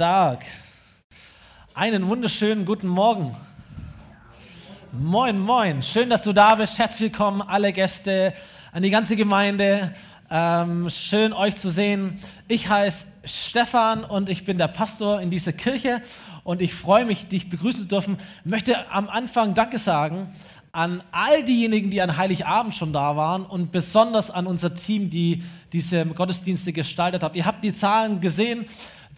Stark. 0.00 0.46
Einen 1.74 2.08
wunderschönen 2.08 2.64
guten 2.64 2.88
Morgen. 2.88 3.36
Moin, 4.92 5.38
moin. 5.38 5.82
Schön, 5.82 6.08
dass 6.08 6.22
du 6.22 6.32
da 6.32 6.54
bist. 6.54 6.78
Herzlich 6.78 7.12
willkommen, 7.12 7.42
alle 7.42 7.70
Gäste, 7.70 8.32
an 8.72 8.82
die 8.82 8.88
ganze 8.88 9.14
Gemeinde. 9.14 9.94
Ähm, 10.30 10.88
schön, 10.88 11.34
euch 11.34 11.56
zu 11.56 11.68
sehen. 11.68 12.18
Ich 12.48 12.70
heiße 12.70 13.08
Stefan 13.24 14.02
und 14.04 14.30
ich 14.30 14.46
bin 14.46 14.56
der 14.56 14.68
Pastor 14.68 15.20
in 15.20 15.28
dieser 15.28 15.52
Kirche 15.52 16.00
und 16.44 16.62
ich 16.62 16.72
freue 16.72 17.04
mich, 17.04 17.28
dich 17.28 17.50
begrüßen 17.50 17.82
zu 17.82 17.86
dürfen. 17.86 18.16
Möchte 18.42 18.90
am 18.90 19.06
Anfang 19.10 19.52
Danke 19.52 19.76
sagen 19.76 20.34
an 20.72 21.02
all 21.10 21.42
diejenigen, 21.42 21.90
die 21.90 22.00
an 22.00 22.16
Heiligabend 22.16 22.74
schon 22.74 22.92
da 22.92 23.16
waren 23.16 23.44
und 23.44 23.72
besonders 23.72 24.30
an 24.30 24.46
unser 24.46 24.74
Team, 24.74 25.10
die 25.10 25.42
diese 25.72 26.06
Gottesdienste 26.06 26.72
gestaltet 26.72 27.22
hat. 27.22 27.34
Ihr 27.34 27.44
habt 27.44 27.64
die 27.64 27.72
Zahlen 27.72 28.20
gesehen. 28.20 28.66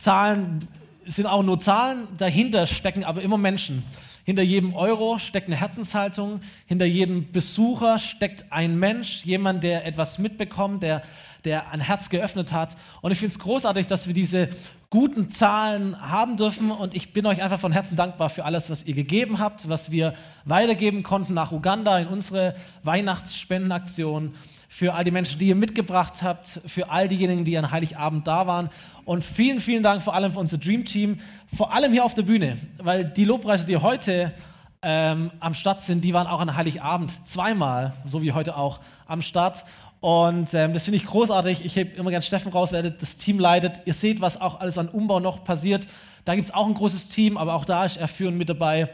Zahlen 0.03 0.67
sind 1.07 1.27
auch 1.27 1.45
nur 1.45 1.61
Zahlen, 1.61 2.09
dahinter 2.19 2.67
stecken 2.67 3.05
aber 3.05 3.23
immer 3.23 3.39
Menschen. 3.39 3.85
Hinter 4.25 4.43
jedem 4.43 4.75
Euro 4.75 5.21
steckt 5.21 5.47
eine 5.47 5.55
Herzenshaltung, 5.55 6.41
hinter 6.67 6.87
jedem 6.87 7.31
Besucher 7.31 8.01
steckt 8.01 8.47
ein 8.51 8.81
Mensch, 8.81 9.25
jemand, 9.25 9.63
der 9.63 9.87
etwas 9.87 10.19
mitbekommt, 10.19 10.83
der, 10.83 11.03
der 11.45 11.71
ein 11.71 11.81
Herz 11.81 12.11
geöffnet 12.11 12.53
hat. 12.53 12.77
Und 13.01 13.13
ich 13.13 13.19
finde 13.19 13.33
es 13.33 13.39
großartig, 13.39 13.87
dass 13.87 14.07
wir 14.07 14.15
diese 14.15 14.49
guten 14.91 15.31
Zahlen 15.31 15.99
haben 16.01 16.37
dürfen. 16.37 16.71
Und 16.71 16.95
ich 16.95 17.13
bin 17.13 17.27
euch 17.27 17.43
einfach 17.43 17.59
von 17.59 17.73
Herzen 17.73 17.97
dankbar 17.97 18.31
für 18.31 18.45
alles, 18.45 18.69
was 18.71 18.85
ihr 18.85 18.95
gegeben 18.95 19.39
habt, 19.39 19.69
was 19.69 19.91
wir 19.91 20.15
weitergeben 20.45 21.03
konnten 21.03 21.35
nach 21.35 21.51
Uganda 21.51 21.99
in 21.99 22.09
unsere 22.09 22.55
Weihnachtsspendenaktion 22.83 24.35
für 24.69 24.95
all 24.95 25.05
die 25.05 25.11
Menschen, 25.11 25.39
die 25.39 25.49
ihr 25.49 25.55
mitgebracht 25.55 26.23
habt, 26.23 26.61
für 26.67 26.89
all 26.89 27.07
diejenigen, 27.07 27.45
die 27.45 27.59
an 27.59 27.71
Heiligabend 27.71 28.27
da 28.27 28.47
waren. 28.47 28.71
Und 29.05 29.23
vielen, 29.23 29.61
vielen 29.61 29.83
Dank 29.83 30.03
vor 30.03 30.15
allem 30.15 30.33
für 30.33 30.41
unser 30.41 30.59
Dream 30.59 30.85
Team, 30.85 31.21
vor 31.55 31.75
allem 31.75 31.93
hier 31.93 32.05
auf 32.05 32.15
der 32.15 32.23
Bühne, 32.23 32.57
weil 32.79 33.05
die 33.05 33.25
Lobpreise, 33.25 33.67
die 33.67 33.77
heute 33.77 34.33
ähm, 34.81 35.31
am 35.41 35.55
Start 35.55 35.83
sind, 35.83 36.03
die 36.03 36.15
waren 36.15 36.27
auch 36.27 36.41
an 36.41 36.57
Heiligabend 36.57 37.13
zweimal, 37.29 37.93
so 38.05 38.23
wie 38.23 38.33
heute 38.33 38.57
auch, 38.57 38.81
am 39.07 39.23
Start. 39.23 39.65
Und 40.03 40.53
ähm, 40.53 40.75
das 40.75 40.83
finde 40.83 40.97
ich 40.97 41.07
großartig. 41.07 41.65
Ich 41.65 41.77
hebe 41.77 41.97
immer 41.97 42.11
gerne 42.11 42.25
Steffen 42.25 42.51
raus, 42.51 42.73
wer 42.73 42.83
das 42.83 43.19
Team 43.19 43.39
leitet. 43.39 43.83
Ihr 43.85 43.95
seht, 43.95 44.21
was 44.21 44.39
auch 44.39 44.59
alles 44.59 44.77
an 44.77 44.89
Umbau 44.89 45.21
noch 45.21 45.45
passiert. 45.45 45.87
Da 46.25 46.35
gibt 46.35 46.49
es 46.49 46.53
auch 46.53 46.67
ein 46.67 46.75
großes 46.75 47.09
Team, 47.09 47.37
aber 47.37 47.55
auch 47.55 47.65
da 47.65 47.85
ist 47.85 47.99
er 47.99 48.09
führend 48.09 48.37
mit 48.37 48.49
dabei. 48.49 48.91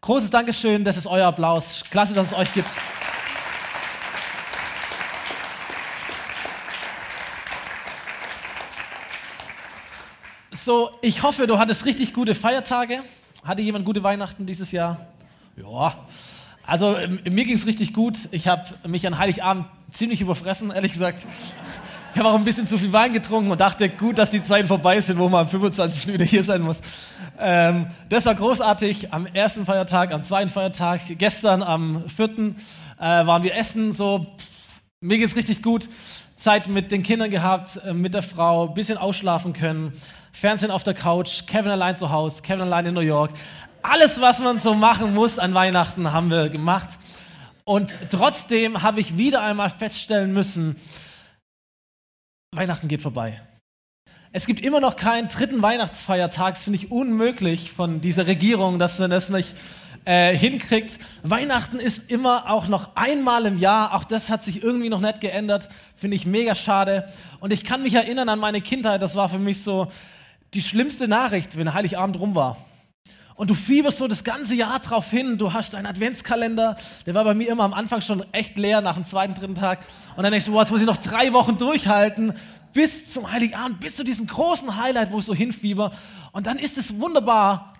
Großes 0.00 0.30
Dankeschön, 0.30 0.84
das 0.84 0.96
ist 0.96 1.06
euer 1.06 1.26
Applaus. 1.26 1.82
Klasse, 1.90 2.14
dass 2.14 2.28
es 2.28 2.34
euch 2.34 2.50
gibt. 2.54 2.70
So, 10.50 10.92
ich 11.02 11.22
hoffe, 11.22 11.46
du 11.46 11.58
hattest 11.58 11.84
richtig 11.84 12.14
gute 12.14 12.34
Feiertage. 12.34 13.02
Hatte 13.44 13.60
jemand 13.60 13.84
gute 13.84 14.02
Weihnachten 14.02 14.46
dieses 14.46 14.72
Jahr? 14.72 15.08
Ja. 15.56 16.06
Also 16.66 16.96
mir 17.24 17.44
ging 17.44 17.54
es 17.54 17.66
richtig 17.66 17.92
gut. 17.92 18.28
Ich 18.30 18.48
habe 18.48 18.64
mich 18.86 19.06
an 19.06 19.18
Heiligabend 19.18 19.66
ziemlich 19.92 20.20
überfressen, 20.20 20.70
ehrlich 20.70 20.92
gesagt. 20.92 21.26
Ich 22.12 22.18
habe 22.18 22.30
auch 22.30 22.34
ein 22.34 22.44
bisschen 22.44 22.66
zu 22.66 22.78
viel 22.78 22.92
Wein 22.92 23.12
getrunken 23.12 23.50
und 23.50 23.60
dachte, 23.60 23.88
gut, 23.88 24.18
dass 24.18 24.30
die 24.30 24.42
Zeiten 24.42 24.66
vorbei 24.66 25.00
sind, 25.00 25.18
wo 25.18 25.28
man 25.28 25.42
am 25.42 25.48
25. 25.48 26.12
wieder 26.12 26.24
hier 26.24 26.42
sein 26.42 26.62
muss. 26.62 26.80
Ähm, 27.38 27.86
das 28.08 28.26
war 28.26 28.34
großartig. 28.34 29.12
Am 29.12 29.26
ersten 29.26 29.66
Feiertag, 29.66 30.12
am 30.12 30.22
zweiten 30.22 30.50
Feiertag, 30.50 31.00
gestern 31.18 31.62
am 31.62 32.08
vierten 32.08 32.56
äh, 32.98 33.02
waren 33.02 33.42
wir 33.42 33.54
essen. 33.54 33.92
So, 33.92 34.26
mir 35.00 35.18
geht 35.18 35.28
es 35.28 35.36
richtig 35.36 35.62
gut. 35.62 35.88
Zeit 36.34 36.68
mit 36.68 36.92
den 36.92 37.02
Kindern 37.02 37.30
gehabt, 37.30 37.80
äh, 37.84 37.92
mit 37.92 38.14
der 38.14 38.22
Frau, 38.22 38.68
ein 38.68 38.74
bisschen 38.74 38.98
ausschlafen 38.98 39.52
können. 39.52 39.92
Fernsehen 40.32 40.70
auf 40.70 40.84
der 40.84 40.94
Couch, 40.94 41.46
Kevin 41.46 41.70
allein 41.70 41.96
zu 41.96 42.10
Hause, 42.10 42.42
Kevin 42.42 42.62
allein 42.62 42.86
in 42.86 42.94
New 42.94 43.00
York. 43.00 43.30
Alles, 43.82 44.20
was 44.20 44.40
man 44.40 44.58
so 44.58 44.74
machen 44.74 45.14
muss 45.14 45.38
an 45.38 45.54
Weihnachten, 45.54 46.12
haben 46.12 46.30
wir 46.30 46.48
gemacht. 46.48 46.90
Und 47.68 47.98
trotzdem 48.10 48.82
habe 48.82 48.98
ich 48.98 49.18
wieder 49.18 49.42
einmal 49.42 49.68
feststellen 49.68 50.32
müssen, 50.32 50.76
Weihnachten 52.50 52.88
geht 52.88 53.02
vorbei. 53.02 53.42
Es 54.32 54.46
gibt 54.46 54.60
immer 54.60 54.80
noch 54.80 54.96
keinen 54.96 55.28
dritten 55.28 55.60
Weihnachtsfeiertag. 55.60 56.54
Das 56.54 56.64
finde 56.64 56.78
ich 56.78 56.90
unmöglich 56.90 57.70
von 57.70 58.00
dieser 58.00 58.26
Regierung, 58.26 58.78
dass 58.78 58.98
man 58.98 59.10
das 59.10 59.28
nicht 59.28 59.54
äh, 60.06 60.34
hinkriegt. 60.34 60.98
Weihnachten 61.22 61.78
ist 61.78 62.10
immer 62.10 62.50
auch 62.50 62.68
noch 62.68 62.96
einmal 62.96 63.44
im 63.44 63.58
Jahr. 63.58 63.92
Auch 63.92 64.04
das 64.04 64.30
hat 64.30 64.42
sich 64.42 64.62
irgendwie 64.62 64.88
noch 64.88 65.00
nicht 65.00 65.20
geändert. 65.20 65.68
Finde 65.94 66.16
ich 66.16 66.24
mega 66.24 66.54
schade. 66.54 67.12
Und 67.38 67.52
ich 67.52 67.64
kann 67.64 67.82
mich 67.82 67.92
erinnern 67.92 68.30
an 68.30 68.38
meine 68.38 68.62
Kindheit. 68.62 69.02
Das 69.02 69.14
war 69.14 69.28
für 69.28 69.38
mich 69.38 69.62
so 69.62 69.92
die 70.54 70.62
schlimmste 70.62 71.06
Nachricht, 71.06 71.58
wenn 71.58 71.74
Heiligabend 71.74 72.18
rum 72.18 72.34
war. 72.34 72.56
Und 73.38 73.50
du 73.50 73.54
fieberst 73.54 73.98
so 73.98 74.08
das 74.08 74.24
ganze 74.24 74.56
Jahr 74.56 74.80
drauf 74.80 75.12
hin. 75.12 75.38
Du 75.38 75.52
hast 75.52 75.76
einen 75.76 75.86
Adventskalender, 75.86 76.76
der 77.06 77.14
war 77.14 77.22
bei 77.22 77.34
mir 77.34 77.48
immer 77.48 77.62
am 77.62 77.72
Anfang 77.72 78.00
schon 78.00 78.24
echt 78.32 78.58
leer 78.58 78.80
nach 78.80 78.96
dem 78.96 79.04
zweiten, 79.04 79.34
dritten 79.34 79.54
Tag. 79.54 79.78
Und 80.16 80.24
dann 80.24 80.32
denkst 80.32 80.46
du, 80.46 80.52
boah, 80.52 80.62
jetzt 80.62 80.72
muss 80.72 80.80
ich 80.80 80.88
noch 80.88 80.96
drei 80.96 81.32
Wochen 81.32 81.56
durchhalten 81.56 82.34
bis 82.72 83.12
zum 83.12 83.30
Heiligabend, 83.30 83.78
bis 83.78 83.94
zu 83.94 84.02
diesem 84.02 84.26
großen 84.26 84.76
Highlight, 84.76 85.12
wo 85.12 85.20
ich 85.20 85.24
so 85.24 85.36
hinfieber. 85.36 85.92
Und 86.32 86.48
dann 86.48 86.58
ist 86.58 86.78
es 86.78 87.00
wunderbar 87.00 87.74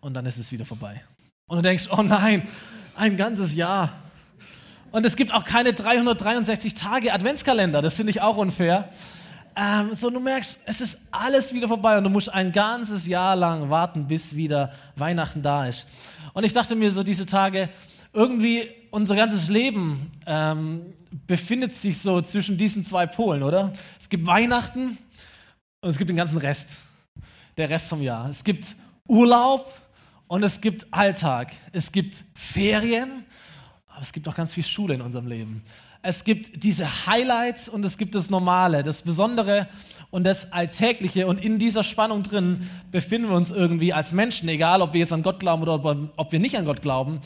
und 0.00 0.14
dann 0.14 0.26
ist 0.26 0.38
es 0.38 0.50
wieder 0.50 0.64
vorbei. 0.64 1.00
Und 1.46 1.58
du 1.58 1.62
denkst, 1.62 1.86
oh 1.96 2.02
nein, 2.02 2.48
ein 2.96 3.16
ganzes 3.16 3.54
Jahr. 3.54 3.92
Und 4.90 5.06
es 5.06 5.14
gibt 5.14 5.32
auch 5.32 5.44
keine 5.44 5.72
363 5.72 6.74
Tage 6.74 7.14
Adventskalender, 7.14 7.80
das 7.80 7.94
finde 7.94 8.10
ich 8.10 8.22
auch 8.22 8.36
unfair. 8.36 8.88
Ähm, 9.56 9.94
so, 9.94 10.10
du 10.10 10.20
merkst, 10.20 10.58
es 10.64 10.80
ist 10.80 10.98
alles 11.10 11.52
wieder 11.52 11.68
vorbei 11.68 11.98
und 11.98 12.04
du 12.04 12.10
musst 12.10 12.28
ein 12.28 12.52
ganzes 12.52 13.06
Jahr 13.06 13.36
lang 13.36 13.68
warten, 13.68 14.06
bis 14.06 14.34
wieder 14.34 14.72
Weihnachten 14.96 15.42
da 15.42 15.66
ist. 15.66 15.86
Und 16.32 16.44
ich 16.44 16.52
dachte 16.52 16.74
mir 16.74 16.90
so 16.90 17.02
diese 17.02 17.26
Tage, 17.26 17.68
irgendwie 18.12 18.70
unser 18.90 19.16
ganzes 19.16 19.48
Leben 19.48 20.10
ähm, 20.26 20.94
befindet 21.26 21.74
sich 21.74 21.98
so 21.98 22.20
zwischen 22.20 22.56
diesen 22.56 22.84
zwei 22.84 23.06
Polen, 23.06 23.42
oder? 23.42 23.72
Es 23.98 24.08
gibt 24.08 24.26
Weihnachten 24.26 24.98
und 25.80 25.90
es 25.90 25.98
gibt 25.98 26.10
den 26.10 26.16
ganzen 26.16 26.38
Rest, 26.38 26.78
der 27.56 27.70
Rest 27.70 27.88
vom 27.88 28.02
Jahr. 28.02 28.28
Es 28.28 28.44
gibt 28.44 28.74
Urlaub 29.08 29.72
und 30.28 30.42
es 30.42 30.60
gibt 30.60 30.86
Alltag. 30.92 31.52
Es 31.72 31.90
gibt 31.90 32.24
Ferien, 32.34 33.24
aber 33.88 34.02
es 34.02 34.12
gibt 34.12 34.28
auch 34.28 34.34
ganz 34.34 34.54
viel 34.54 34.64
Schule 34.64 34.94
in 34.94 35.00
unserem 35.00 35.26
Leben 35.26 35.64
es 36.02 36.24
gibt 36.24 36.64
diese 36.64 37.06
Highlights 37.06 37.68
und 37.68 37.84
es 37.84 37.98
gibt 37.98 38.14
das 38.14 38.30
Normale, 38.30 38.82
das 38.82 39.02
Besondere 39.02 39.68
und 40.10 40.24
das 40.24 40.52
Alltägliche. 40.52 41.26
Und 41.26 41.44
in 41.44 41.58
dieser 41.58 41.82
Spannung 41.82 42.22
drin 42.22 42.68
befinden 42.90 43.28
wir 43.28 43.36
uns 43.36 43.50
irgendwie 43.50 43.92
als 43.92 44.12
Menschen, 44.12 44.48
egal 44.48 44.82
ob 44.82 44.94
wir 44.94 45.00
jetzt 45.00 45.12
an 45.12 45.22
Gott 45.22 45.40
glauben 45.40 45.62
oder 45.62 45.74
ob 46.16 46.32
wir 46.32 46.38
nicht 46.38 46.56
an 46.56 46.64
Gott 46.64 46.82
glauben. 46.82 47.20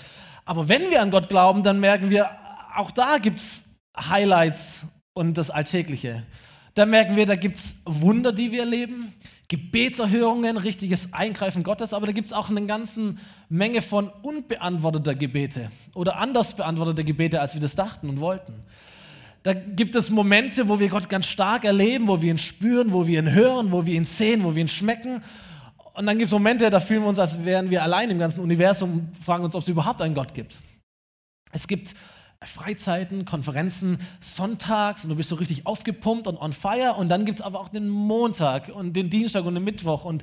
Aber 0.45 0.69
wenn 0.69 0.91
wir 0.91 1.01
an 1.01 1.11
Gott 1.11 1.29
glauben, 1.29 1.63
dann 1.63 1.81
merken 1.81 2.11
wir, 2.11 2.31
auch 2.75 2.91
da 2.91 3.19
gibt 3.19 3.39
es 3.39 3.65
Highlights 3.97 4.87
und 5.13 5.39
das 5.39 5.51
Alltägliche. 5.51 6.25
Da 6.75 6.84
merken 6.84 7.15
wir, 7.15 7.25
da 7.27 7.37
gibt 7.37 7.57
es 7.57 7.77
Wunder, 7.84 8.33
die 8.33 8.51
wir 8.51 8.61
erleben. 8.61 9.15
Gebetserhörungen, 9.49 10.57
richtiges 10.57 11.13
Eingreifen 11.13 11.63
Gottes, 11.63 11.93
aber 11.93 12.07
da 12.07 12.13
gibt 12.13 12.27
es 12.27 12.33
auch 12.33 12.51
eine 12.51 12.67
ganze 12.67 13.15
Menge 13.49 13.82
von 13.82 14.09
unbeantworteter 14.22 15.15
Gebete 15.15 15.71
oder 15.94 16.16
anders 16.16 16.55
beantworteter 16.55 17.05
Gebete, 17.05 17.41
als 17.41 17.55
wir 17.55 17.60
das 17.60 17.75
dachten 17.75 18.09
und 18.09 18.21
wollten. 18.21 18.55
Da 19.43 19.53
gibt 19.53 19.94
es 19.94 20.10
Momente, 20.10 20.69
wo 20.69 20.81
wir 20.81 20.89
Gott 20.89 21.10
ganz 21.10 21.27
stark 21.27 21.65
erleben, 21.65 22.09
wo 22.09 22.22
wir 22.22 22.30
ihn 22.30 22.39
spüren, 22.39 22.92
wo 22.92 23.07
wir 23.07 23.19
ihn 23.19 23.33
hören, 23.33 23.72
wo 23.72 23.84
wir 23.84 23.95
ihn 23.95 24.07
sehen, 24.07 24.42
wo 24.42 24.54
wir 24.54 24.63
ihn 24.63 24.69
schmecken. 24.69 25.22
Und 25.92 26.07
dann 26.07 26.16
gibt 26.16 26.28
es 26.28 26.33
Momente, 26.33 26.71
da 26.71 26.80
fühlen 26.80 27.03
wir 27.03 27.09
uns, 27.09 27.19
als 27.19 27.45
wären 27.45 27.71
wir 27.71 27.83
allein 27.83 28.10
im 28.10 28.19
ganzen 28.19 28.41
Universum 28.41 28.92
und 28.92 29.24
fragen 29.24 29.45
uns, 29.45 29.54
ob 29.54 29.63
es 29.63 29.69
überhaupt 29.69 30.01
einen 30.01 30.15
Gott 30.15 30.33
gibt. 30.33 30.57
Es 31.53 31.69
gibt 31.69 31.95
Freizeiten, 32.42 33.24
Konferenzen, 33.24 33.98
sonntags 34.21 35.04
und 35.04 35.10
du 35.10 35.16
bist 35.16 35.28
so 35.28 35.36
richtig 35.36 35.66
aufgepumpt 35.66 36.27
und 36.27 36.36
on 36.36 36.53
fire. 36.53 36.95
Und 36.95 37.09
dann 37.09 37.24
gibt 37.24 37.41
es 37.41 37.45
aber 37.45 37.60
auch 37.60 37.69
den 37.69 37.89
Montag 37.89 38.69
und 38.74 38.95
den 38.95 39.10
Dienstag 39.10 39.45
und 39.45 39.54
den 39.54 39.65
Mittwoch 39.65 40.04
und 40.04 40.22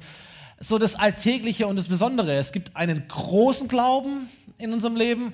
so 0.61 0.77
das 0.77 0.95
Alltägliche 0.95 1.67
und 1.67 1.75
das 1.75 1.87
Besondere. 1.87 2.35
Es 2.35 2.51
gibt 2.51 2.75
einen 2.75 3.07
großen 3.07 3.67
Glauben 3.67 4.29
in 4.57 4.71
unserem 4.71 4.95
Leben, 4.95 5.33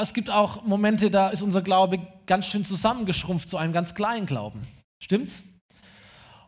es 0.00 0.14
gibt 0.14 0.30
auch 0.30 0.64
Momente, 0.64 1.10
da 1.10 1.28
ist 1.28 1.42
unser 1.42 1.62
Glaube 1.62 1.98
ganz 2.26 2.46
schön 2.46 2.64
zusammengeschrumpft 2.64 3.48
zu 3.48 3.56
einem 3.56 3.72
ganz 3.72 3.94
kleinen 3.94 4.26
Glauben. 4.26 4.62
Stimmt's? 4.98 5.42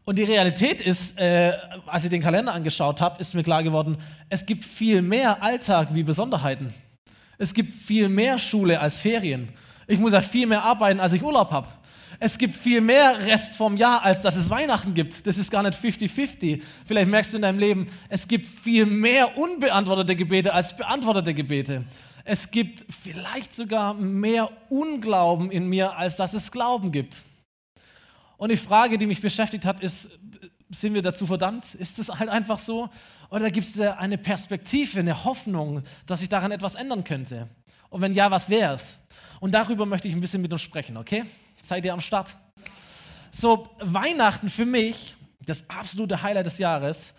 Und 0.04 0.18
die 0.18 0.24
Realität 0.24 0.80
ist, 0.80 1.18
äh, 1.18 1.52
als 1.86 2.04
ich 2.04 2.10
den 2.10 2.22
Kalender 2.22 2.54
angeschaut 2.54 3.00
habe, 3.00 3.20
ist 3.20 3.34
mir 3.34 3.42
klar 3.42 3.62
geworden, 3.62 3.98
es 4.28 4.46
gibt 4.46 4.64
viel 4.64 5.02
mehr 5.02 5.42
Alltag 5.42 5.88
wie 5.92 6.02
Besonderheiten. 6.02 6.72
Es 7.38 7.54
gibt 7.54 7.74
viel 7.74 8.08
mehr 8.08 8.38
Schule 8.38 8.80
als 8.80 8.98
Ferien. 8.98 9.50
Ich 9.86 9.98
muss 9.98 10.12
ja 10.12 10.20
viel 10.20 10.46
mehr 10.46 10.62
arbeiten, 10.62 11.00
als 11.00 11.12
ich 11.12 11.22
Urlaub 11.22 11.50
habe. 11.50 11.68
Es 12.18 12.38
gibt 12.38 12.54
viel 12.54 12.80
mehr 12.80 13.18
Rest 13.26 13.56
vom 13.56 13.76
Jahr, 13.76 14.02
als 14.02 14.22
dass 14.22 14.36
es 14.36 14.48
Weihnachten 14.48 14.94
gibt. 14.94 15.26
Das 15.26 15.36
ist 15.36 15.50
gar 15.50 15.62
nicht 15.62 15.78
50-50. 15.78 16.62
Vielleicht 16.86 17.10
merkst 17.10 17.32
du 17.32 17.36
in 17.36 17.42
deinem 17.42 17.58
Leben, 17.58 17.86
es 18.08 18.26
gibt 18.26 18.46
viel 18.46 18.86
mehr 18.86 19.36
unbeantwortete 19.36 20.16
Gebete 20.16 20.54
als 20.54 20.74
beantwortete 20.76 21.34
Gebete. 21.34 21.84
Es 22.24 22.50
gibt 22.50 22.84
vielleicht 22.92 23.54
sogar 23.54 23.94
mehr 23.94 24.50
Unglauben 24.68 25.50
in 25.50 25.68
mir, 25.68 25.96
als 25.96 26.16
dass 26.16 26.34
es 26.34 26.50
Glauben 26.50 26.90
gibt. 26.90 27.22
Und 28.36 28.50
die 28.50 28.56
Frage, 28.56 28.98
die 28.98 29.06
mich 29.06 29.20
beschäftigt 29.20 29.64
hat, 29.64 29.80
ist, 29.80 30.10
sind 30.70 30.94
wir 30.94 31.02
dazu 31.02 31.26
verdammt? 31.26 31.74
Ist 31.74 31.98
es 31.98 32.08
halt 32.08 32.28
einfach 32.28 32.58
so? 32.58 32.88
Oder 33.30 33.50
gibt 33.50 33.66
es 33.66 33.78
eine 33.78 34.18
Perspektive, 34.18 35.00
eine 35.00 35.24
Hoffnung, 35.24 35.82
dass 36.06 36.20
sich 36.20 36.28
daran 36.28 36.50
etwas 36.50 36.74
ändern 36.74 37.04
könnte? 37.04 37.48
Und 37.90 38.00
wenn 38.00 38.14
ja, 38.14 38.30
was 38.30 38.48
wäre 38.48 38.74
es? 38.74 38.98
Und 39.40 39.52
darüber 39.52 39.86
möchte 39.86 40.08
ich 40.08 40.14
ein 40.14 40.20
bisschen 40.20 40.42
mit 40.42 40.52
uns 40.52 40.62
sprechen, 40.62 40.96
okay? 40.96 41.24
Seid 41.66 41.84
ihr 41.84 41.92
am 41.92 42.00
Start? 42.00 42.36
So, 43.32 43.68
Weihnachten 43.80 44.48
für 44.48 44.64
mich, 44.64 45.16
das 45.44 45.68
absolute 45.68 46.22
Highlight 46.22 46.46
des 46.46 46.58
Jahres. 46.58 47.12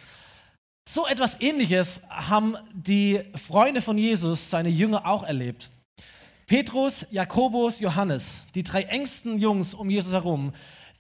So 0.87 1.05
etwas 1.05 1.41
ähnliches 1.41 1.99
haben 2.09 2.55
die 2.71 3.19
Freunde 3.35 3.81
von 3.81 3.97
Jesus, 3.97 4.49
seine 4.49 4.69
Jünger, 4.69 5.05
auch 5.05 5.23
erlebt. 5.23 5.69
Petrus, 6.45 7.05
Jakobus, 7.11 7.81
Johannes, 7.81 8.47
die 8.55 8.63
drei 8.63 8.83
engsten 8.83 9.37
Jungs 9.37 9.73
um 9.73 9.89
Jesus 9.89 10.13
herum, 10.13 10.53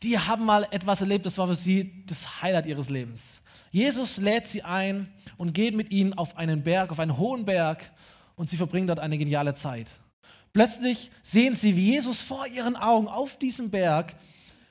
die 0.03 0.19
haben 0.19 0.43
mal 0.43 0.67
etwas 0.71 0.99
erlebt, 0.99 1.25
das 1.25 1.37
war 1.37 1.47
für 1.47 1.55
sie 1.55 2.03
das 2.05 2.41
Highlight 2.41 2.65
ihres 2.65 2.89
Lebens. 2.89 3.39
Jesus 3.71 4.17
lädt 4.17 4.49
sie 4.49 4.63
ein 4.63 5.07
und 5.37 5.53
geht 5.53 5.73
mit 5.73 5.89
ihnen 5.89 6.13
auf 6.15 6.35
einen 6.35 6.63
Berg, 6.63 6.91
auf 6.91 6.99
einen 6.99 7.17
hohen 7.17 7.45
Berg 7.45 7.89
und 8.35 8.49
sie 8.49 8.57
verbringen 8.57 8.87
dort 8.87 8.99
eine 8.99 9.17
geniale 9.17 9.53
Zeit. 9.53 9.87
Plötzlich 10.53 11.11
sehen 11.21 11.55
sie, 11.55 11.75
wie 11.75 11.91
Jesus 11.91 12.21
vor 12.21 12.47
ihren 12.47 12.75
Augen 12.75 13.07
auf 13.07 13.37
diesem 13.37 13.69
Berg 13.69 14.15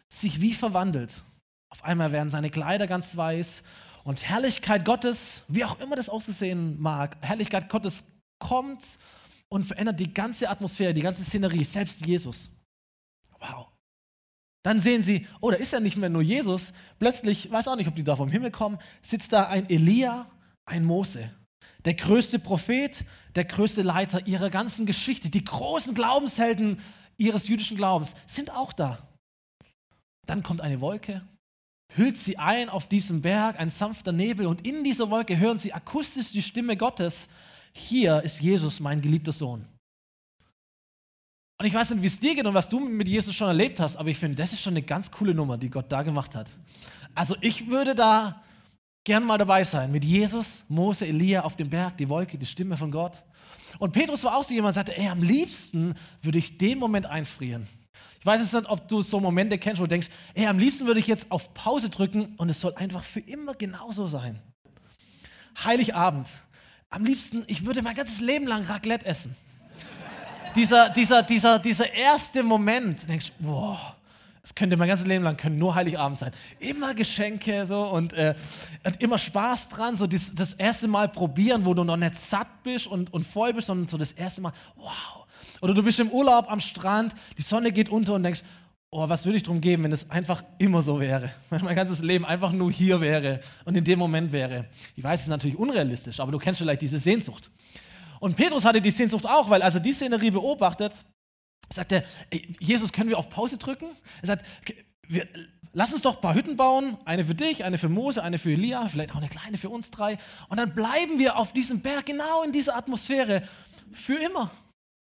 sich 0.09 0.41
wie 0.41 0.55
verwandelt. 0.55 1.23
Auf 1.71 1.85
einmal 1.85 2.13
werden 2.13 2.31
seine 2.31 2.51
Kleider 2.51 2.87
ganz 2.87 3.17
weiß 3.17 3.63
und 4.05 4.25
Herrlichkeit 4.25 4.85
Gottes, 4.85 5.45
wie 5.49 5.65
auch 5.65 5.81
immer 5.81 5.97
das 5.97 6.09
ausgesehen 6.09 6.81
mag, 6.81 7.17
Herrlichkeit 7.21 7.69
Gottes 7.69 8.05
kommt 8.39 8.99
und 9.49 9.65
verändert 9.65 10.01
die 10.01 10.13
ganze 10.13 10.49
Atmosphäre, 10.49 10.95
die 10.95 11.03
ganze 11.03 11.25
Szenerie, 11.25 11.65
selbst 11.65 12.05
Jesus. 12.07 12.51
Wow. 13.39 13.69
Dann 14.63 14.81
sehen 14.81 15.03
sie, 15.03 15.27
oh, 15.41 15.51
da 15.51 15.57
ist 15.57 15.73
ja 15.73 15.81
nicht 15.81 15.97
mehr 15.97 16.09
nur 16.09 16.23
Jesus. 16.23 16.73
Plötzlich, 16.99 17.51
weiß 17.51 17.69
auch 17.69 17.77
nicht, 17.77 17.87
ob 17.87 17.95
die 17.95 18.03
da 18.03 18.17
vom 18.17 18.29
Himmel 18.29 18.51
kommen, 18.51 18.79
sitzt 19.03 19.33
da 19.33 19.47
ein 19.47 19.71
Elia, 19.71 20.29
ein 20.65 20.85
Mose. 20.85 21.31
Der 21.87 21.95
größte 21.95 22.39
Prophet, 22.39 23.05
der 23.37 23.45
größte 23.45 23.83
Leiter 23.83 24.27
ihrer 24.27 24.51
ganzen 24.51 24.87
Geschichte. 24.87 25.31
Die 25.31 25.45
großen 25.45 25.95
Glaubenshelden 25.95 26.81
ihres 27.17 27.49
jüdischen 27.49 27.77
Glaubens 27.77 28.15
sind 28.27 28.51
auch 28.51 28.73
da. 28.73 28.99
Dann 30.27 30.43
kommt 30.43 30.61
eine 30.61 30.81
Wolke, 30.81 31.23
hüllt 31.95 32.19
sie 32.19 32.39
ein 32.39 32.69
auf 32.69 32.89
diesem 32.89 33.23
Berg, 33.23 33.59
ein 33.59 33.71
sanfter 33.71 34.13
Nebel, 34.13 34.47
und 34.47 34.67
in 34.67 34.83
dieser 34.83 35.11
Wolke 35.11 35.39
hören 35.39 35.59
sie 35.59 35.73
akustisch 35.73 36.33
die 36.33 36.43
Stimme 36.43 36.77
Gottes. 36.77 37.29
Hier 37.73 38.23
ist 38.23 38.41
Jesus, 38.41 38.81
mein 38.81 39.01
geliebter 39.01 39.33
Sohn. 39.33 39.65
Und 41.59 41.67
ich 41.67 41.73
weiß 41.73 41.91
nicht, 41.91 42.03
wie 42.03 42.07
es 42.07 42.19
dir 42.19 42.35
geht 42.35 42.47
und 42.47 42.55
was 42.55 42.69
du 42.69 42.81
mit 42.81 43.09
Jesus 43.09 43.35
schon 43.35 43.49
erlebt 43.49 43.81
hast, 43.81 43.97
aber 43.97 44.11
ich 44.11 44.19
finde, 44.19 44.37
das 44.37 44.53
ist 44.53 44.61
schon 44.61 44.75
eine 44.75 44.83
ganz 44.83 45.11
coole 45.11 45.35
Nummer, 45.35 45.57
die 45.57 45.71
Gott 45.71 45.91
da 45.91 46.03
gemacht 46.03 46.35
hat. 46.35 46.51
Also 47.15 47.37
ich 47.41 47.69
würde 47.69 47.95
da 47.95 48.43
gern 49.07 49.25
mal 49.25 49.39
dabei 49.39 49.63
sein, 49.63 49.91
mit 49.93 50.05
Jesus, 50.05 50.65
Mose, 50.69 51.07
Elia 51.07 51.43
auf 51.43 51.57
dem 51.57 51.71
Berg, 51.71 51.97
die 51.97 52.09
Wolke, 52.09 52.37
die 52.37 52.45
Stimme 52.45 52.77
von 52.77 52.91
Gott. 52.91 53.23
Und 53.79 53.93
Petrus 53.93 54.25
war 54.25 54.37
auch 54.37 54.43
so 54.43 54.53
jemand, 54.53 54.75
sagte, 54.75 54.99
ey, 54.99 55.09
am 55.09 55.23
liebsten 55.23 55.95
würde 56.23 56.39
ich 56.39 56.59
den 56.59 56.79
Moment 56.79 57.07
einfrieren. 57.07 57.69
Ich 58.19 58.27
weiß 58.27 58.53
nicht, 58.53 58.69
ob 58.69 58.89
du 58.89 59.03
so 59.03 59.21
Momente 59.21 59.59
kennst, 59.59 59.81
wo 59.81 59.85
du 59.85 59.91
denkst, 59.91 60.09
ey, 60.35 60.47
am 60.47 60.59
liebsten 60.59 60.87
würde 60.87 60.99
ich 60.99 61.07
jetzt 61.07 61.31
auf 61.31 61.55
Pause 61.55 61.89
drücken 61.89 62.35
und 62.37 62.51
es 62.51 62.61
soll 62.61 62.75
einfach 62.75 63.05
für 63.05 63.21
immer 63.21 63.55
genauso 63.55 64.09
sein. 64.09 64.43
Heiligabend. 65.63 66.27
Am 66.91 67.05
liebsten, 67.05 67.45
ich 67.47 67.65
würde 67.65 67.83
mein 67.83 67.95
ganzes 67.95 68.21
Leben 68.21 68.47
lang 68.47 68.65
Raclette 68.65 69.07
essen 69.07 69.37
dieser, 70.57 70.89
dieser, 70.89 71.23
dieser, 71.23 71.59
dieser 71.59 71.93
erste 71.93 72.43
Moment, 72.43 73.03
du 73.03 73.07
denkst, 73.07 73.33
boah, 73.39 73.96
es 74.47 74.55
könnte 74.55 74.77
mein 74.77 74.87
ganzes 74.87 75.09
Leben 75.09 75.25
lang 75.25 75.37
können 75.37 75.59
nur 75.59 75.75
Heiligabend 75.75 76.21
sein. 76.21 76.31
Immer 76.61 76.95
Geschenke 76.95 77.67
so 77.67 77.83
und, 77.83 78.13
äh, 78.13 78.37
und 78.85 79.03
immer 79.03 79.19
Spaß 79.19 79.71
dran. 79.71 79.97
So 79.97 80.07
das, 80.07 80.33
das, 80.37 80.53
erste 80.53 80.87
Mal 80.87 81.09
probieren, 81.09 81.65
wo 81.65 81.75
du 81.75 81.83
noch 81.83 81.97
nicht 81.97 82.15
satt 82.15 82.63
bist 82.63 82.87
und, 82.87 83.13
und 83.13 83.27
voll 83.27 83.53
bist, 83.55 83.67
sondern 83.67 83.89
so 83.89 83.99
das 83.99 84.13
erste 84.13 84.43
Mal, 84.43 84.53
wow. 84.77 85.27
Oder 85.61 85.75
du 85.75 85.83
bist 85.83 85.99
im 85.99 86.11
Urlaub 86.11 86.49
am 86.49 86.61
Strand, 86.61 87.13
die 87.37 87.43
Sonne 87.43 87.73
geht 87.73 87.89
unter 87.89 88.15
und 88.15 88.23
denkst, 88.23 88.45
oh, 88.91 89.09
was 89.09 89.27
würde 89.27 89.37
ich 89.37 89.43
drum 89.43 89.61
geben, 89.61 89.83
wenn 89.83 89.93
es 89.93 90.09
einfach 90.13 90.45
immer 90.59 90.81
so 90.81 91.01
wäre. 91.01 91.33
Wenn 91.51 91.65
mein 91.65 91.75
ganzes 91.75 92.01
Leben 92.01 92.25
einfach 92.25 92.53
nur 92.53 92.71
hier 92.71 93.01
wäre 93.01 93.41
und 93.65 93.75
in 93.75 93.83
dem 93.83 93.99
Moment 93.99 94.31
wäre. 94.31 94.67
Ich 94.95 95.03
weiß, 95.03 95.19
es 95.19 95.27
ist 95.27 95.31
natürlich 95.31 95.59
unrealistisch, 95.59 96.21
aber 96.21 96.31
du 96.31 96.39
kennst 96.39 96.61
vielleicht 96.61 96.83
diese 96.83 97.01
Sehnsucht. 97.01 97.51
Und 98.21 98.37
Petrus 98.37 98.65
hatte 98.65 98.81
die 98.81 98.93
Sehnsucht 98.93 99.27
auch, 99.27 99.51
weil 99.51 99.63
als 99.63 99.75
er 99.75 99.81
die 99.81 99.93
Szenerie 99.93 100.31
beobachtet, 100.31 101.05
sagt 101.71 101.93
er, 101.93 102.05
Jesus, 102.61 102.93
können 102.93 103.11
wir 103.11 103.19
auf 103.19 103.29
Pause 103.29 103.59
drücken? 103.59 103.87
Er 104.23 104.27
sagt, 104.27 104.47
wir, 105.09 105.27
lass 105.73 105.93
uns 105.93 106.03
doch 106.03 106.17
ein 106.17 106.21
paar 106.21 106.35
Hütten 106.35 106.57
bauen, 106.57 106.97
eine 107.05 107.25
für 107.25 107.35
dich, 107.35 107.65
eine 107.65 107.79
für 107.79 107.89
Mose, 107.89 108.23
eine 108.23 108.39
für 108.39 108.53
Elia, 108.53 108.89
vielleicht 108.89 109.13
auch 109.13 109.17
eine 109.17 109.29
kleine 109.29 109.59
für 109.59 109.69
uns 109.69 109.91
drei. 109.91 110.19
Und 110.49 110.59
dann 110.59 110.75
bleiben 110.75 111.19
wir 111.19 111.37
auf 111.37 111.53
diesem 111.53 111.81
Berg, 111.81 112.07
genau 112.07 112.43
in 112.43 112.53
dieser 112.53 112.77
Atmosphäre, 112.77 113.43
für 113.93 114.17
immer. 114.17 114.51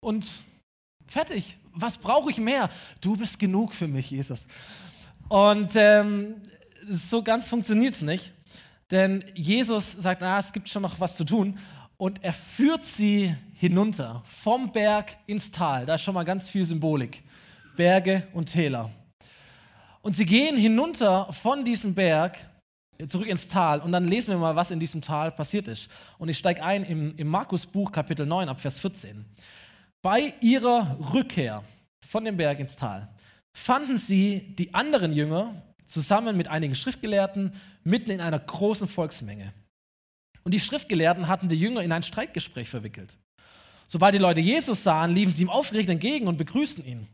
Und 0.01 0.27
fertig. 1.07 1.57
Was 1.73 1.99
brauche 1.99 2.31
ich 2.31 2.39
mehr? 2.39 2.71
Du 3.01 3.17
bist 3.17 3.39
genug 3.39 3.75
für 3.75 3.87
mich, 3.87 4.11
Jesus. 4.11 4.47
Und 5.29 5.73
ähm, 5.77 6.43
so 6.89 7.23
ganz 7.23 7.49
funktioniert 7.49 7.95
es 7.95 8.03
nicht. 8.03 8.33
Denn 8.91 9.25
Jesus 9.35 9.93
sagt, 9.93 10.21
na, 10.21 10.39
es 10.39 10.53
gibt 10.53 10.69
schon 10.69 10.83
noch 10.83 11.01
was 11.01 11.17
zu 11.17 11.25
tun 11.25 11.59
und 11.97 12.23
er 12.23 12.33
führt 12.33 12.85
sie 12.85 13.35
hinunter 13.57 14.23
vom 14.27 14.71
Berg 14.71 15.17
ins 15.27 15.51
Tal. 15.51 15.87
Da 15.87 15.95
ist 15.95 16.03
schon 16.03 16.15
mal 16.15 16.25
ganz 16.25 16.49
viel 16.49 16.65
Symbolik. 16.65 17.23
Berge 17.77 18.27
und 18.33 18.47
Täler. 18.47 18.91
Und 20.03 20.15
sie 20.15 20.25
gehen 20.25 20.57
hinunter 20.57 21.33
von 21.33 21.65
diesem 21.65 21.95
Berg 21.95 22.39
zurück 23.09 23.27
ins 23.27 23.49
Tal 23.49 23.81
und 23.81 23.93
dann 23.93 24.07
lesen 24.07 24.31
wir 24.31 24.39
mal, 24.39 24.57
was 24.57 24.71
in 24.71 24.81
diesem 24.81 25.03
Tal 25.03 25.31
passiert 25.31 25.69
ist. 25.69 25.89
Und 26.19 26.29
ich 26.29 26.39
steige 26.39 26.65
ein 26.65 26.85
im, 26.85 27.15
im 27.17 27.29
Markus-Buch, 27.29 27.93
Kapitel 27.93 28.25
9, 28.25 28.49
ab 28.49 28.61
Vers 28.61 28.79
14. 28.79 29.27
Bei 30.03 30.33
ihrer 30.41 30.97
Rückkehr 31.13 31.63
von 32.07 32.25
dem 32.25 32.37
Berg 32.37 32.59
ins 32.61 32.77
Tal 32.77 33.09
fanden 33.55 33.99
sie 33.99 34.55
die 34.59 34.73
anderen 34.75 35.13
Jünger 35.13 35.63
zusammen 35.87 36.37
mit 36.37 36.49
einigen 36.49 36.75
Schriftgelehrten 36.75 37.55
mitten 37.85 38.11
in 38.11 38.21
einer 38.21 38.39
großen 38.39 38.89
Volksmenge. 38.89 39.53
Und 40.45 40.53
die 40.53 40.61
Schriftgelehrten 40.61 41.29
hatten 41.29 41.49
die 41.49 41.59
Jünger 41.59 41.83
in 41.83 41.93
ein 41.93 42.03
Streitgespräch 42.03 42.69
verwickelt. 42.69 43.19
Sobald 43.87 44.15
die 44.15 44.19
Leute 44.19 44.41
Jesus 44.41 44.83
sahen, 44.83 45.13
liefen 45.13 45.33
sie 45.33 45.43
ihm 45.43 45.51
aufgeregt 45.51 45.89
entgegen 45.89 46.27
und 46.27 46.37
begrüßten 46.37 46.85
ihn. 46.85 47.07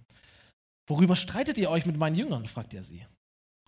Worüber 0.88 1.16
streitet 1.16 1.58
ihr 1.58 1.70
euch 1.70 1.86
mit 1.86 1.96
meinen 1.96 2.16
Jüngern? 2.16 2.46
fragte 2.46 2.78
er 2.78 2.84
sie. 2.84 3.06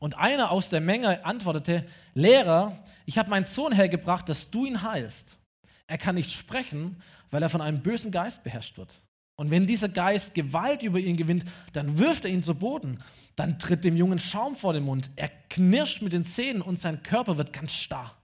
Und 0.01 0.17
einer 0.19 0.51
aus 0.51 0.71
der 0.71 0.81
Menge 0.81 1.25
antwortete, 1.25 1.87
Lehrer, 2.15 2.85
ich 3.07 3.17
habe 3.19 3.31
meinen 3.31 3.47
Sohn 3.47 3.73
hergebracht, 3.73 4.29
dass 4.29 4.51
du 4.51 4.67
ihn 4.67 4.83
heilst. 4.83 5.39
Er 5.87 5.99
kann 5.99 6.15
nicht 6.15 6.33
sprechen, 6.33 7.01
weil 7.31 7.43
er 7.43 7.49
von 7.49 7.61
einem 7.61 7.83
bösen 7.83 8.11
Geist 8.11 8.43
beherrscht 8.43 8.77
wird. 8.79 9.01
Und 9.37 9.51
wenn 9.51 9.67
dieser 9.67 9.89
Geist 9.89 10.35
Gewalt 10.35 10.83
über 10.83 10.99
ihn 10.99 11.17
gewinnt, 11.17 11.45
dann 11.73 11.99
wirft 11.99 12.25
er 12.25 12.31
ihn 12.31 12.43
zu 12.43 12.55
Boden. 12.55 12.99
Dann 13.37 13.59
tritt 13.59 13.85
dem 13.85 13.97
Jungen 13.97 14.19
Schaum 14.19 14.55
vor 14.55 14.73
den 14.73 14.85
Mund. 14.85 15.11
Er 15.17 15.29
knirscht 15.51 16.03
mit 16.03 16.13
den 16.13 16.25
Zähnen 16.25 16.63
und 16.63 16.81
sein 16.81 17.03
Körper 17.03 17.37
wird 17.37 17.53
ganz 17.53 17.73
starr. 17.73 18.17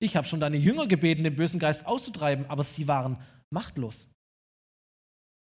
Ich 0.00 0.16
habe 0.16 0.26
schon 0.26 0.40
deine 0.40 0.58
Jünger 0.58 0.86
gebeten, 0.86 1.24
den 1.24 1.34
bösen 1.34 1.58
Geist 1.58 1.86
auszutreiben, 1.86 2.46
aber 2.48 2.62
sie 2.62 2.86
waren 2.86 3.18
machtlos. 3.50 4.06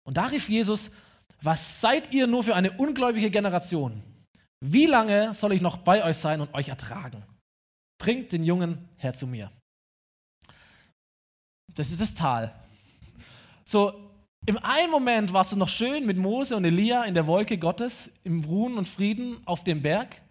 Und 0.06 0.16
da 0.16 0.26
rief 0.26 0.48
Jesus, 0.48 0.90
was 1.42 1.80
seid 1.80 2.12
ihr 2.12 2.26
nur 2.26 2.44
für 2.44 2.54
eine 2.54 2.72
ungläubige 2.72 3.30
Generation? 3.30 4.02
Wie 4.64 4.86
lange 4.86 5.34
soll 5.34 5.52
ich 5.52 5.60
noch 5.60 5.78
bei 5.78 6.04
euch 6.04 6.16
sein 6.16 6.40
und 6.40 6.54
euch 6.54 6.68
ertragen? 6.68 7.24
Bringt 7.98 8.32
den 8.32 8.44
Jungen 8.44 8.88
her 8.96 9.12
zu 9.12 9.26
mir. 9.26 9.50
Das 11.74 11.90
ist 11.90 12.00
das 12.00 12.14
Tal. 12.14 12.54
So, 13.64 14.06
im 14.46 14.58
einen 14.58 14.90
Moment 14.90 15.32
warst 15.32 15.52
du 15.52 15.56
noch 15.56 15.68
schön 15.68 16.06
mit 16.06 16.16
Mose 16.16 16.56
und 16.56 16.64
Elia 16.64 17.04
in 17.04 17.14
der 17.14 17.26
Wolke 17.26 17.58
Gottes, 17.58 18.12
im 18.22 18.44
Ruhen 18.44 18.78
und 18.78 18.86
Frieden 18.86 19.44
auf 19.44 19.64
dem 19.64 19.82
Berg. 19.82 20.22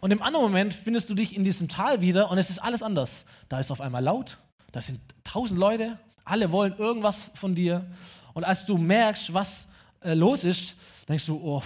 Und 0.00 0.10
im 0.10 0.22
anderen 0.22 0.46
Moment 0.46 0.72
findest 0.72 1.10
du 1.10 1.14
dich 1.14 1.36
in 1.36 1.44
diesem 1.44 1.68
Tal 1.68 2.00
wieder 2.00 2.30
und 2.30 2.38
es 2.38 2.50
ist 2.50 2.58
alles 2.58 2.82
anders. 2.82 3.26
Da 3.48 3.60
ist 3.60 3.70
auf 3.70 3.80
einmal 3.80 4.02
laut, 4.02 4.38
da 4.72 4.80
sind 4.80 5.00
tausend 5.22 5.60
Leute, 5.60 5.98
alle 6.24 6.50
wollen 6.50 6.76
irgendwas 6.78 7.30
von 7.34 7.54
dir. 7.54 7.86
Und 8.32 8.44
als 8.44 8.64
du 8.64 8.76
merkst, 8.76 9.32
was 9.32 9.68
äh, 10.00 10.14
los 10.14 10.44
ist, 10.44 10.74
denkst 11.08 11.26
du, 11.26 11.36
oh. 11.36 11.62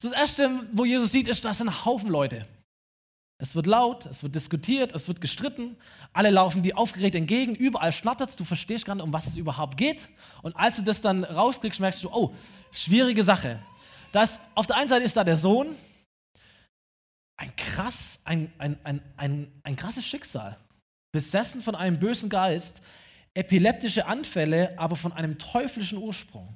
Das 0.00 0.12
Erste, 0.12 0.66
wo 0.72 0.84
Jesus 0.84 1.12
sieht, 1.12 1.28
ist, 1.28 1.44
da 1.44 1.52
sind 1.52 1.68
ein 1.68 1.84
Haufen 1.84 2.08
Leute. 2.08 2.46
Es 3.38 3.56
wird 3.56 3.66
laut, 3.66 4.06
es 4.06 4.22
wird 4.22 4.36
diskutiert, 4.36 4.92
es 4.94 5.08
wird 5.08 5.20
gestritten. 5.20 5.76
Alle 6.12 6.30
laufen 6.30 6.62
dir 6.62 6.78
aufgeregt 6.78 7.16
entgegen, 7.16 7.56
überall 7.56 7.92
schnattert 7.92 8.30
es, 8.30 8.36
du 8.36 8.44
verstehst 8.44 8.84
gar 8.84 8.94
nicht, 8.94 9.02
um 9.04 9.12
was 9.12 9.26
es 9.26 9.36
überhaupt 9.36 9.76
geht. 9.76 10.08
Und 10.42 10.54
als 10.56 10.76
du 10.76 10.82
das 10.82 11.00
dann 11.00 11.24
rauskriegst, 11.24 11.80
merkst 11.80 12.04
du, 12.04 12.10
oh, 12.10 12.34
schwierige 12.70 13.24
Sache. 13.24 13.60
Das, 14.12 14.38
auf 14.54 14.68
der 14.68 14.76
einen 14.76 14.88
Seite 14.88 15.04
ist 15.04 15.16
da 15.16 15.24
der 15.24 15.36
Sohn, 15.36 15.74
ein, 17.36 17.56
krass, 17.56 18.20
ein, 18.24 18.52
ein, 18.58 18.78
ein, 18.84 19.02
ein, 19.16 19.60
ein 19.64 19.74
krasses 19.74 20.06
Schicksal. 20.06 20.56
Besessen 21.12 21.60
von 21.60 21.74
einem 21.74 21.98
bösen 21.98 22.28
Geist, 22.30 22.82
epileptische 23.34 24.06
Anfälle, 24.06 24.78
aber 24.78 24.96
von 24.96 25.12
einem 25.12 25.38
teuflischen 25.38 25.98
Ursprung. 25.98 26.54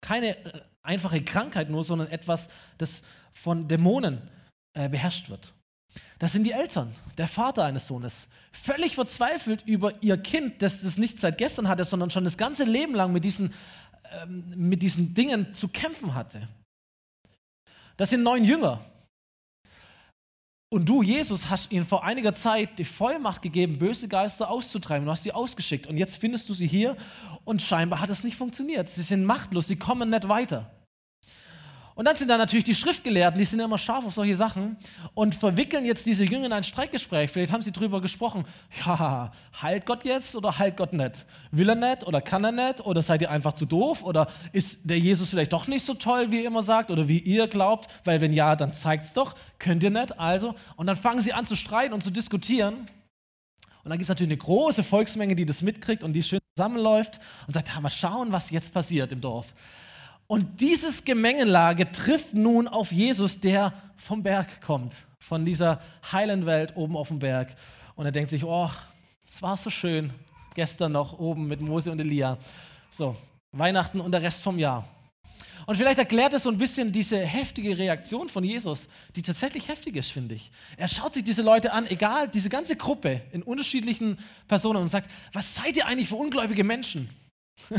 Keine 0.00 0.36
äh, 0.36 0.60
einfache 0.82 1.22
Krankheit 1.22 1.70
nur, 1.70 1.84
sondern 1.84 2.08
etwas, 2.08 2.48
das 2.78 3.02
von 3.32 3.68
Dämonen 3.68 4.20
äh, 4.74 4.88
beherrscht 4.88 5.30
wird. 5.30 5.54
Das 6.18 6.32
sind 6.32 6.44
die 6.44 6.52
Eltern, 6.52 6.94
der 7.18 7.28
Vater 7.28 7.64
eines 7.64 7.86
Sohnes, 7.86 8.28
völlig 8.52 8.94
verzweifelt 8.94 9.62
über 9.66 10.02
ihr 10.02 10.16
Kind, 10.16 10.62
das 10.62 10.82
das 10.82 10.96
nicht 10.96 11.20
seit 11.20 11.38
gestern 11.38 11.68
hatte, 11.68 11.84
sondern 11.84 12.10
schon 12.10 12.24
das 12.24 12.36
ganze 12.36 12.64
Leben 12.64 12.94
lang 12.94 13.12
mit 13.12 13.24
diesen, 13.24 13.52
ähm, 14.12 14.44
mit 14.56 14.82
diesen 14.82 15.14
Dingen 15.14 15.52
zu 15.52 15.68
kämpfen 15.68 16.14
hatte. 16.14 16.48
Das 17.96 18.10
sind 18.10 18.22
neun 18.22 18.44
Jünger. 18.44 18.80
Und 20.70 20.88
du, 20.88 21.02
Jesus, 21.02 21.50
hast 21.50 21.70
ihnen 21.70 21.84
vor 21.84 22.04
einiger 22.04 22.34
Zeit 22.34 22.78
die 22.78 22.84
Vollmacht 22.84 23.42
gegeben, 23.42 23.78
böse 23.78 24.08
Geister 24.08 24.50
auszutreiben. 24.50 25.06
Du 25.06 25.12
hast 25.12 25.22
sie 25.22 25.32
ausgeschickt. 25.32 25.86
Und 25.86 25.96
jetzt 25.96 26.16
findest 26.16 26.48
du 26.48 26.54
sie 26.54 26.66
hier 26.66 26.96
und 27.44 27.62
scheinbar 27.62 28.00
hat 28.00 28.10
es 28.10 28.24
nicht 28.24 28.36
funktioniert. 28.36 28.88
Sie 28.88 29.02
sind 29.02 29.24
machtlos, 29.24 29.68
sie 29.68 29.76
kommen 29.76 30.10
nicht 30.10 30.28
weiter. 30.28 30.70
Und 31.96 32.06
dann 32.06 32.16
sind 32.16 32.28
da 32.28 32.36
natürlich 32.36 32.64
die 32.64 32.74
Schriftgelehrten, 32.74 33.38
die 33.38 33.44
sind 33.44 33.60
immer 33.60 33.78
scharf 33.78 34.04
auf 34.04 34.14
solche 34.14 34.34
Sachen 34.34 34.76
und 35.14 35.34
verwickeln 35.34 35.84
jetzt 35.84 36.06
diese 36.06 36.24
Jünger 36.24 36.46
in 36.46 36.52
ein 36.52 36.64
Streitgespräch. 36.64 37.30
Vielleicht 37.30 37.52
haben 37.52 37.62
sie 37.62 37.70
darüber 37.70 38.00
gesprochen, 38.00 38.44
ja, 38.84 39.30
heilt 39.62 39.86
Gott 39.86 40.04
jetzt 40.04 40.34
oder 40.34 40.58
heilt 40.58 40.76
Gott 40.76 40.92
nicht? 40.92 41.24
Will 41.52 41.68
er 41.68 41.76
nicht 41.76 42.04
oder 42.04 42.20
kann 42.20 42.42
er 42.44 42.50
nicht 42.50 42.80
oder 42.84 43.00
seid 43.00 43.22
ihr 43.22 43.30
einfach 43.30 43.52
zu 43.52 43.64
doof 43.64 44.02
oder 44.02 44.26
ist 44.52 44.80
der 44.82 44.98
Jesus 44.98 45.30
vielleicht 45.30 45.52
doch 45.52 45.68
nicht 45.68 45.84
so 45.84 45.94
toll, 45.94 46.32
wie 46.32 46.40
ihr 46.40 46.48
immer 46.48 46.64
sagt 46.64 46.90
oder 46.90 47.06
wie 47.06 47.20
ihr 47.20 47.46
glaubt? 47.46 47.88
Weil 48.02 48.20
wenn 48.20 48.32
ja, 48.32 48.56
dann 48.56 48.72
zeigt 48.72 49.04
es 49.04 49.12
doch, 49.12 49.36
könnt 49.60 49.84
ihr 49.84 49.90
nicht, 49.90 50.18
also. 50.18 50.56
Und 50.74 50.88
dann 50.88 50.96
fangen 50.96 51.20
sie 51.20 51.32
an 51.32 51.46
zu 51.46 51.54
streiten 51.54 51.94
und 51.94 52.02
zu 52.02 52.10
diskutieren. 52.10 52.86
Und 53.84 53.90
dann 53.90 53.98
gibt 53.98 54.04
es 54.04 54.08
natürlich 54.08 54.32
eine 54.32 54.38
große 54.38 54.82
Volksmenge, 54.82 55.36
die 55.36 55.46
das 55.46 55.62
mitkriegt 55.62 56.02
und 56.02 56.14
die 56.14 56.24
schön 56.24 56.40
zusammenläuft 56.56 57.20
und 57.46 57.54
sagt, 57.54 57.68
ja, 57.68 57.80
mal 57.80 57.90
schauen, 57.90 58.32
was 58.32 58.50
jetzt 58.50 58.72
passiert 58.72 59.12
im 59.12 59.20
Dorf. 59.20 59.54
Und 60.26 60.60
dieses 60.60 61.04
Gemengelage 61.04 61.90
trifft 61.92 62.34
nun 62.34 62.66
auf 62.66 62.92
Jesus, 62.92 63.40
der 63.40 63.72
vom 63.96 64.22
Berg 64.22 64.60
kommt, 64.62 65.04
von 65.18 65.44
dieser 65.44 65.80
heilen 66.10 66.46
Welt 66.46 66.76
oben 66.76 66.96
auf 66.96 67.08
dem 67.08 67.18
Berg. 67.18 67.54
Und 67.94 68.06
er 68.06 68.12
denkt 68.12 68.30
sich, 68.30 68.44
oh, 68.44 68.70
es 69.26 69.42
war 69.42 69.56
so 69.56 69.70
schön, 69.70 70.12
gestern 70.54 70.92
noch 70.92 71.18
oben 71.18 71.46
mit 71.46 71.60
Mose 71.60 71.90
und 71.90 72.00
Elia. 72.00 72.38
So, 72.90 73.16
Weihnachten 73.52 74.00
und 74.00 74.12
der 74.12 74.22
Rest 74.22 74.42
vom 74.42 74.58
Jahr. 74.58 74.88
Und 75.66 75.76
vielleicht 75.76 75.98
erklärt 75.98 76.34
es 76.34 76.42
so 76.42 76.50
ein 76.50 76.58
bisschen 76.58 76.92
diese 76.92 77.18
heftige 77.18 77.76
Reaktion 77.78 78.28
von 78.28 78.44
Jesus, 78.44 78.86
die 79.16 79.22
tatsächlich 79.22 79.68
heftig 79.68 79.96
ist, 79.96 80.10
finde 80.10 80.34
ich. 80.34 80.50
Er 80.76 80.88
schaut 80.88 81.14
sich 81.14 81.24
diese 81.24 81.42
Leute 81.42 81.72
an, 81.72 81.86
egal, 81.86 82.28
diese 82.28 82.50
ganze 82.50 82.76
Gruppe 82.76 83.22
in 83.32 83.42
unterschiedlichen 83.42 84.18
Personen 84.46 84.82
und 84.82 84.88
sagt, 84.88 85.10
was 85.32 85.54
seid 85.54 85.76
ihr 85.76 85.86
eigentlich 85.86 86.08
für 86.08 86.16
ungläubige 86.16 86.64
Menschen? 86.64 87.08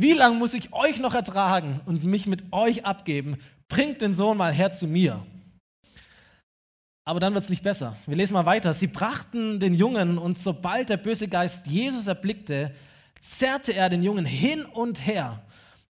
Wie 0.00 0.14
lange 0.14 0.36
muss 0.36 0.54
ich 0.54 0.72
euch 0.72 0.98
noch 0.98 1.12
ertragen 1.12 1.82
und 1.84 2.04
mich 2.04 2.26
mit 2.26 2.54
euch 2.54 2.86
abgeben? 2.86 3.36
Bringt 3.68 4.00
den 4.00 4.14
Sohn 4.14 4.38
mal 4.38 4.50
her 4.50 4.72
zu 4.72 4.86
mir. 4.86 5.26
Aber 7.04 7.20
dann 7.20 7.34
wird 7.34 7.44
es 7.44 7.50
nicht 7.50 7.62
besser. 7.62 7.94
Wir 8.06 8.16
lesen 8.16 8.32
mal 8.32 8.46
weiter. 8.46 8.72
Sie 8.72 8.86
brachten 8.86 9.60
den 9.60 9.74
Jungen 9.74 10.16
und 10.16 10.38
sobald 10.38 10.88
der 10.88 10.96
böse 10.96 11.28
Geist 11.28 11.66
Jesus 11.66 12.06
erblickte, 12.06 12.74
zerrte 13.20 13.74
er 13.74 13.90
den 13.90 14.02
Jungen 14.02 14.24
hin 14.24 14.64
und 14.64 15.06
her. 15.06 15.42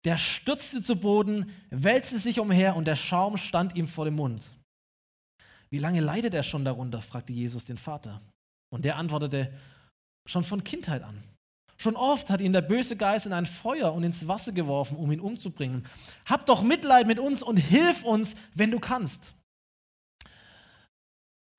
Der 0.05 0.17
stürzte 0.17 0.81
zu 0.81 0.95
Boden, 0.95 1.51
wälzte 1.69 2.17
sich 2.17 2.39
umher 2.39 2.75
und 2.75 2.85
der 2.85 2.95
Schaum 2.95 3.37
stand 3.37 3.75
ihm 3.75 3.87
vor 3.87 4.05
dem 4.05 4.15
Mund. 4.15 4.43
Wie 5.69 5.77
lange 5.77 5.99
leidet 5.99 6.33
er 6.33 6.41
schon 6.41 6.65
darunter? 6.65 7.03
fragte 7.03 7.31
Jesus 7.31 7.63
den 7.63 7.77
Vater. 7.77 8.23
Und 8.71 8.85
der 8.85 8.95
antwortete, 8.95 9.53
schon 10.25 10.43
von 10.43 10.63
Kindheit 10.63 11.03
an. 11.03 11.23
Schon 11.81 11.95
oft 11.95 12.29
hat 12.29 12.41
ihn 12.41 12.51
der 12.51 12.61
böse 12.61 12.97
Geist 12.97 13.25
in 13.25 13.31
ein 13.31 13.45
Feuer 13.45 13.93
und 13.93 14.03
ins 14.03 14.27
Wasser 14.27 14.51
geworfen, 14.51 14.97
um 14.97 15.09
ihn 15.13 15.21
umzubringen. 15.21 15.85
Hab 16.25 16.45
doch 16.45 16.61
Mitleid 16.61 17.07
mit 17.07 17.19
uns 17.19 17.41
und 17.41 17.55
hilf 17.55 18.03
uns, 18.03 18.35
wenn 18.53 18.69
du 18.69 18.79
kannst. 18.79 19.33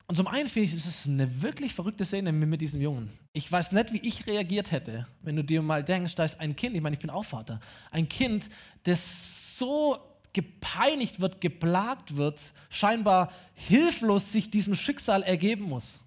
Und 0.07 0.17
zum 0.17 0.27
einen 0.27 0.49
finde 0.51 0.67
ich, 0.67 0.75
es 0.75 0.85
ist 0.85 1.07
eine 1.07 1.41
wirklich 1.41 1.73
verrückte 1.73 2.05
Szene 2.05 2.33
mit 2.33 2.61
diesem 2.61 2.83
Jungen. 2.83 3.11
Ich 3.33 3.51
weiß 3.51 3.73
nicht, 3.73 3.93
wie 3.95 4.07
ich 4.07 4.27
reagiert 4.27 4.73
hätte, 4.73 5.07
wenn 5.23 5.37
du 5.37 5.45
dir 5.45 5.63
mal 5.63 5.83
denkst, 5.83 6.17
da 6.17 6.25
ist 6.25 6.39
ein 6.39 6.55
Kind, 6.55 6.77
ich 6.77 6.83
meine, 6.83 6.95
ich 6.95 7.01
bin 7.01 7.11
auch 7.11 7.25
Vater, 7.25 7.59
ein 7.91 8.09
Kind, 8.09 8.51
das 8.83 9.57
so 9.57 9.99
gepeinigt 10.35 11.21
wird, 11.21 11.41
geplagt 11.41 12.17
wird, 12.17 12.53
scheinbar 12.69 13.33
hilflos 13.55 14.33
sich 14.33 14.51
diesem 14.51 14.75
Schicksal 14.75 15.23
ergeben 15.23 15.65
muss. 15.65 16.03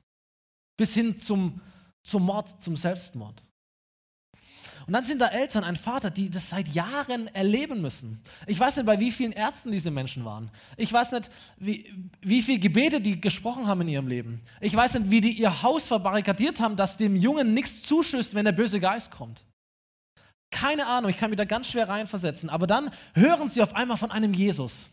Bis 0.77 0.93
hin 0.93 1.17
zum, 1.17 1.61
zum 2.03 2.23
Mord, 2.23 2.61
zum 2.61 2.75
Selbstmord. 2.75 3.43
Und 4.85 4.93
dann 4.93 5.05
sind 5.05 5.21
da 5.21 5.27
Eltern, 5.27 5.63
ein 5.63 5.75
Vater, 5.75 6.09
die 6.09 6.29
das 6.29 6.49
seit 6.49 6.67
Jahren 6.69 7.27
erleben 7.27 7.81
müssen. 7.81 8.21
Ich 8.47 8.59
weiß 8.59 8.77
nicht, 8.77 8.85
bei 8.85 8.99
wie 8.99 9.11
vielen 9.11 9.31
Ärzten 9.31 9.71
diese 9.71 9.91
Menschen 9.91 10.25
waren. 10.25 10.51
Ich 10.77 10.91
weiß 10.91 11.13
nicht, 11.13 11.29
wie, 11.57 11.93
wie 12.21 12.41
viele 12.41 12.59
Gebete 12.59 12.99
die 12.99 13.19
gesprochen 13.19 13.67
haben 13.67 13.81
in 13.81 13.87
ihrem 13.87 14.07
Leben. 14.07 14.41
Ich 14.59 14.75
weiß 14.75 14.95
nicht, 14.95 15.11
wie 15.11 15.21
die 15.21 15.33
ihr 15.33 15.63
Haus 15.63 15.87
verbarrikadiert 15.87 16.59
haben, 16.59 16.75
dass 16.75 16.97
dem 16.97 17.15
Jungen 17.15 17.53
nichts 17.53 17.83
zuschüsst, 17.83 18.35
wenn 18.35 18.45
der 18.45 18.51
böse 18.51 18.79
Geist 18.79 19.11
kommt. 19.11 19.43
Keine 20.51 20.85
Ahnung, 20.85 21.09
ich 21.09 21.17
kann 21.17 21.29
mich 21.29 21.37
da 21.37 21.45
ganz 21.45 21.71
schwer 21.71 21.89
reinversetzen. 21.89 22.49
Aber 22.49 22.67
dann 22.67 22.91
hören 23.13 23.49
sie 23.49 23.61
auf 23.61 23.75
einmal 23.75 23.97
von 23.97 24.11
einem 24.11 24.33
Jesus. 24.33 24.87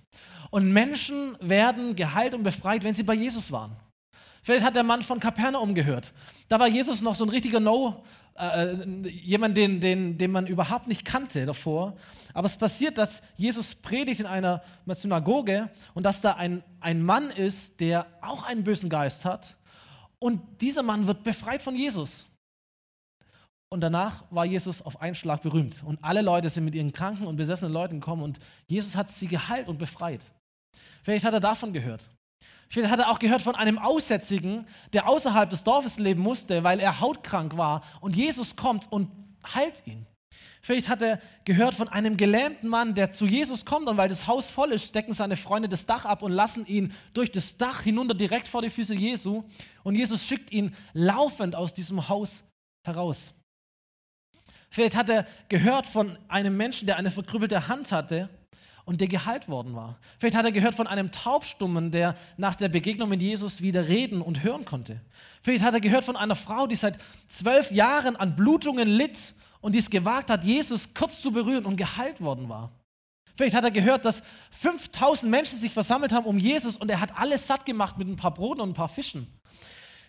Und 0.50 0.72
Menschen 0.72 1.36
werden 1.40 1.94
geheilt 1.96 2.34
und 2.34 2.42
befreit, 2.42 2.82
wenn 2.82 2.94
sie 2.94 3.02
bei 3.02 3.14
Jesus 3.14 3.52
waren. 3.52 3.76
Vielleicht 4.42 4.64
hat 4.64 4.74
der 4.74 4.82
Mann 4.82 5.02
von 5.02 5.20
Kapernaum 5.20 5.74
gehört. 5.74 6.12
Da 6.48 6.58
war 6.58 6.66
Jesus 6.66 7.02
noch 7.02 7.14
so 7.14 7.24
ein 7.24 7.28
richtiger 7.28 7.60
No, 7.60 8.04
äh, 8.40 8.72
äh, 8.72 9.08
jemand, 9.08 9.56
den, 9.56 9.80
den, 9.80 10.16
den 10.16 10.30
man 10.32 10.46
überhaupt 10.46 10.88
nicht 10.88 11.04
kannte 11.04 11.44
davor. 11.44 11.96
Aber 12.32 12.46
es 12.46 12.56
passiert, 12.56 12.96
dass 12.96 13.22
Jesus 13.36 13.74
predigt 13.74 14.20
in 14.20 14.26
einer 14.26 14.62
Synagoge 14.86 15.68
und 15.94 16.04
dass 16.04 16.20
da 16.20 16.32
ein, 16.32 16.62
ein 16.80 17.02
Mann 17.02 17.30
ist, 17.30 17.80
der 17.80 18.06
auch 18.22 18.42
einen 18.44 18.64
bösen 18.64 18.88
Geist 18.88 19.24
hat. 19.24 19.56
Und 20.18 20.40
dieser 20.60 20.82
Mann 20.82 21.06
wird 21.06 21.22
befreit 21.22 21.60
von 21.60 21.76
Jesus. 21.76 22.26
Und 23.68 23.82
danach 23.82 24.24
war 24.30 24.44
Jesus 24.44 24.82
auf 24.82 25.00
einen 25.00 25.14
Schlag 25.14 25.42
berühmt. 25.42 25.82
Und 25.84 26.02
alle 26.02 26.22
Leute 26.22 26.48
sind 26.48 26.64
mit 26.64 26.74
ihren 26.74 26.92
kranken 26.92 27.26
und 27.26 27.36
besessenen 27.36 27.72
Leuten 27.72 28.00
gekommen 28.00 28.22
und 28.22 28.40
Jesus 28.66 28.96
hat 28.96 29.10
sie 29.10 29.28
geheilt 29.28 29.68
und 29.68 29.78
befreit. 29.78 30.32
Vielleicht 31.02 31.24
hat 31.24 31.34
er 31.34 31.40
davon 31.40 31.72
gehört. 31.72 32.08
Vielleicht 32.72 32.92
hat 32.92 33.00
er 33.00 33.10
auch 33.10 33.18
gehört 33.18 33.42
von 33.42 33.56
einem 33.56 33.78
Aussätzigen, 33.78 34.64
der 34.92 35.08
außerhalb 35.08 35.50
des 35.50 35.64
Dorfes 35.64 35.98
leben 35.98 36.22
musste, 36.22 36.62
weil 36.62 36.78
er 36.78 37.00
hautkrank 37.00 37.56
war. 37.56 37.82
Und 38.00 38.14
Jesus 38.14 38.54
kommt 38.54 38.90
und 38.92 39.10
heilt 39.54 39.82
ihn. 39.86 40.06
Vielleicht 40.62 40.88
hat 40.88 41.02
er 41.02 41.20
gehört 41.44 41.74
von 41.74 41.88
einem 41.88 42.16
gelähmten 42.16 42.68
Mann, 42.68 42.94
der 42.94 43.10
zu 43.10 43.26
Jesus 43.26 43.64
kommt 43.64 43.88
und 43.88 43.96
weil 43.96 44.08
das 44.08 44.26
Haus 44.28 44.50
voll 44.50 44.70
ist, 44.72 44.86
stecken 44.86 45.14
seine 45.14 45.36
Freunde 45.36 45.68
das 45.68 45.86
Dach 45.86 46.04
ab 46.04 46.22
und 46.22 46.30
lassen 46.30 46.64
ihn 46.66 46.92
durch 47.12 47.32
das 47.32 47.56
Dach 47.56 47.82
hinunter 47.82 48.14
direkt 48.14 48.46
vor 48.46 48.62
die 48.62 48.70
Füße 48.70 48.94
Jesu. 48.94 49.42
Und 49.82 49.96
Jesus 49.96 50.22
schickt 50.22 50.52
ihn 50.52 50.76
laufend 50.92 51.56
aus 51.56 51.74
diesem 51.74 52.08
Haus 52.08 52.44
heraus. 52.86 53.34
Vielleicht 54.70 54.94
hat 54.94 55.08
er 55.08 55.26
gehört 55.48 55.86
von 55.86 56.16
einem 56.28 56.56
Menschen, 56.56 56.86
der 56.86 56.98
eine 56.98 57.10
verkrüppelte 57.10 57.66
Hand 57.66 57.90
hatte 57.90 58.28
und 58.90 59.00
der 59.00 59.06
geheilt 59.06 59.48
worden 59.48 59.76
war. 59.76 60.00
Vielleicht 60.18 60.34
hat 60.34 60.44
er 60.44 60.50
gehört 60.50 60.74
von 60.74 60.88
einem 60.88 61.12
Taubstummen, 61.12 61.92
der 61.92 62.16
nach 62.36 62.56
der 62.56 62.68
Begegnung 62.68 63.08
mit 63.08 63.22
Jesus 63.22 63.62
wieder 63.62 63.86
reden 63.86 64.20
und 64.20 64.42
hören 64.42 64.64
konnte. 64.64 65.00
Vielleicht 65.42 65.62
hat 65.62 65.74
er 65.74 65.80
gehört 65.80 66.02
von 66.02 66.16
einer 66.16 66.34
Frau, 66.34 66.66
die 66.66 66.74
seit 66.74 66.98
zwölf 67.28 67.70
Jahren 67.70 68.16
an 68.16 68.34
Blutungen 68.34 68.88
litt 68.88 69.32
und 69.60 69.76
dies 69.76 69.90
gewagt 69.90 70.28
hat, 70.28 70.42
Jesus 70.42 70.92
kurz 70.92 71.22
zu 71.22 71.30
berühren 71.30 71.66
und 71.66 71.76
geheilt 71.76 72.20
worden 72.20 72.48
war. 72.48 72.72
Vielleicht 73.36 73.54
hat 73.54 73.62
er 73.62 73.70
gehört, 73.70 74.04
dass 74.04 74.24
5000 74.58 75.30
Menschen 75.30 75.56
sich 75.56 75.72
versammelt 75.72 76.12
haben 76.12 76.26
um 76.26 76.36
Jesus 76.36 76.76
und 76.76 76.90
er 76.90 77.00
hat 77.00 77.16
alles 77.16 77.46
satt 77.46 77.64
gemacht 77.64 77.96
mit 77.96 78.08
ein 78.08 78.16
paar 78.16 78.34
Broten 78.34 78.60
und 78.60 78.70
ein 78.70 78.74
paar 78.74 78.88
Fischen. 78.88 79.28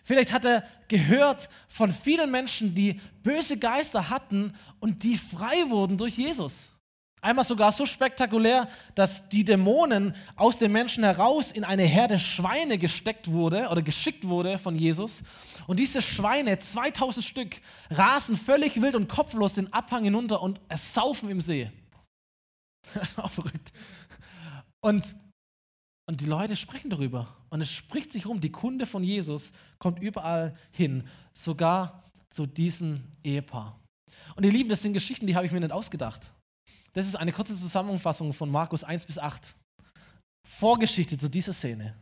Vielleicht 0.02 0.32
hat 0.32 0.44
er 0.44 0.64
gehört 0.88 1.48
von 1.68 1.92
vielen 1.92 2.32
Menschen, 2.32 2.74
die 2.74 3.00
böse 3.22 3.56
Geister 3.56 4.10
hatten 4.10 4.54
und 4.80 5.04
die 5.04 5.16
frei 5.16 5.70
wurden 5.70 5.98
durch 5.98 6.16
Jesus. 6.18 6.68
Einmal 7.24 7.44
sogar 7.44 7.70
so 7.70 7.86
spektakulär, 7.86 8.68
dass 8.96 9.28
die 9.28 9.44
Dämonen 9.44 10.16
aus 10.34 10.58
den 10.58 10.72
Menschen 10.72 11.04
heraus 11.04 11.52
in 11.52 11.62
eine 11.62 11.84
Herde 11.84 12.18
Schweine 12.18 12.78
gesteckt 12.78 13.30
wurde 13.30 13.68
oder 13.68 13.80
geschickt 13.80 14.26
wurde 14.26 14.58
von 14.58 14.74
Jesus. 14.74 15.22
Und 15.68 15.78
diese 15.78 16.02
Schweine, 16.02 16.58
2000 16.58 17.24
Stück, 17.24 17.60
rasen 17.90 18.36
völlig 18.36 18.82
wild 18.82 18.96
und 18.96 19.08
kopflos 19.08 19.54
den 19.54 19.72
Abhang 19.72 20.02
hinunter 20.02 20.42
und 20.42 20.60
ersaufen 20.68 21.30
im 21.30 21.40
See. 21.40 21.70
Das 22.94 23.10
ist 23.10 23.18
auch 23.20 23.30
verrückt. 23.30 23.72
Und, 24.80 25.14
und 26.08 26.20
die 26.20 26.26
Leute 26.26 26.56
sprechen 26.56 26.90
darüber. 26.90 27.28
Und 27.50 27.60
es 27.60 27.70
spricht 27.70 28.10
sich 28.10 28.26
rum, 28.26 28.40
die 28.40 28.50
Kunde 28.50 28.84
von 28.84 29.04
Jesus 29.04 29.52
kommt 29.78 30.02
überall 30.02 30.56
hin, 30.72 31.06
sogar 31.32 32.02
zu 32.30 32.46
diesem 32.46 33.04
Ehepaar. 33.22 33.78
Und 34.34 34.44
ihr 34.44 34.50
Lieben, 34.50 34.68
das 34.68 34.82
sind 34.82 34.92
Geschichten, 34.92 35.28
die 35.28 35.36
habe 35.36 35.46
ich 35.46 35.52
mir 35.52 35.60
nicht 35.60 35.70
ausgedacht. 35.70 36.32
Das 36.92 37.06
ist 37.06 37.14
eine 37.16 37.32
kurze 37.32 37.56
Zusammenfassung 37.56 38.32
von 38.32 38.50
Markus 38.50 38.84
1 38.84 39.06
bis 39.06 39.18
8. 39.18 39.54
Vorgeschichte 40.46 41.16
zu 41.16 41.28
dieser 41.28 41.52
Szene. 41.52 41.94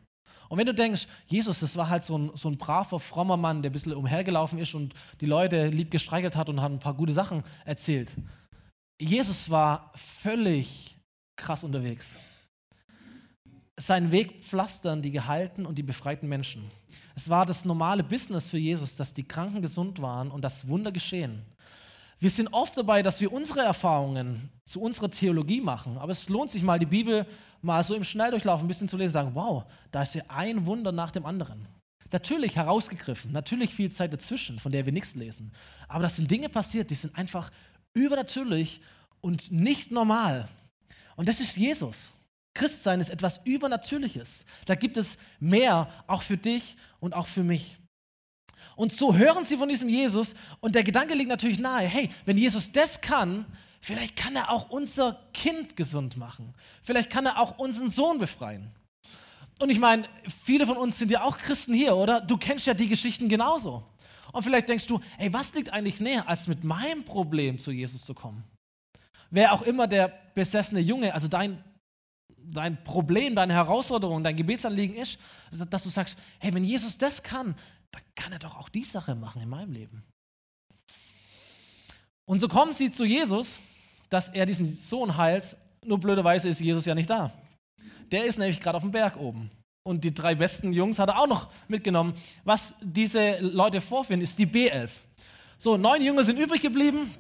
Und 0.49 0.59
wenn 0.59 0.67
du 0.67 0.75
denkst, 0.75 1.07
Jesus, 1.27 1.61
das 1.61 1.77
war 1.77 1.89
halt 1.89 2.05
so 2.05 2.19
ein, 2.19 2.33
so 2.35 2.49
ein 2.49 2.59
braver, 2.59 2.99
frommer 2.99 3.37
Mann, 3.37 3.63
der 3.63 3.71
ein 3.71 3.73
bisschen 3.73 3.95
umhergelaufen 3.95 4.59
ist 4.59 4.75
und 4.75 4.95
die 5.21 5.27
Leute 5.27 5.69
lieb 5.69 5.93
gestreichelt 5.93 6.35
hat 6.35 6.49
und 6.49 6.61
hat 6.61 6.73
ein 6.73 6.81
paar 6.81 6.95
gute 6.95 7.13
Sachen 7.13 7.45
erzählt. 7.65 8.17
Jesus 9.01 9.49
war 9.49 9.93
völlig 9.95 10.99
krass 11.37 11.63
unterwegs. 11.63 12.19
seinen 13.79 14.11
Weg 14.11 14.45
pflastern 14.45 15.01
die 15.01 15.11
gehalten 15.11 15.65
und 15.65 15.77
die 15.77 15.83
befreiten 15.83 16.29
Menschen. 16.29 16.69
Es 17.15 17.31
war 17.31 17.47
das 17.47 17.65
normale 17.65 18.03
Business 18.03 18.51
für 18.51 18.59
Jesus, 18.59 18.97
dass 18.97 19.15
die 19.15 19.23
Kranken 19.23 19.63
gesund 19.63 20.03
waren 20.03 20.31
und 20.31 20.43
das 20.43 20.69
Wunder 20.69 20.93
geschehen. 20.93 21.43
Wir 22.21 22.29
sind 22.29 22.53
oft 22.53 22.77
dabei, 22.77 23.03
dass 23.03 23.19
wir 23.23 23.33
unsere 23.33 23.61
Erfahrungen 23.61 24.51
zu 24.67 24.83
unserer 24.83 25.11
Theologie 25.11 25.63
machen, 25.63 25.97
aber 25.97 26.13
es 26.13 26.29
lohnt 26.29 26.51
sich 26.51 26.63
mal, 26.63 26.79
die 26.79 26.85
Bibel 26.85 27.27
mal 27.63 27.83
so 27.83 27.95
im 27.95 28.05
Schnelldurchlauf 28.05 28.61
ein 28.61 28.69
bisschen 28.69 28.89
zu 28.89 28.99
lesen 28.99 29.13
sagen, 29.13 29.35
wow, 29.35 29.65
da 29.91 30.03
ist 30.03 30.15
ja 30.15 30.23
ein 30.29 30.67
Wunder 30.67 30.93
nach 30.93 31.11
dem 31.11 31.25
anderen. 31.25 31.67
Natürlich 32.13 32.57
herausgegriffen, 32.57 33.33
natürlich 33.33 33.75
viel 33.75 33.91
Zeit 33.91 34.13
dazwischen, 34.13 34.59
von 34.59 34.71
der 34.71 34.85
wir 34.85 34.93
nichts 34.93 35.15
lesen. 35.15 35.53
Aber 35.89 36.03
das 36.03 36.17
sind 36.17 36.31
Dinge 36.31 36.51
passiert, 36.51 36.91
die 36.91 36.95
sind 36.95 37.17
einfach 37.17 37.51
übernatürlich 37.95 38.83
und 39.23 39.51
nicht 39.51 39.91
normal. 39.91 40.47
Und 41.17 41.27
das 41.27 41.41
ist 41.41 41.57
Jesus. 41.57 42.13
Christsein 42.53 43.01
ist 43.01 43.11
etwas 43.11 43.41
Übernatürliches. 43.45 44.45
Da 44.67 44.75
gibt 44.75 44.99
es 44.99 45.17
mehr, 45.39 45.89
auch 46.07 46.23
für 46.23 46.37
dich 46.37 46.77
und 46.99 47.15
auch 47.15 47.29
für 47.29 47.45
mich. 47.45 47.80
Und 48.77 48.93
so 48.93 49.15
hören 49.15 49.45
sie 49.45 49.57
von 49.57 49.69
diesem 49.69 49.89
Jesus 49.89 50.35
und 50.61 50.75
der 50.75 50.85
Gedanke 50.85 51.15
liegt 51.15 51.29
natürlich 51.29 51.59
nahe, 51.59 51.87
hey, 51.87 52.11
wenn 52.25 52.37
Jesus 52.37 52.73
das 52.73 53.01
kann, 53.01 53.47
vielleicht 53.81 54.17
kann 54.17 54.37
er 54.37 54.51
auch 54.51 54.71
unser 54.71 55.21
Kind 55.33 55.77
gesund 55.77 56.17
machen. 56.17 56.55
Vielleicht 56.83 57.11
kann 57.11 57.27
er 57.27 57.39
auch 57.39 57.59
unseren 57.59 57.89
Sohn 57.89 58.19
befreien. 58.19 58.73
Und 59.61 59.69
ich 59.69 59.79
meine, 59.79 60.09
viele 60.27 60.67
von 60.67 60.79
uns 60.79 60.99
sind 60.99 61.11
ja 61.11 61.23
auch 61.23 61.37
Christen 61.37 61.75
hier, 61.75 61.95
oder? 61.95 62.21
Du 62.21 62.39
kennst 62.39 62.67
ja 62.67 62.73
die 62.73 62.89
Geschichten 62.89 63.29
genauso. 63.29 63.85
Und 64.33 64.43
vielleicht 64.43 64.69
denkst 64.69 64.87
du, 64.87 65.01
ey, 65.19 65.33
was 65.33 65.53
liegt 65.55 65.73
eigentlich 65.73 66.01
näher, 66.01 66.29
als 66.29 66.49
mit 66.49 66.65
meinem 66.65 67.05
Problem 67.05 67.59
zu 67.59 67.71
Jesus 67.71 68.05
zu 68.05 68.15
kommen? 68.15 68.45
Wer 69.31 69.53
auch 69.53 69.63
immer 69.63 69.87
der 69.87 70.09
besessene 70.35 70.81
Junge, 70.81 71.13
also 71.15 71.29
dein, 71.29 71.63
dein 72.37 72.83
Problem, 72.85 73.35
deine 73.35 73.53
Herausforderung, 73.53 74.25
dein 74.25 74.37
Gebetsanliegen 74.37 74.97
ist, 74.97 75.19
dass 75.69 75.83
du 75.83 75.89
sagst, 75.89 76.17
hey, 76.39 76.55
wenn 76.55 76.65
Jesus 76.65 76.97
das 76.97 77.23
kann, 77.23 77.55
dann 77.93 78.03
kann 78.15 78.33
er 78.33 78.39
doch 78.39 78.57
auch 78.57 78.69
die 78.69 78.85
Sache 78.85 79.15
machen 79.15 79.43
in 79.43 79.49
meinem 79.49 79.73
Leben. 79.73 80.05
Und 82.27 82.41
so 82.41 82.49
kommen 82.49 82.73
sie 82.73 82.91
zu 82.91 83.05
Jesus, 83.05 83.59
dass 84.09 84.29
er 84.29 84.47
diesen 84.47 84.77
Sohn 84.77 85.17
heilt. 85.17 85.57
Nur 85.85 85.99
blöderweise 85.99 86.49
ist 86.49 86.61
Jesus 86.61 86.85
ja 86.85 86.95
nicht 86.95 87.11
da. 87.11 87.33
Der 88.11 88.25
ist 88.25 88.39
nämlich 88.39 88.61
gerade 88.61 88.77
auf 88.77 88.83
dem 88.83 88.93
Berg 88.93 89.17
oben. 89.17 89.51
Und 89.83 90.05
die 90.05 90.15
drei 90.15 90.35
besten 90.35 90.73
Jungs 90.73 90.99
hat 90.99 91.09
er 91.09 91.19
auch 91.19 91.27
noch 91.27 91.51
mitgenommen. 91.69 92.15
Was 92.45 92.75
diese 92.81 93.39
Leute 93.39 93.81
vorfinden, 93.81 94.23
ist 94.23 94.39
die 94.39 94.47
B11. 94.47 94.91
So, 95.59 95.77
neun 95.77 96.03
Jünger 96.03 96.25
sind 96.25 96.39
übrig 96.39 96.61
geblieben 96.61 97.11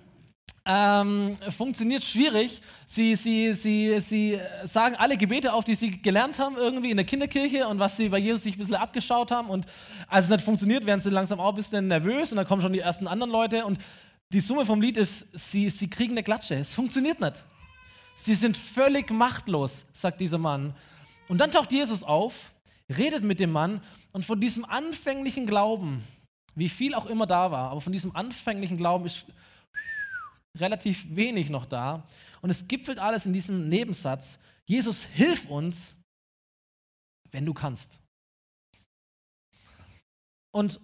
ähm, 0.72 1.36
funktioniert 1.48 2.04
schwierig. 2.04 2.62
Sie, 2.86 3.16
sie, 3.16 3.52
sie, 3.54 3.98
sie 4.00 4.38
sagen 4.62 4.94
alle 4.96 5.16
Gebete 5.16 5.52
auf, 5.52 5.64
die 5.64 5.74
sie 5.74 6.00
gelernt 6.00 6.38
haben, 6.38 6.56
irgendwie 6.56 6.90
in 6.92 6.96
der 6.96 7.06
Kinderkirche 7.06 7.66
und 7.66 7.80
was 7.80 7.96
sie 7.96 8.08
bei 8.08 8.18
Jesus 8.18 8.44
sich 8.44 8.54
ein 8.54 8.58
bisschen 8.58 8.76
abgeschaut 8.76 9.32
haben. 9.32 9.50
Und 9.50 9.66
als 10.06 10.26
es 10.26 10.30
nicht 10.30 10.44
funktioniert, 10.44 10.86
werden 10.86 11.00
sie 11.00 11.10
langsam 11.10 11.40
auch 11.40 11.50
ein 11.50 11.56
bisschen 11.56 11.88
nervös 11.88 12.30
und 12.30 12.36
dann 12.36 12.46
kommen 12.46 12.62
schon 12.62 12.72
die 12.72 12.78
ersten 12.78 13.08
anderen 13.08 13.32
Leute. 13.32 13.66
Und 13.66 13.80
die 14.32 14.38
Summe 14.38 14.64
vom 14.64 14.80
Lied 14.80 14.96
ist, 14.96 15.26
sie, 15.32 15.70
sie 15.70 15.90
kriegen 15.90 16.12
eine 16.12 16.22
Klatsche. 16.22 16.54
Es 16.54 16.74
funktioniert 16.74 17.20
nicht. 17.20 17.44
Sie 18.14 18.36
sind 18.36 18.56
völlig 18.56 19.10
machtlos, 19.10 19.86
sagt 19.92 20.20
dieser 20.20 20.38
Mann. 20.38 20.74
Und 21.26 21.38
dann 21.38 21.50
taucht 21.50 21.72
Jesus 21.72 22.04
auf, 22.04 22.52
redet 22.88 23.24
mit 23.24 23.40
dem 23.40 23.50
Mann 23.50 23.82
und 24.12 24.24
von 24.24 24.40
diesem 24.40 24.64
anfänglichen 24.64 25.46
Glauben, 25.46 26.04
wie 26.54 26.68
viel 26.68 26.94
auch 26.94 27.06
immer 27.06 27.26
da 27.26 27.50
war, 27.50 27.70
aber 27.70 27.80
von 27.80 27.92
diesem 27.92 28.14
anfänglichen 28.14 28.76
Glauben 28.76 29.06
ist 29.06 29.24
relativ 30.58 31.06
wenig 31.14 31.50
noch 31.50 31.66
da. 31.66 32.06
Und 32.42 32.50
es 32.50 32.66
gipfelt 32.66 32.98
alles 32.98 33.26
in 33.26 33.32
diesem 33.32 33.68
Nebensatz, 33.68 34.38
Jesus, 34.66 35.04
hilf 35.04 35.46
uns, 35.46 35.96
wenn 37.30 37.46
du 37.46 37.54
kannst. 37.54 38.00
Und 40.52 40.80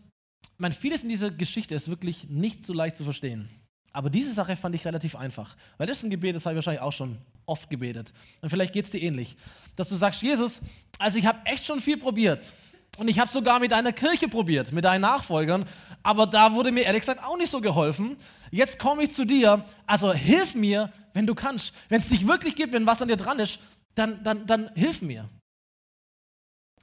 mein 0.59 0.73
vieles 0.73 1.03
in 1.03 1.09
dieser 1.09 1.31
Geschichte 1.31 1.75
ist 1.75 1.89
wirklich 1.89 2.29
nicht 2.29 2.65
so 2.65 2.73
leicht 2.73 2.97
zu 2.97 3.05
verstehen. 3.05 3.49
Aber 3.93 4.11
diese 4.11 4.33
Sache 4.33 4.57
fand 4.57 4.75
ich 4.75 4.85
relativ 4.85 5.17
einfach. 5.17 5.57
Weil 5.79 5.87
das 5.87 5.99
ist 5.99 6.05
ein 6.05 6.11
Gebet, 6.11 6.37
das 6.37 6.45
habe 6.45 6.55
ich 6.55 6.57
wahrscheinlich 6.57 6.83
auch 6.83 6.93
schon 6.93 7.19
oft 7.47 7.71
gebetet. 7.71 8.13
Und 8.43 8.51
vielleicht 8.51 8.73
geht 8.73 8.85
es 8.85 8.91
dir 8.91 9.01
ähnlich. 9.01 9.37
Dass 9.75 9.89
du 9.89 9.95
sagst, 9.95 10.23
Jesus, 10.23 10.61
also 10.99 11.19
ich 11.19 11.27
habe 11.27 11.45
echt 11.47 11.65
schon 11.65 11.81
viel 11.81 11.97
probiert. 11.97 12.53
Und 12.97 13.09
ich 13.09 13.19
habe 13.19 13.31
sogar 13.31 13.61
mit 13.61 13.73
einer 13.73 13.93
Kirche 13.93 14.29
probiert, 14.29 14.73
mit 14.73 14.85
deinen 14.85 15.03
Nachfolgern, 15.03 15.69
aber 16.03 16.27
da 16.27 16.55
wurde 16.55 16.73
mir 16.73 16.85
ehrlich 16.85 17.03
gesagt 17.03 17.23
auch 17.23 17.37
nicht 17.37 17.51
so 17.51 17.61
geholfen. 17.61 18.17
Jetzt 18.51 18.79
komme 18.79 19.03
ich 19.03 19.11
zu 19.11 19.25
dir, 19.25 19.65
also 19.87 20.13
hilf 20.13 20.55
mir, 20.55 20.93
wenn 21.13 21.27
du 21.27 21.35
kannst. 21.35 21.75
Wenn 21.89 22.01
es 22.01 22.09
dich 22.09 22.27
wirklich 22.27 22.55
gibt, 22.55 22.73
wenn 22.73 22.87
was 22.87 23.03
an 23.03 23.09
dir 23.09 23.17
dran 23.17 23.39
ist, 23.39 23.59
dann, 23.95 24.23
dann, 24.25 24.47
dann 24.47 24.75
hilf 24.75 25.03
mir. 25.03 25.29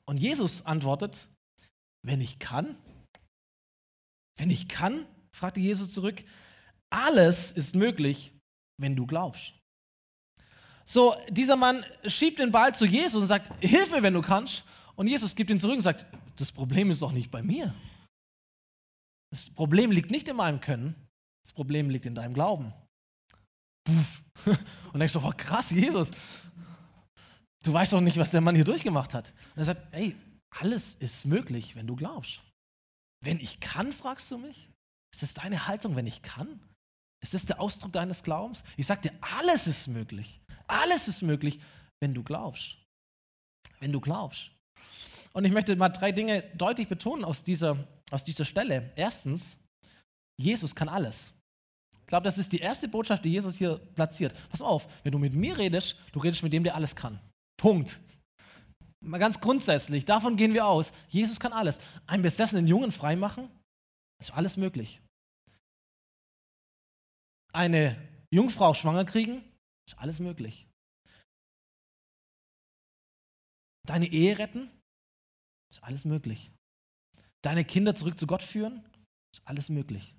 Und 0.06 0.18
Jesus 0.18 0.66
antwortet, 0.66 1.30
wenn 2.06 2.22
ich 2.22 2.40
kann? 2.40 2.76
Wenn 4.38 4.50
ich 4.50 4.68
kann? 4.68 5.06
fragte 5.32 5.60
Jesus 5.60 5.94
zurück. 5.94 6.24
Alles 6.92 7.52
ist 7.52 7.76
möglich, 7.76 8.34
wenn 8.80 8.96
du 8.96 9.06
glaubst. 9.06 9.54
So, 10.86 11.16
dieser 11.30 11.56
Mann 11.56 11.86
schiebt 12.06 12.40
den 12.40 12.52
Ball 12.52 12.76
zu 12.76 12.86
Jesus 12.86 13.22
und 13.22 13.28
sagt, 13.28 13.50
hilf 13.64 13.92
mir, 13.92 14.04
wenn 14.04 14.14
du 14.14 14.22
kannst. 14.22 14.64
Und 14.96 15.08
Jesus 15.08 15.36
gibt 15.36 15.50
ihn 15.50 15.60
zurück 15.60 15.78
und 15.78 15.82
sagt, 15.82 16.06
das 16.36 16.52
Problem 16.52 16.92
ist 16.92 17.02
doch 17.02 17.12
nicht 17.12 17.32
bei 17.32 17.42
mir. 17.42 17.74
Das 19.32 19.50
Problem 19.50 19.92
liegt 19.92 20.12
nicht 20.12 20.28
in 20.28 20.36
meinem 20.36 20.62
Können, 20.62 20.96
das 21.44 21.54
Problem 21.54 21.90
liegt 21.90 22.06
in 22.06 22.16
deinem 22.16 22.34
Glauben. 22.34 22.74
Puff. 23.84 24.24
Und 24.94 25.00
denkst 25.00 25.14
du, 25.14 25.20
oh 25.20 25.34
krass, 25.36 25.72
Jesus, 25.72 26.12
du 27.64 27.74
weißt 27.74 27.94
doch 27.94 28.02
nicht, 28.02 28.18
was 28.18 28.32
der 28.32 28.42
Mann 28.42 28.56
hier 28.56 28.64
durchgemacht 28.64 29.14
hat. 29.14 29.34
Und 29.56 29.60
er 29.60 29.66
sagt, 29.66 29.82
hey, 29.92 30.16
alles 30.52 30.96
ist 30.96 31.26
möglich, 31.26 31.76
wenn 31.76 31.88
du 31.88 31.96
glaubst. 31.96 32.42
Wenn 33.22 33.40
ich 33.40 33.60
kann, 33.60 33.92
fragst 33.92 34.30
du 34.32 34.38
mich? 34.38 34.70
Ist 35.14 35.24
das 35.24 35.34
deine 35.34 35.68
Haltung, 35.68 35.96
wenn 35.96 36.08
ich 36.08 36.22
kann? 36.22 36.60
Ist 37.22 37.34
das 37.34 37.46
der 37.46 37.60
Ausdruck 37.60 37.94
deines 37.94 38.24
Glaubens? 38.24 38.64
Ich 38.78 38.86
sage 38.86 39.10
dir, 39.10 39.14
alles 39.22 39.68
ist 39.68 39.88
möglich. 39.88 40.42
Alles 40.68 41.08
ist 41.08 41.22
möglich, 41.22 41.60
wenn 42.02 42.14
du 42.14 42.24
glaubst. 42.24 42.76
Wenn 43.80 43.92
du 43.92 44.02
glaubst. 44.02 44.52
Und 45.36 45.46
ich 45.46 45.52
möchte 45.52 45.76
mal 45.76 45.90
drei 45.90 46.12
Dinge 46.12 46.44
deutlich 46.56 46.88
betonen 46.88 47.26
aus 47.26 47.44
dieser, 47.44 47.88
aus 48.12 48.24
dieser 48.24 48.46
Stelle. 48.46 48.92
Erstens, 48.96 49.58
Jesus 50.40 50.76
kann 50.76 50.90
alles. 50.90 51.34
Ich 52.00 52.08
glaube, 52.08 52.26
das 52.26 52.38
ist 52.38 52.52
die 52.52 52.60
erste 52.60 52.88
Botschaft, 52.88 53.26
die 53.26 53.32
Jesus 53.32 53.56
hier 53.56 53.78
platziert. 53.96 54.36
Pass 54.50 54.62
auf, 54.62 54.88
wenn 55.04 55.12
du 55.12 55.18
mit 55.18 55.34
mir 55.34 55.58
redest, 55.58 55.98
du 56.12 56.20
redest 56.20 56.44
mit 56.44 56.54
dem, 56.54 56.64
der 56.64 56.76
alles 56.76 56.96
kann. 56.96 57.20
Punkt. 57.58 58.00
Mal 59.00 59.18
ganz 59.18 59.40
grundsätzlich, 59.40 60.06
davon 60.06 60.38
gehen 60.38 60.54
wir 60.54 60.66
aus. 60.66 60.94
Jesus 61.10 61.40
kann 61.40 61.52
alles. 61.52 61.80
Einen 62.06 62.24
besessenen 62.24 62.68
Jungen 62.68 62.92
freimachen, 62.92 63.50
ist 64.22 64.32
alles 64.32 64.58
möglich. 64.58 65.02
Eine 67.52 67.98
Jungfrau 68.32 68.74
schwanger 68.74 69.06
kriegen, 69.06 69.44
ist 69.88 69.98
alles 69.98 70.20
möglich. 70.20 70.68
Deine 73.86 74.08
Ehe 74.08 74.38
retten, 74.40 74.72
ist 75.74 75.84
alles 75.84 76.06
möglich. 76.06 76.52
Deine 77.42 77.66
Kinder 77.66 77.96
zurück 77.96 78.20
zu 78.20 78.28
Gott 78.28 78.44
führen? 78.44 78.84
Ist 79.34 79.42
alles 79.46 79.70
möglich. 79.70 80.16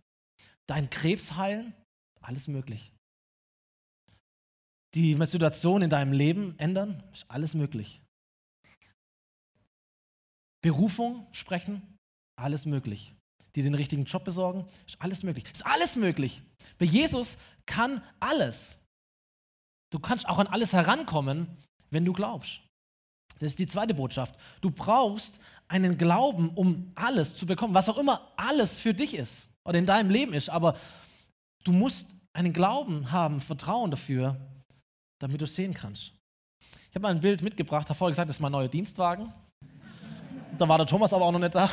Dein 0.67 0.90
Krebs 0.90 1.37
heilen? 1.37 1.73
Alles 2.21 2.49
möglich. 2.49 2.93
Die 4.95 5.17
Situation 5.27 5.83
in 5.83 5.90
deinem 5.90 6.12
Leben 6.12 6.59
ändern? 6.59 7.03
Ist 7.12 7.31
alles 7.31 7.55
möglich. 7.55 8.03
Berufung 10.61 11.27
sprechen? 11.33 11.99
Alles 12.37 12.67
möglich. 12.67 13.14
Die 13.55 13.62
den 13.62 13.75
richtigen 13.75 14.07
Job 14.07 14.25
besorgen? 14.25 14.67
Ist 14.87 15.01
alles 15.01 15.23
möglich. 15.23 15.45
Ist 15.53 15.64
alles 15.64 15.95
möglich. 15.95 16.43
Bei 16.79 16.87
Jesus 16.87 17.38
kann 17.67 18.03
alles. 18.19 18.79
Du 19.90 20.01
kannst 20.01 20.27
auch 20.29 20.38
an 20.38 20.49
alles 20.49 20.73
herankommen, 20.73 21.47
wenn 21.90 22.05
du 22.05 22.12
glaubst. 22.12 22.61
Das 23.38 23.47
ist 23.49 23.59
die 23.59 23.66
zweite 23.66 23.94
Botschaft. 23.94 24.37
Du 24.61 24.70
brauchst 24.70 25.40
einen 25.68 25.99
Glauben, 25.99 26.51
um 26.51 26.92
alles 26.94 27.37
zu 27.37 27.47
bekommen, 27.47 27.75
was 27.75 27.88
auch 27.88 27.99
immer 27.99 28.33
alles 28.37 28.79
für 28.79 28.94
dich 28.94 29.14
ist 29.14 29.49
oder 29.64 29.79
in 29.79 29.87
deinem 29.87 30.11
Leben 30.11 30.33
ist. 30.35 30.49
Aber 30.49 30.77
du 31.64 31.73
musst 31.73 32.14
einen 32.33 32.53
Glauben 32.53 33.11
haben, 33.11 33.40
Vertrauen 33.40 33.90
dafür, 33.90 34.37
damit 35.20 35.40
du 35.40 35.44
es 35.44 35.55
sehen 35.55 35.75
kannst. 35.75 36.12
Ich 36.90 36.97
habe 36.97 37.03
mal 37.03 37.11
ein 37.14 37.20
Bild 37.20 37.42
mitgebracht, 37.42 37.88
habe 37.88 37.99
vorher 37.99 38.12
gesagt, 38.12 38.29
das 38.29 38.37
ist 38.37 38.40
mein 38.40 38.53
neuer 38.53 38.68
Dienstwagen. 38.68 39.33
Da 40.57 40.68
war 40.68 40.79
der 40.79 40.87
Thomas 40.87 41.12
aber 41.12 41.25
auch 41.25 41.33
noch 41.33 41.40
nicht 41.40 41.55
da, 41.55 41.68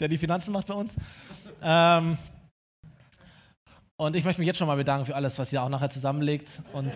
der 0.00 0.08
die 0.08 0.18
Finanzen 0.18 0.52
macht 0.52 0.66
bei 0.66 0.74
uns. 0.74 0.94
Ähm, 1.62 2.18
und 3.96 4.16
ich 4.16 4.24
möchte 4.24 4.40
mich 4.40 4.46
jetzt 4.46 4.58
schon 4.58 4.66
mal 4.66 4.76
bedanken 4.76 5.06
für 5.06 5.14
alles, 5.14 5.38
was 5.38 5.52
ihr 5.52 5.62
auch 5.62 5.68
nachher 5.68 5.90
zusammenlegt. 5.90 6.60
Und 6.72 6.92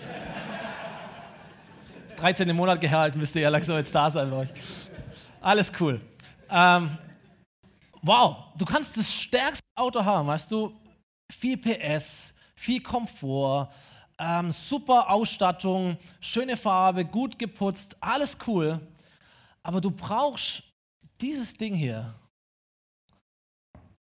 13 2.16 2.48
im 2.48 2.56
Monat 2.56 2.80
gehalten, 2.80 3.18
müsste 3.18 3.40
ja 3.40 3.48
langsam 3.48 3.76
jetzt 3.76 3.94
da 3.94 4.10
sein 4.10 4.30
bei 4.30 4.36
euch. 4.38 4.48
Alles 5.40 5.72
cool. 5.80 6.00
Ähm, 6.50 6.98
wow, 8.02 8.36
du 8.56 8.64
kannst 8.64 8.96
das 8.96 9.12
stärkste 9.12 9.64
Auto 9.74 10.04
haben, 10.04 10.28
weißt 10.28 10.50
du? 10.50 10.72
Viel 11.30 11.56
PS, 11.56 12.32
viel 12.54 12.82
Komfort, 12.82 13.68
ähm, 14.18 14.50
super 14.50 15.10
Ausstattung, 15.10 15.96
schöne 16.20 16.56
Farbe, 16.56 17.04
gut 17.04 17.38
geputzt, 17.38 17.96
alles 18.00 18.36
cool. 18.46 18.80
Aber 19.62 19.80
du 19.80 19.90
brauchst 19.90 20.62
dieses 21.20 21.54
Ding 21.54 21.74
hier, 21.74 22.14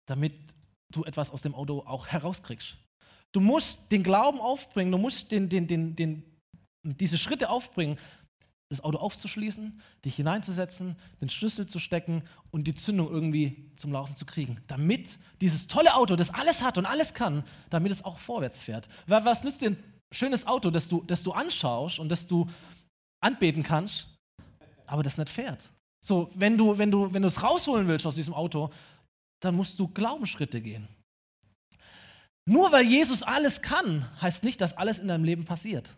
damit 0.05 0.33
du 0.91 1.03
etwas 1.03 1.31
aus 1.31 1.41
dem 1.41 1.55
Auto 1.55 1.83
auch 1.85 2.07
herauskriegst. 2.07 2.77
Du 3.31 3.41
musst 3.41 3.91
den 3.91 4.03
Glauben 4.03 4.39
aufbringen, 4.39 4.91
du 4.91 4.97
musst 4.97 5.31
den, 5.31 5.49
den, 5.49 5.67
den, 5.67 5.95
den, 5.95 6.23
diese 6.85 7.17
Schritte 7.17 7.49
aufbringen, 7.49 7.97
das 8.69 8.83
Auto 8.83 8.97
aufzuschließen, 8.97 9.79
dich 10.03 10.15
hineinzusetzen, 10.15 10.95
den 11.21 11.29
Schlüssel 11.29 11.67
zu 11.67 11.79
stecken 11.79 12.23
und 12.51 12.65
die 12.65 12.73
Zündung 12.73 13.09
irgendwie 13.09 13.71
zum 13.75 13.91
Laufen 13.91 14.15
zu 14.15 14.25
kriegen. 14.25 14.61
Damit 14.67 15.19
dieses 15.41 15.67
tolle 15.67 15.95
Auto, 15.95 16.15
das 16.15 16.33
alles 16.33 16.63
hat 16.63 16.77
und 16.77 16.85
alles 16.85 17.13
kann, 17.13 17.43
damit 17.69 17.91
es 17.91 18.03
auch 18.03 18.17
vorwärts 18.17 18.63
fährt. 18.63 18.87
Weil 19.05 19.23
was 19.23 19.43
nützt 19.43 19.61
dir 19.61 19.71
ein 19.71 19.83
schönes 20.11 20.47
Auto, 20.47 20.71
das 20.71 20.87
du, 20.87 21.03
das 21.03 21.21
du 21.21 21.31
anschaust 21.31 21.99
und 21.99 22.09
das 22.09 22.25
du 22.25 22.49
anbeten 23.21 23.61
kannst, 23.61 24.07
aber 24.87 25.03
das 25.03 25.17
nicht 25.17 25.29
fährt? 25.29 25.69
So, 26.03 26.31
wenn 26.33 26.57
du, 26.57 26.77
wenn 26.77 26.91
du, 26.91 27.13
wenn 27.13 27.21
du 27.21 27.27
es 27.27 27.43
rausholen 27.43 27.87
willst 27.87 28.05
aus 28.05 28.15
diesem 28.15 28.33
Auto, 28.33 28.71
dann 29.41 29.55
musst 29.55 29.79
du 29.79 29.87
Glaubensschritte 29.87 30.61
gehen. 30.61 30.87
Nur 32.47 32.71
weil 32.71 32.85
Jesus 32.85 33.23
alles 33.23 33.61
kann, 33.61 34.07
heißt 34.21 34.43
nicht, 34.43 34.61
dass 34.61 34.77
alles 34.77 34.99
in 34.99 35.07
deinem 35.07 35.23
Leben 35.23 35.45
passiert. 35.45 35.95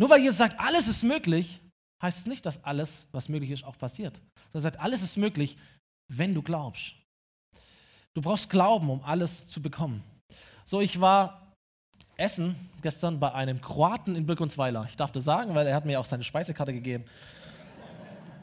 Nur 0.00 0.08
weil 0.08 0.20
Jesus 0.20 0.38
sagt, 0.38 0.58
alles 0.58 0.88
ist 0.88 1.02
möglich, 1.02 1.60
heißt 2.02 2.20
es 2.20 2.26
nicht, 2.26 2.46
dass 2.46 2.64
alles, 2.64 3.06
was 3.12 3.28
möglich 3.28 3.50
ist, 3.50 3.64
auch 3.64 3.76
passiert. 3.76 4.18
Er 4.54 4.60
sagt, 4.60 4.80
alles 4.80 5.02
ist 5.02 5.18
möglich, 5.18 5.58
wenn 6.10 6.34
du 6.34 6.40
glaubst. 6.40 6.94
Du 8.14 8.22
brauchst 8.22 8.48
Glauben, 8.48 8.88
um 8.88 9.04
alles 9.04 9.46
zu 9.46 9.60
bekommen. 9.60 10.02
So, 10.64 10.80
ich 10.80 11.02
war 11.02 11.52
essen 12.16 12.56
gestern 12.80 13.20
bei 13.20 13.30
einem 13.34 13.60
Kroaten 13.60 14.16
in 14.16 14.24
Birkensweiler. 14.24 14.86
Ich 14.88 14.96
darf 14.96 15.12
das 15.12 15.24
sagen, 15.24 15.54
weil 15.54 15.66
er 15.66 15.76
hat 15.76 15.84
mir 15.84 16.00
auch 16.00 16.06
seine 16.06 16.24
Speisekarte 16.24 16.72
gegeben. 16.72 17.04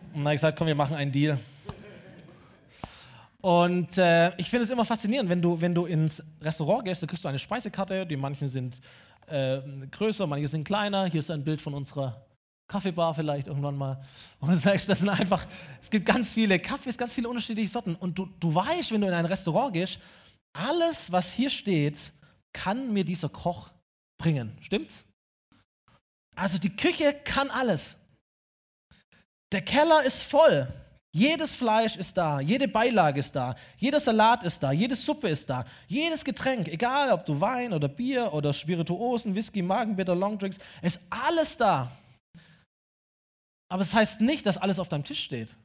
Und 0.10 0.20
dann 0.20 0.26
habe 0.26 0.36
ich 0.36 0.41
gesagt, 0.41 0.60
komm, 0.60 0.67
wir 0.67 0.76
machen 0.76 0.96
einen 0.96 1.12
Deal. 1.12 1.39
Und 3.41 3.98
äh, 3.98 4.38
ich 4.38 4.48
finde 4.48 4.65
es 4.65 4.70
immer 4.70 4.86
faszinierend, 4.86 5.28
wenn 5.28 5.41
du, 5.41 5.60
wenn 5.60 5.74
du 5.74 5.88
ins 5.88 6.22
Restaurant 6.39 6.86
gehst, 6.86 7.02
dann 7.02 7.10
kriegst 7.10 7.24
du 7.24 7.30
eine 7.30 7.39
Speisekarte, 7.39 8.06
die 8.06 8.15
manchen 8.15 8.48
sind 8.48 8.80
äh, 9.28 9.62
größer, 9.92 10.26
manche 10.28 10.48
sind 10.48 10.63
kleiner. 10.63 11.06
Hier 11.06 11.20
ist 11.20 11.32
ein 11.32 11.44
Bild 11.44 11.62
von 11.62 11.74
unserer 11.74 12.26
Kaffeebar 12.68 13.13
vielleicht 13.13 13.48
irgendwann 13.48 13.78
mal. 13.78 14.04
Und 14.40 14.52
du 14.52 14.58
sagst, 14.58 14.90
das 14.90 15.00
sind 15.00 15.10
einfach, 15.10 15.46
es 15.82 15.90
gibt 15.90 16.06
ganz 16.06 16.34
viele 16.34 16.60
Kaffees, 16.60 16.98
ganz 16.98 17.13
viele 17.13 17.30
unterschiedliche 17.30 17.70
Sorten. 17.70 17.96
Und 17.96 18.18
du, 18.18 18.28
du 18.40 18.54
weißt, 18.54 18.92
wenn 18.92 19.02
du 19.02 19.08
in 19.08 19.13
ein 19.13 19.26
Restaurant 19.26 19.74
gehst, 19.74 20.00
alles, 20.54 21.12
was 21.12 21.34
hier 21.34 21.50
steht, 21.50 22.12
kann 22.54 22.92
mir 22.92 23.06
dieser 23.06 23.30
Koch 23.30 23.70
bringen. 24.18 24.58
Stimmt's? 24.62 25.06
Also 26.36 26.58
die 26.58 26.76
Küche 26.76 27.13
kann 27.13 27.50
alles. 27.50 27.96
Der 29.52 29.62
Keller 29.62 30.04
ist 30.04 30.24
voll. 30.24 30.68
Jedes 31.18 31.56
Fleisch 31.56 31.96
ist 31.96 32.16
da, 32.16 32.40
jede 32.40 32.68
Beilage 32.68 33.20
ist 33.22 33.36
da, 33.36 33.56
jeder 33.78 34.00
Salat 34.00 34.44
ist 34.44 34.62
da, 34.62 34.72
jede 34.72 34.96
Suppe 34.96 35.30
ist 35.30 35.50
da, 35.50 35.66
jedes 35.88 36.24
Getränk, 36.24 36.68
egal 36.68 37.12
ob 37.12 37.26
du 37.26 37.42
Wein 37.42 37.74
oder 37.74 37.88
Bier 37.88 38.32
oder 38.34 38.54
Spirituosen, 38.54 39.34
Whisky, 39.34 39.64
Magenbitter, 39.64 40.14
Longdrinks, 40.14 40.60
ist 40.84 41.02
alles 41.10 41.58
da. 41.58 41.92
Aber 43.68 43.82
es 43.82 43.90
das 43.90 43.96
heißt 43.96 44.22
nicht, 44.22 44.46
dass 44.46 44.60
alles 44.60 44.78
auf 44.78 44.90
deinem 44.90 45.06
Tisch 45.06 45.24
steht. 45.24 45.56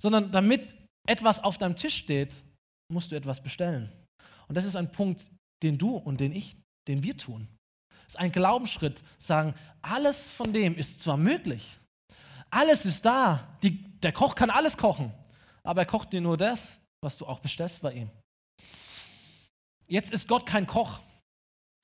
Sondern 0.00 0.30
damit 0.30 0.76
etwas 1.08 1.42
auf 1.42 1.58
deinem 1.58 1.74
Tisch 1.74 1.96
steht, 1.96 2.44
musst 2.92 3.10
du 3.10 3.16
etwas 3.16 3.42
bestellen. 3.42 3.90
Und 4.46 4.54
das 4.54 4.64
ist 4.64 4.76
ein 4.76 4.92
Punkt, 4.92 5.28
den 5.64 5.76
du 5.76 5.96
und 5.96 6.20
den 6.20 6.32
ich, 6.32 6.56
den 6.86 7.02
wir 7.02 7.16
tun. 7.16 7.48
Das 8.04 8.14
ist 8.14 8.20
ein 8.20 8.30
Glaubensschritt, 8.30 9.02
sagen, 9.18 9.56
alles 9.82 10.30
von 10.30 10.52
dem 10.52 10.76
ist 10.76 11.00
zwar 11.00 11.16
möglich, 11.16 11.80
alles 12.50 12.86
ist 12.86 13.04
da. 13.04 13.46
Die, 13.62 13.82
der 14.00 14.12
Koch 14.12 14.34
kann 14.34 14.50
alles 14.50 14.76
kochen, 14.76 15.12
aber 15.62 15.82
er 15.82 15.86
kocht 15.86 16.12
dir 16.12 16.20
nur 16.20 16.36
das, 16.36 16.78
was 17.00 17.18
du 17.18 17.26
auch 17.26 17.40
bestellst 17.40 17.82
bei 17.82 17.92
ihm. 17.92 18.10
Jetzt 19.86 20.12
ist 20.12 20.28
Gott 20.28 20.46
kein 20.46 20.66
Koch. 20.66 21.00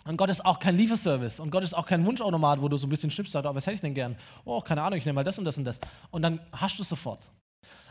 Und 0.06 0.18
Gott 0.18 0.28
ist 0.28 0.44
auch 0.44 0.58
kein 0.58 0.76
Lieferservice. 0.76 1.40
Und 1.40 1.50
Gott 1.50 1.62
ist 1.62 1.72
auch 1.72 1.86
kein 1.86 2.04
Wunschautomat, 2.04 2.60
wo 2.60 2.68
du 2.68 2.76
so 2.76 2.86
ein 2.86 2.90
bisschen 2.90 3.10
schnippst, 3.10 3.34
oh, 3.34 3.42
was 3.42 3.66
hätte 3.66 3.76
ich 3.76 3.80
denn 3.80 3.94
gern? 3.94 4.16
Oh, 4.44 4.60
keine 4.60 4.82
Ahnung, 4.82 4.98
ich 4.98 5.06
nehme 5.06 5.16
mal 5.16 5.24
das 5.24 5.38
und 5.38 5.46
das 5.46 5.56
und 5.56 5.64
das. 5.64 5.80
Und 6.10 6.20
dann 6.20 6.40
hast 6.52 6.78
du 6.78 6.82
es 6.82 6.88
sofort. 6.90 7.28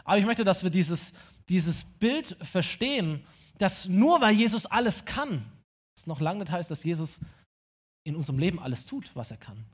Aber 0.04 0.18
ich 0.20 0.26
möchte, 0.26 0.44
dass 0.44 0.64
wir 0.64 0.70
dieses, 0.70 1.14
dieses 1.50 1.84
Bild 1.84 2.38
verstehen, 2.42 3.26
dass 3.58 3.88
nur 3.88 4.22
weil 4.22 4.36
Jesus 4.36 4.66
alles 4.68 5.06
kann, 5.06 5.44
es 5.98 6.06
noch 6.06 6.20
lange 6.20 6.40
nicht 6.40 6.52
heißt, 6.52 6.70
dass 6.70 6.84
Jesus 6.84 7.20
in 8.06 8.16
unserem 8.16 8.38
Leben 8.38 8.60
alles 8.60 8.86
tut, 8.86 9.12
was 9.16 9.32
er 9.32 9.38
kann. 9.38 9.66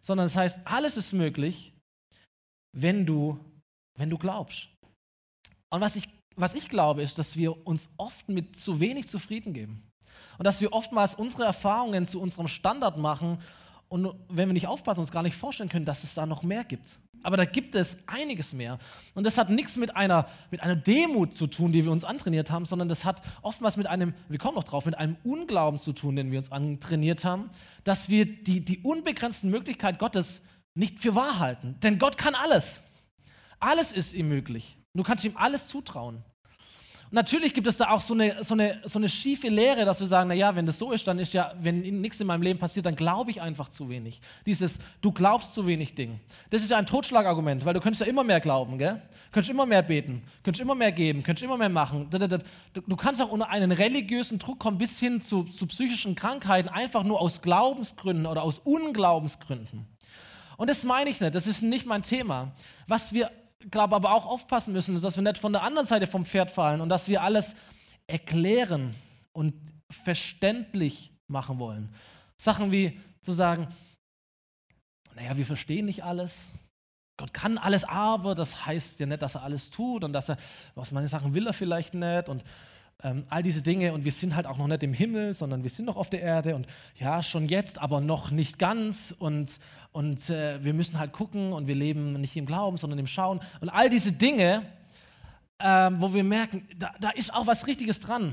Sondern 0.00 0.26
es 0.26 0.36
heißt, 0.36 0.60
alles 0.64 0.96
ist 0.96 1.12
möglich, 1.12 1.72
wenn 2.80 3.06
du, 3.06 3.38
wenn 3.96 4.10
du 4.10 4.18
glaubst. 4.18 4.68
Und 5.70 5.80
was 5.80 5.96
ich, 5.96 6.08
was 6.36 6.54
ich 6.54 6.68
glaube, 6.68 7.02
ist, 7.02 7.18
dass 7.18 7.36
wir 7.36 7.66
uns 7.66 7.88
oft 7.96 8.28
mit 8.28 8.56
zu 8.56 8.80
wenig 8.80 9.08
zufrieden 9.08 9.52
geben. 9.52 9.82
Und 10.38 10.46
dass 10.46 10.60
wir 10.60 10.72
oftmals 10.72 11.14
unsere 11.14 11.44
Erfahrungen 11.44 12.06
zu 12.06 12.20
unserem 12.20 12.48
Standard 12.48 12.96
machen 12.96 13.38
und 13.88 14.14
wenn 14.28 14.48
wir 14.48 14.52
nicht 14.52 14.66
aufpassen, 14.66 15.00
uns 15.00 15.10
gar 15.10 15.22
nicht 15.22 15.36
vorstellen 15.36 15.68
können, 15.68 15.86
dass 15.86 16.04
es 16.04 16.14
da 16.14 16.26
noch 16.26 16.42
mehr 16.42 16.64
gibt. 16.64 17.00
Aber 17.22 17.36
da 17.36 17.44
gibt 17.44 17.74
es 17.74 17.96
einiges 18.06 18.52
mehr. 18.52 18.78
Und 19.14 19.24
das 19.24 19.38
hat 19.38 19.50
nichts 19.50 19.76
mit 19.76 19.96
einer, 19.96 20.28
mit 20.50 20.62
einer 20.62 20.76
Demut 20.76 21.34
zu 21.34 21.46
tun, 21.46 21.72
die 21.72 21.84
wir 21.84 21.90
uns 21.90 22.04
antrainiert 22.04 22.50
haben, 22.50 22.64
sondern 22.64 22.88
das 22.88 23.04
hat 23.04 23.22
oftmals 23.42 23.76
mit 23.76 23.86
einem, 23.86 24.14
wir 24.28 24.38
kommen 24.38 24.54
noch 24.54 24.64
drauf, 24.64 24.84
mit 24.84 24.96
einem 24.96 25.16
Unglauben 25.24 25.78
zu 25.78 25.92
tun, 25.92 26.16
den 26.16 26.30
wir 26.30 26.38
uns 26.38 26.52
antrainiert 26.52 27.24
haben, 27.24 27.50
dass 27.82 28.08
wir 28.08 28.24
die, 28.24 28.64
die 28.64 28.78
unbegrenzten 28.78 29.50
Möglichkeiten 29.50 29.98
Gottes 29.98 30.42
nicht 30.78 31.00
für 31.00 31.14
wahr 31.14 31.38
halten. 31.40 31.76
Denn 31.82 31.98
Gott 31.98 32.16
kann 32.16 32.34
alles. 32.34 32.82
Alles 33.58 33.92
ist 33.92 34.12
ihm 34.12 34.28
möglich. 34.28 34.78
Du 34.94 35.02
kannst 35.02 35.24
ihm 35.24 35.36
alles 35.36 35.66
zutrauen. 35.66 36.22
Und 37.10 37.14
natürlich 37.14 37.54
gibt 37.54 37.66
es 37.66 37.78
da 37.78 37.90
auch 37.90 38.02
so 38.02 38.14
eine, 38.14 38.44
so, 38.44 38.54
eine, 38.54 38.82
so 38.84 38.98
eine 38.98 39.08
schiefe 39.08 39.48
Lehre, 39.48 39.84
dass 39.84 39.98
wir 39.98 40.06
sagen, 40.06 40.28
naja, 40.28 40.54
wenn 40.54 40.66
das 40.66 40.78
so 40.78 40.92
ist, 40.92 41.08
dann 41.08 41.18
ist 41.18 41.32
ja, 41.32 41.52
wenn 41.58 41.80
nichts 41.80 42.20
in 42.20 42.26
meinem 42.26 42.42
Leben 42.42 42.58
passiert, 42.58 42.86
dann 42.86 42.96
glaube 42.96 43.30
ich 43.30 43.40
einfach 43.40 43.70
zu 43.70 43.88
wenig. 43.88 44.20
Dieses, 44.46 44.78
du 45.00 45.10
glaubst 45.10 45.54
zu 45.54 45.66
wenig 45.66 45.94
Ding. 45.94 46.20
Das 46.50 46.62
ist 46.62 46.70
ja 46.70 46.76
ein 46.76 46.86
Totschlagargument, 46.86 47.64
weil 47.64 47.74
du 47.74 47.80
könntest 47.80 48.02
ja 48.02 48.06
immer 48.06 48.24
mehr 48.24 48.40
glauben, 48.40 48.78
gell? 48.78 49.02
Könntest 49.32 49.50
immer 49.50 49.66
mehr 49.66 49.82
beten, 49.82 50.22
könntest 50.42 50.60
immer 50.60 50.74
mehr 50.74 50.92
geben, 50.92 51.22
könntest 51.22 51.44
immer 51.44 51.56
mehr 51.56 51.70
machen. 51.70 52.08
Du 52.10 52.96
kannst 52.96 53.22
auch 53.22 53.30
unter 53.30 53.48
einen 53.48 53.72
religiösen 53.72 54.38
Druck 54.38 54.58
kommen, 54.58 54.78
bis 54.78 54.98
hin 55.00 55.20
zu, 55.22 55.44
zu 55.44 55.66
psychischen 55.66 56.14
Krankheiten, 56.14 56.68
einfach 56.68 57.04
nur 57.04 57.20
aus 57.20 57.40
Glaubensgründen 57.42 58.26
oder 58.26 58.42
aus 58.42 58.58
Unglaubensgründen. 58.60 59.86
Und 60.58 60.68
das 60.68 60.82
meine 60.82 61.08
ich 61.08 61.20
nicht, 61.20 61.34
das 61.36 61.46
ist 61.46 61.62
nicht 61.62 61.86
mein 61.86 62.02
Thema. 62.02 62.52
Was 62.88 63.12
wir, 63.12 63.30
glaube 63.70 63.94
aber 63.94 64.12
auch 64.12 64.26
aufpassen 64.26 64.72
müssen, 64.72 64.96
ist, 64.96 65.04
dass 65.04 65.16
wir 65.16 65.22
nicht 65.22 65.38
von 65.38 65.52
der 65.52 65.62
anderen 65.62 65.86
Seite 65.86 66.08
vom 66.08 66.26
Pferd 66.26 66.50
fallen 66.50 66.80
und 66.80 66.88
dass 66.88 67.08
wir 67.08 67.22
alles 67.22 67.54
erklären 68.08 68.92
und 69.32 69.54
verständlich 69.88 71.12
machen 71.28 71.60
wollen. 71.60 71.94
Sachen 72.36 72.72
wie 72.72 73.00
zu 73.22 73.32
sagen, 73.32 73.68
naja, 75.14 75.36
wir 75.36 75.46
verstehen 75.46 75.86
nicht 75.86 76.02
alles. 76.02 76.48
Gott 77.16 77.32
kann 77.32 77.56
alles, 77.58 77.84
aber 77.84 78.34
das 78.34 78.66
heißt 78.66 78.98
ja 78.98 79.06
nicht, 79.06 79.22
dass 79.22 79.36
er 79.36 79.44
alles 79.44 79.70
tut 79.70 80.02
und 80.02 80.12
dass 80.12 80.28
er, 80.28 80.38
was 80.74 80.90
manche 80.90 81.08
Sachen 81.08 81.34
will 81.34 81.46
er 81.46 81.52
vielleicht 81.52 81.94
nicht 81.94 82.28
und 82.28 82.42
ähm, 83.02 83.24
all 83.28 83.42
diese 83.42 83.62
Dinge 83.62 83.92
und 83.92 84.04
wir 84.04 84.12
sind 84.12 84.34
halt 84.34 84.46
auch 84.46 84.56
noch 84.56 84.66
nicht 84.66 84.82
im 84.82 84.92
Himmel, 84.92 85.34
sondern 85.34 85.62
wir 85.62 85.70
sind 85.70 85.84
noch 85.84 85.96
auf 85.96 86.10
der 86.10 86.20
Erde 86.20 86.56
und 86.56 86.66
ja, 86.96 87.22
schon 87.22 87.46
jetzt, 87.46 87.78
aber 87.78 88.00
noch 88.00 88.30
nicht 88.30 88.58
ganz 88.58 89.14
und, 89.16 89.58
und 89.92 90.28
äh, 90.30 90.62
wir 90.64 90.74
müssen 90.74 90.98
halt 90.98 91.12
gucken 91.12 91.52
und 91.52 91.68
wir 91.68 91.76
leben 91.76 92.20
nicht 92.20 92.36
im 92.36 92.46
Glauben, 92.46 92.76
sondern 92.76 92.98
im 92.98 93.06
Schauen 93.06 93.40
und 93.60 93.68
all 93.68 93.88
diese 93.88 94.12
Dinge, 94.12 94.62
ähm, 95.60 96.00
wo 96.00 96.12
wir 96.12 96.24
merken, 96.24 96.66
da, 96.76 96.94
da 97.00 97.10
ist 97.10 97.32
auch 97.32 97.46
was 97.46 97.66
Richtiges 97.66 98.00
dran. 98.00 98.32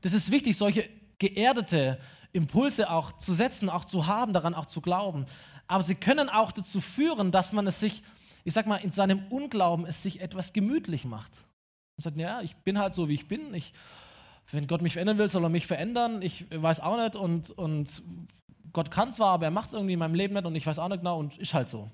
Das 0.00 0.12
ist 0.12 0.30
wichtig, 0.30 0.56
solche 0.56 0.88
geerdete 1.18 1.98
Impulse 2.32 2.90
auch 2.90 3.12
zu 3.12 3.32
setzen, 3.32 3.68
auch 3.68 3.84
zu 3.84 4.06
haben, 4.06 4.32
daran 4.32 4.54
auch 4.54 4.66
zu 4.66 4.80
glauben. 4.80 5.26
Aber 5.66 5.82
sie 5.82 5.94
können 5.94 6.28
auch 6.28 6.52
dazu 6.52 6.80
führen, 6.80 7.30
dass 7.30 7.52
man 7.52 7.66
es 7.66 7.80
sich, 7.80 8.02
ich 8.42 8.52
sag 8.52 8.66
mal, 8.66 8.76
in 8.76 8.92
seinem 8.92 9.26
Unglauben 9.28 9.86
es 9.86 10.02
sich 10.02 10.20
etwas 10.20 10.52
gemütlich 10.52 11.04
macht. 11.04 11.32
Und 11.96 12.02
sagt, 12.02 12.16
ja, 12.16 12.40
ich 12.40 12.56
bin 12.56 12.78
halt 12.78 12.94
so, 12.94 13.08
wie 13.08 13.14
ich 13.14 13.28
bin. 13.28 13.54
Ich, 13.54 13.72
wenn 14.50 14.66
Gott 14.66 14.82
mich 14.82 14.94
verändern 14.94 15.18
will, 15.18 15.28
soll 15.28 15.44
er 15.44 15.48
mich 15.48 15.66
verändern. 15.66 16.22
Ich 16.22 16.46
weiß 16.50 16.80
auch 16.80 16.96
nicht 16.96 17.16
und, 17.16 17.50
und 17.50 18.02
Gott 18.72 18.90
kann 18.90 19.12
zwar, 19.12 19.32
aber 19.32 19.46
er 19.46 19.50
macht 19.50 19.68
es 19.68 19.74
irgendwie 19.74 19.94
in 19.94 19.98
meinem 19.98 20.14
Leben 20.14 20.34
nicht 20.34 20.44
und 20.44 20.54
ich 20.54 20.66
weiß 20.66 20.78
auch 20.78 20.88
nicht 20.88 20.98
genau 21.00 21.18
und 21.18 21.38
ist 21.38 21.54
halt 21.54 21.68
so. 21.68 21.90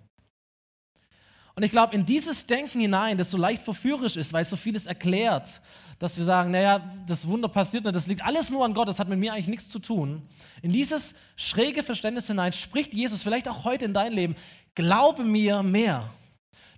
Und 1.55 1.65
ich 1.65 1.73
glaube, 1.73 1.95
in 1.95 2.07
dieses 2.07 2.47
Denken 2.47 2.81
hinein, 2.81 3.19
das 3.19 3.31
so 3.31 3.37
leicht 3.37 3.63
verführerisch 3.63 4.17
ist, 4.17 4.33
weil 4.33 4.43
es 4.43 4.51
so 4.51 4.57
vieles 4.57 4.87
erklärt, 4.87 5.61
dass 5.99 6.17
wir 6.17 6.25
sagen, 6.25 6.53
naja, 6.53 6.81
das 7.07 7.29
Wunder 7.29 7.49
passiert 7.49 7.85
nicht, 7.85 7.95
das 7.95 8.07
liegt 8.07 8.25
alles 8.25 8.49
nur 8.49 8.65
an 8.65 8.73
Gott, 8.73 8.89
das 8.89 8.99
hat 8.99 9.09
mit 9.09 9.19
mir 9.19 9.35
eigentlich 9.35 9.49
nichts 9.49 9.69
zu 9.69 9.79
tun. 9.79 10.23
In 10.63 10.73
dieses 10.73 11.15
schräge 11.37 11.83
Verständnis 11.83 12.29
hinein 12.29 12.53
spricht 12.53 12.95
Jesus 12.95 13.23
vielleicht 13.23 13.49
auch 13.49 13.65
heute 13.65 13.85
in 13.85 13.93
dein 13.93 14.13
Leben, 14.13 14.37
glaube 14.75 15.25
mir 15.25 15.63
mehr, 15.63 16.09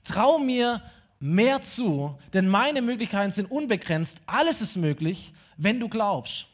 trau 0.03 0.39
mir 0.39 0.83
mehr 1.23 1.63
zu, 1.63 2.19
denn 2.33 2.49
meine 2.49 2.83
Möglichkeiten 2.83 3.31
sind 3.31 3.51
unbegrenzt. 3.51 4.21
Alles 4.27 4.61
ist 4.61 4.77
möglich, 4.77 5.33
wenn 5.57 5.79
du 5.79 5.89
glaubst. 5.89 6.49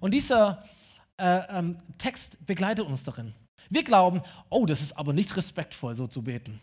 Und 0.00 0.12
dieser 0.14 0.64
äh, 1.18 1.40
ähm, 1.50 1.76
Text 1.98 2.44
begleitet 2.46 2.86
uns 2.86 3.04
darin. 3.04 3.34
Wir 3.68 3.84
glauben, 3.84 4.22
oh, 4.48 4.64
das 4.64 4.80
ist 4.80 4.96
aber 4.96 5.12
nicht 5.12 5.36
respektvoll, 5.36 5.94
so 5.94 6.06
zu 6.06 6.22
beten. 6.22 6.58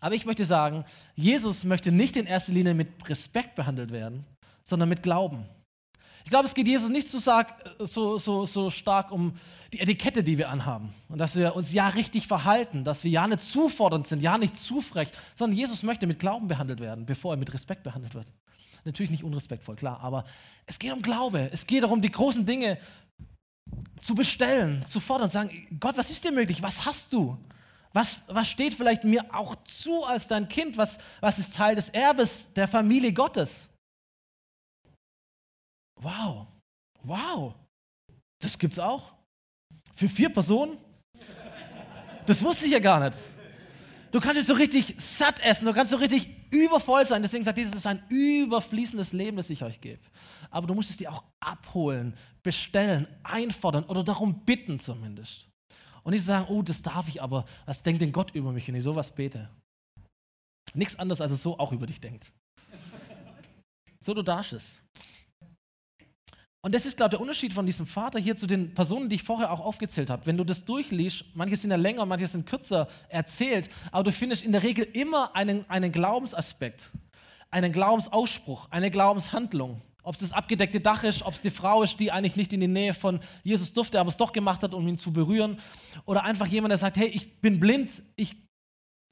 Aber 0.00 0.14
ich 0.14 0.26
möchte 0.26 0.44
sagen, 0.44 0.84
Jesus 1.16 1.64
möchte 1.64 1.90
nicht 1.90 2.16
in 2.16 2.26
erster 2.26 2.52
Linie 2.52 2.74
mit 2.74 2.88
Respekt 3.08 3.56
behandelt 3.56 3.90
werden, 3.90 4.24
sondern 4.64 4.88
mit 4.88 5.02
Glauben. 5.02 5.44
Ich 6.24 6.30
glaube, 6.30 6.46
es 6.46 6.54
geht 6.54 6.66
Jesus 6.66 6.88
nicht 6.88 7.06
so, 7.06 7.18
so, 7.18 8.18
so, 8.18 8.46
so, 8.46 8.70
stark 8.70 9.12
um 9.12 9.34
die 9.74 9.80
Etikette, 9.80 10.24
die 10.24 10.38
wir 10.38 10.48
anhaben. 10.48 10.94
Und 11.08 11.18
dass 11.18 11.36
wir 11.36 11.54
uns 11.54 11.70
ja 11.72 11.88
richtig 11.88 12.26
verhalten, 12.26 12.82
dass 12.82 13.04
wir 13.04 13.10
ja 13.10 13.28
nicht 13.28 13.44
zufordernd 13.44 14.06
sind, 14.06 14.22
ja 14.22 14.38
nicht 14.38 14.56
zu 14.56 14.80
frech, 14.80 15.10
sondern 15.34 15.58
Jesus 15.58 15.82
möchte 15.82 16.06
mit 16.06 16.18
Glauben 16.18 16.48
behandelt 16.48 16.80
werden, 16.80 17.04
bevor 17.04 17.34
er 17.34 17.36
mit 17.36 17.52
Respekt 17.52 17.82
behandelt 17.82 18.14
wird. 18.14 18.26
Natürlich 18.86 19.10
nicht 19.10 19.22
unrespektvoll, 19.22 19.76
klar, 19.76 20.00
aber 20.00 20.24
es 20.66 20.78
geht 20.78 20.92
um 20.92 21.02
Glaube. 21.02 21.50
Es 21.52 21.66
geht 21.66 21.82
darum, 21.82 22.00
die 22.00 22.10
großen 22.10 22.46
Dinge 22.46 22.78
zu 24.00 24.14
bestellen, 24.14 24.84
zu 24.86 25.00
fordern, 25.00 25.28
zu 25.28 25.34
sagen, 25.34 25.78
Gott, 25.78 25.96
was 25.96 26.10
ist 26.10 26.24
dir 26.24 26.32
möglich? 26.32 26.62
Was 26.62 26.86
hast 26.86 27.12
du? 27.12 27.36
Was, 27.92 28.24
was 28.28 28.48
steht 28.48 28.74
vielleicht 28.74 29.04
mir 29.04 29.34
auch 29.34 29.54
zu 29.64 30.04
als 30.04 30.26
dein 30.26 30.48
Kind? 30.48 30.78
Was, 30.78 30.98
was 31.20 31.38
ist 31.38 31.54
Teil 31.54 31.76
des 31.76 31.90
Erbes 31.90 32.52
der 32.54 32.66
Familie 32.66 33.12
Gottes? 33.12 33.68
Wow, 36.04 36.46
wow, 37.02 37.54
das 38.38 38.58
gibt's 38.58 38.78
auch. 38.78 39.14
Für 39.94 40.06
vier 40.06 40.28
Personen? 40.28 40.76
Das 42.26 42.44
wusste 42.44 42.66
ich 42.66 42.72
ja 42.72 42.78
gar 42.78 43.00
nicht. 43.00 43.18
Du 44.12 44.20
kannst 44.20 44.36
dich 44.38 44.46
so 44.46 44.52
richtig 44.52 44.94
satt 44.98 45.40
essen, 45.40 45.64
du 45.64 45.72
kannst 45.72 45.90
so 45.90 45.96
richtig 45.96 46.28
übervoll 46.52 47.06
sein. 47.06 47.22
Deswegen 47.22 47.42
sagt 47.42 47.56
Jesus, 47.56 47.72
es 47.72 47.80
ist 47.80 47.86
ein 47.86 48.02
überfließendes 48.10 49.14
Leben, 49.14 49.38
das 49.38 49.48
ich 49.48 49.62
euch 49.62 49.80
gebe. 49.80 50.02
Aber 50.50 50.66
du 50.66 50.74
musst 50.74 50.90
es 50.90 50.98
dir 50.98 51.10
auch 51.10 51.24
abholen, 51.40 52.14
bestellen, 52.42 53.08
einfordern 53.22 53.84
oder 53.84 54.04
darum 54.04 54.44
bitten 54.44 54.78
zumindest. 54.78 55.48
Und 56.02 56.12
nicht 56.12 56.24
sagen, 56.24 56.46
oh, 56.50 56.60
das 56.60 56.82
darf 56.82 57.08
ich, 57.08 57.22
aber 57.22 57.46
was 57.64 57.82
denkt 57.82 58.02
denn 58.02 58.12
Gott 58.12 58.34
über 58.34 58.52
mich, 58.52 58.68
wenn 58.68 58.74
ich 58.74 58.82
sowas 58.82 59.10
bete? 59.10 59.48
Nichts 60.74 60.96
anderes, 60.96 61.22
als 61.22 61.32
es 61.32 61.42
so 61.42 61.58
auch 61.58 61.72
über 61.72 61.86
dich 61.86 62.00
denkt. 62.00 62.30
So, 64.00 64.12
du 64.12 64.22
darfst 64.22 64.52
es. 64.52 64.82
Und 66.64 66.74
das 66.74 66.86
ist, 66.86 66.96
glaube 66.96 67.08
ich, 67.08 67.10
der 67.10 67.20
Unterschied 67.20 67.52
von 67.52 67.66
diesem 67.66 67.86
Vater 67.86 68.18
hier 68.18 68.38
zu 68.38 68.46
den 68.46 68.72
Personen, 68.72 69.10
die 69.10 69.16
ich 69.16 69.22
vorher 69.22 69.52
auch 69.52 69.60
aufgezählt 69.60 70.08
habe. 70.08 70.24
Wenn 70.24 70.38
du 70.38 70.44
das 70.44 70.64
durchliest, 70.64 71.26
manche 71.34 71.58
sind 71.58 71.70
ja 71.70 71.76
länger, 71.76 72.06
manche 72.06 72.26
sind 72.26 72.46
kürzer 72.46 72.88
erzählt, 73.10 73.68
aber 73.92 74.04
du 74.04 74.12
findest 74.12 74.42
in 74.42 74.52
der 74.52 74.62
Regel 74.62 74.88
immer 74.94 75.36
einen, 75.36 75.68
einen 75.68 75.92
Glaubensaspekt, 75.92 76.90
einen 77.50 77.70
Glaubensausspruch, 77.70 78.68
eine 78.70 78.90
Glaubenshandlung. 78.90 79.82
Ob 80.02 80.14
es 80.14 80.20
das 80.20 80.32
abgedeckte 80.32 80.80
Dach 80.80 81.04
ist, 81.04 81.22
ob 81.22 81.34
es 81.34 81.42
die 81.42 81.50
Frau 81.50 81.82
ist, 81.82 82.00
die 82.00 82.10
eigentlich 82.10 82.36
nicht 82.36 82.54
in 82.54 82.60
die 82.60 82.66
Nähe 82.66 82.94
von 82.94 83.20
Jesus 83.42 83.74
durfte, 83.74 84.00
aber 84.00 84.08
es 84.08 84.16
doch 84.16 84.32
gemacht 84.32 84.62
hat, 84.62 84.72
um 84.72 84.88
ihn 84.88 84.96
zu 84.96 85.12
berühren. 85.12 85.58
Oder 86.06 86.24
einfach 86.24 86.46
jemand, 86.46 86.70
der 86.70 86.78
sagt, 86.78 86.96
hey, 86.96 87.08
ich 87.08 87.42
bin 87.42 87.60
blind, 87.60 88.02
ich 88.16 88.36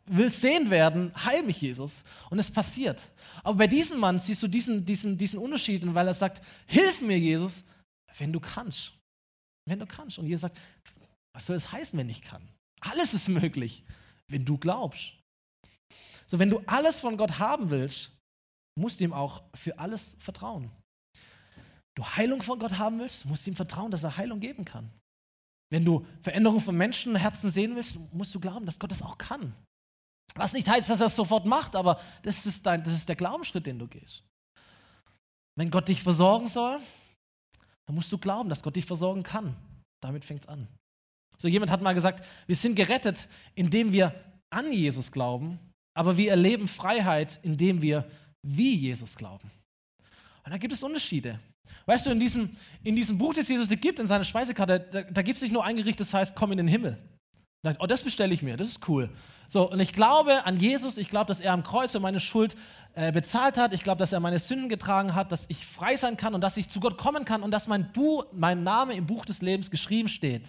will 0.06 0.30
sehen 0.30 0.70
werden, 0.70 1.12
heil 1.24 1.42
mich 1.42 1.60
Jesus. 1.60 2.04
Und 2.30 2.38
es 2.38 2.50
passiert. 2.50 3.08
Aber 3.42 3.56
bei 3.56 3.66
diesem 3.66 3.98
Mann 3.98 4.18
siehst 4.18 4.42
du 4.42 4.48
diesen, 4.48 4.84
diesen, 4.84 5.16
diesen 5.16 5.38
Unterschied, 5.38 5.82
weil 5.94 6.06
er 6.06 6.14
sagt, 6.14 6.42
hilf 6.66 7.00
mir 7.00 7.18
Jesus, 7.18 7.64
wenn 8.18 8.32
du 8.32 8.40
kannst. 8.40 8.92
Wenn 9.66 9.78
du 9.78 9.86
kannst. 9.86 10.18
Und 10.18 10.26
Jesus 10.26 10.42
sagt, 10.42 10.58
was 11.34 11.46
soll 11.46 11.56
es 11.56 11.70
heißen, 11.70 11.98
wenn 11.98 12.08
ich 12.08 12.22
kann? 12.22 12.46
Alles 12.80 13.14
ist 13.14 13.28
möglich, 13.28 13.84
wenn 14.28 14.44
du 14.44 14.58
glaubst. 14.58 15.14
So, 16.26 16.38
wenn 16.38 16.50
du 16.50 16.60
alles 16.66 17.00
von 17.00 17.16
Gott 17.16 17.38
haben 17.38 17.70
willst, 17.70 18.12
musst 18.78 19.00
du 19.00 19.04
ihm 19.04 19.12
auch 19.12 19.42
für 19.54 19.78
alles 19.78 20.16
vertrauen 20.18 20.70
du 21.94 22.04
Heilung 22.04 22.42
von 22.42 22.58
Gott 22.58 22.78
haben 22.78 22.98
willst, 22.98 23.24
musst 23.26 23.46
du 23.46 23.50
ihm 23.50 23.56
vertrauen, 23.56 23.90
dass 23.90 24.04
er 24.04 24.16
Heilung 24.16 24.40
geben 24.40 24.64
kann. 24.64 24.90
Wenn 25.70 25.84
du 25.84 26.06
Veränderung 26.22 26.60
von 26.60 26.76
Menschenherzen 26.76 27.50
sehen 27.50 27.76
willst, 27.76 27.98
musst 28.12 28.34
du 28.34 28.40
glauben, 28.40 28.66
dass 28.66 28.78
Gott 28.78 28.90
das 28.90 29.02
auch 29.02 29.16
kann. 29.18 29.54
Was 30.34 30.52
nicht 30.52 30.68
heißt, 30.68 30.88
dass 30.88 31.00
er 31.00 31.06
es 31.06 31.16
sofort 31.16 31.46
macht, 31.46 31.76
aber 31.76 32.00
das 32.22 32.46
ist, 32.46 32.64
dein, 32.64 32.82
das 32.82 32.94
ist 32.94 33.08
der 33.08 33.16
Glaubensschritt, 33.16 33.66
den 33.66 33.78
du 33.78 33.86
gehst. 33.86 34.22
Wenn 35.56 35.70
Gott 35.70 35.88
dich 35.88 36.02
versorgen 36.02 36.48
soll, 36.48 36.78
dann 37.86 37.94
musst 37.94 38.10
du 38.12 38.18
glauben, 38.18 38.48
dass 38.48 38.62
Gott 38.62 38.76
dich 38.76 38.86
versorgen 38.86 39.22
kann. 39.22 39.54
Damit 40.02 40.24
fängt 40.24 40.42
es 40.42 40.48
an. 40.48 40.66
So 41.36 41.48
jemand 41.48 41.70
hat 41.70 41.82
mal 41.82 41.92
gesagt, 41.92 42.24
wir 42.46 42.56
sind 42.56 42.74
gerettet, 42.74 43.28
indem 43.54 43.92
wir 43.92 44.14
an 44.50 44.72
Jesus 44.72 45.10
glauben, 45.12 45.58
aber 45.94 46.16
wir 46.16 46.30
erleben 46.30 46.68
Freiheit, 46.68 47.40
indem 47.42 47.82
wir 47.82 48.08
wie 48.42 48.74
Jesus 48.74 49.16
glauben. 49.16 49.50
Und 50.44 50.50
da 50.50 50.58
gibt 50.58 50.72
es 50.72 50.82
Unterschiede. 50.82 51.38
Weißt 51.86 52.06
du, 52.06 52.10
in 52.10 52.20
diesem, 52.20 52.50
in 52.82 52.96
diesem 52.96 53.18
Buch, 53.18 53.34
das 53.34 53.48
Jesus 53.48 53.68
dir 53.68 53.76
gibt, 53.76 53.98
in 53.98 54.06
seiner 54.06 54.24
Speisekarte, 54.24 54.80
da, 54.80 55.02
da 55.02 55.22
gibt 55.22 55.36
es 55.36 55.42
nicht 55.42 55.52
nur 55.52 55.64
ein 55.64 55.76
Gericht, 55.76 56.00
das 56.00 56.12
heißt, 56.12 56.34
komm 56.34 56.52
in 56.52 56.58
den 56.58 56.68
Himmel. 56.68 56.98
Oh, 57.78 57.86
das 57.86 58.02
bestelle 58.02 58.34
ich 58.34 58.42
mir, 58.42 58.56
das 58.56 58.68
ist 58.68 58.88
cool. 58.88 59.08
So, 59.48 59.70
und 59.70 59.78
ich 59.78 59.92
glaube 59.92 60.46
an 60.46 60.58
Jesus, 60.58 60.98
ich 60.98 61.08
glaube, 61.08 61.26
dass 61.26 61.38
er 61.38 61.52
am 61.52 61.62
Kreuz 61.62 61.92
für 61.92 62.00
meine 62.00 62.18
Schuld 62.18 62.56
äh, 62.94 63.12
bezahlt 63.12 63.56
hat, 63.56 63.72
ich 63.72 63.84
glaube, 63.84 63.98
dass 63.98 64.12
er 64.12 64.18
meine 64.18 64.40
Sünden 64.40 64.68
getragen 64.68 65.14
hat, 65.14 65.30
dass 65.30 65.44
ich 65.48 65.64
frei 65.64 65.94
sein 65.96 66.16
kann 66.16 66.34
und 66.34 66.40
dass 66.40 66.56
ich 66.56 66.68
zu 66.68 66.80
Gott 66.80 66.98
kommen 66.98 67.24
kann 67.24 67.42
und 67.42 67.52
dass 67.52 67.68
mein, 67.68 67.92
Buch, 67.92 68.26
mein 68.32 68.64
Name 68.64 68.94
im 68.94 69.06
Buch 69.06 69.24
des 69.24 69.42
Lebens 69.42 69.70
geschrieben 69.70 70.08
steht. 70.08 70.44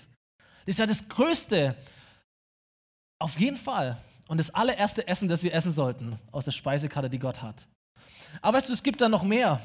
Das 0.65 0.75
ist 0.75 0.79
ja 0.79 0.87
das 0.87 1.07
Größte, 1.07 1.75
auf 3.19 3.39
jeden 3.39 3.57
Fall. 3.57 3.97
Und 4.27 4.37
das 4.37 4.49
allererste 4.55 5.07
Essen, 5.07 5.27
das 5.27 5.43
wir 5.43 5.53
essen 5.53 5.71
sollten 5.71 6.17
aus 6.31 6.45
der 6.45 6.51
Speisekarte, 6.51 7.09
die 7.09 7.19
Gott 7.19 7.41
hat. 7.41 7.67
Aber 8.41 8.57
weißt 8.57 8.69
du, 8.69 8.73
es 8.73 8.81
gibt 8.81 9.01
da 9.01 9.09
noch 9.09 9.23
mehr. 9.23 9.59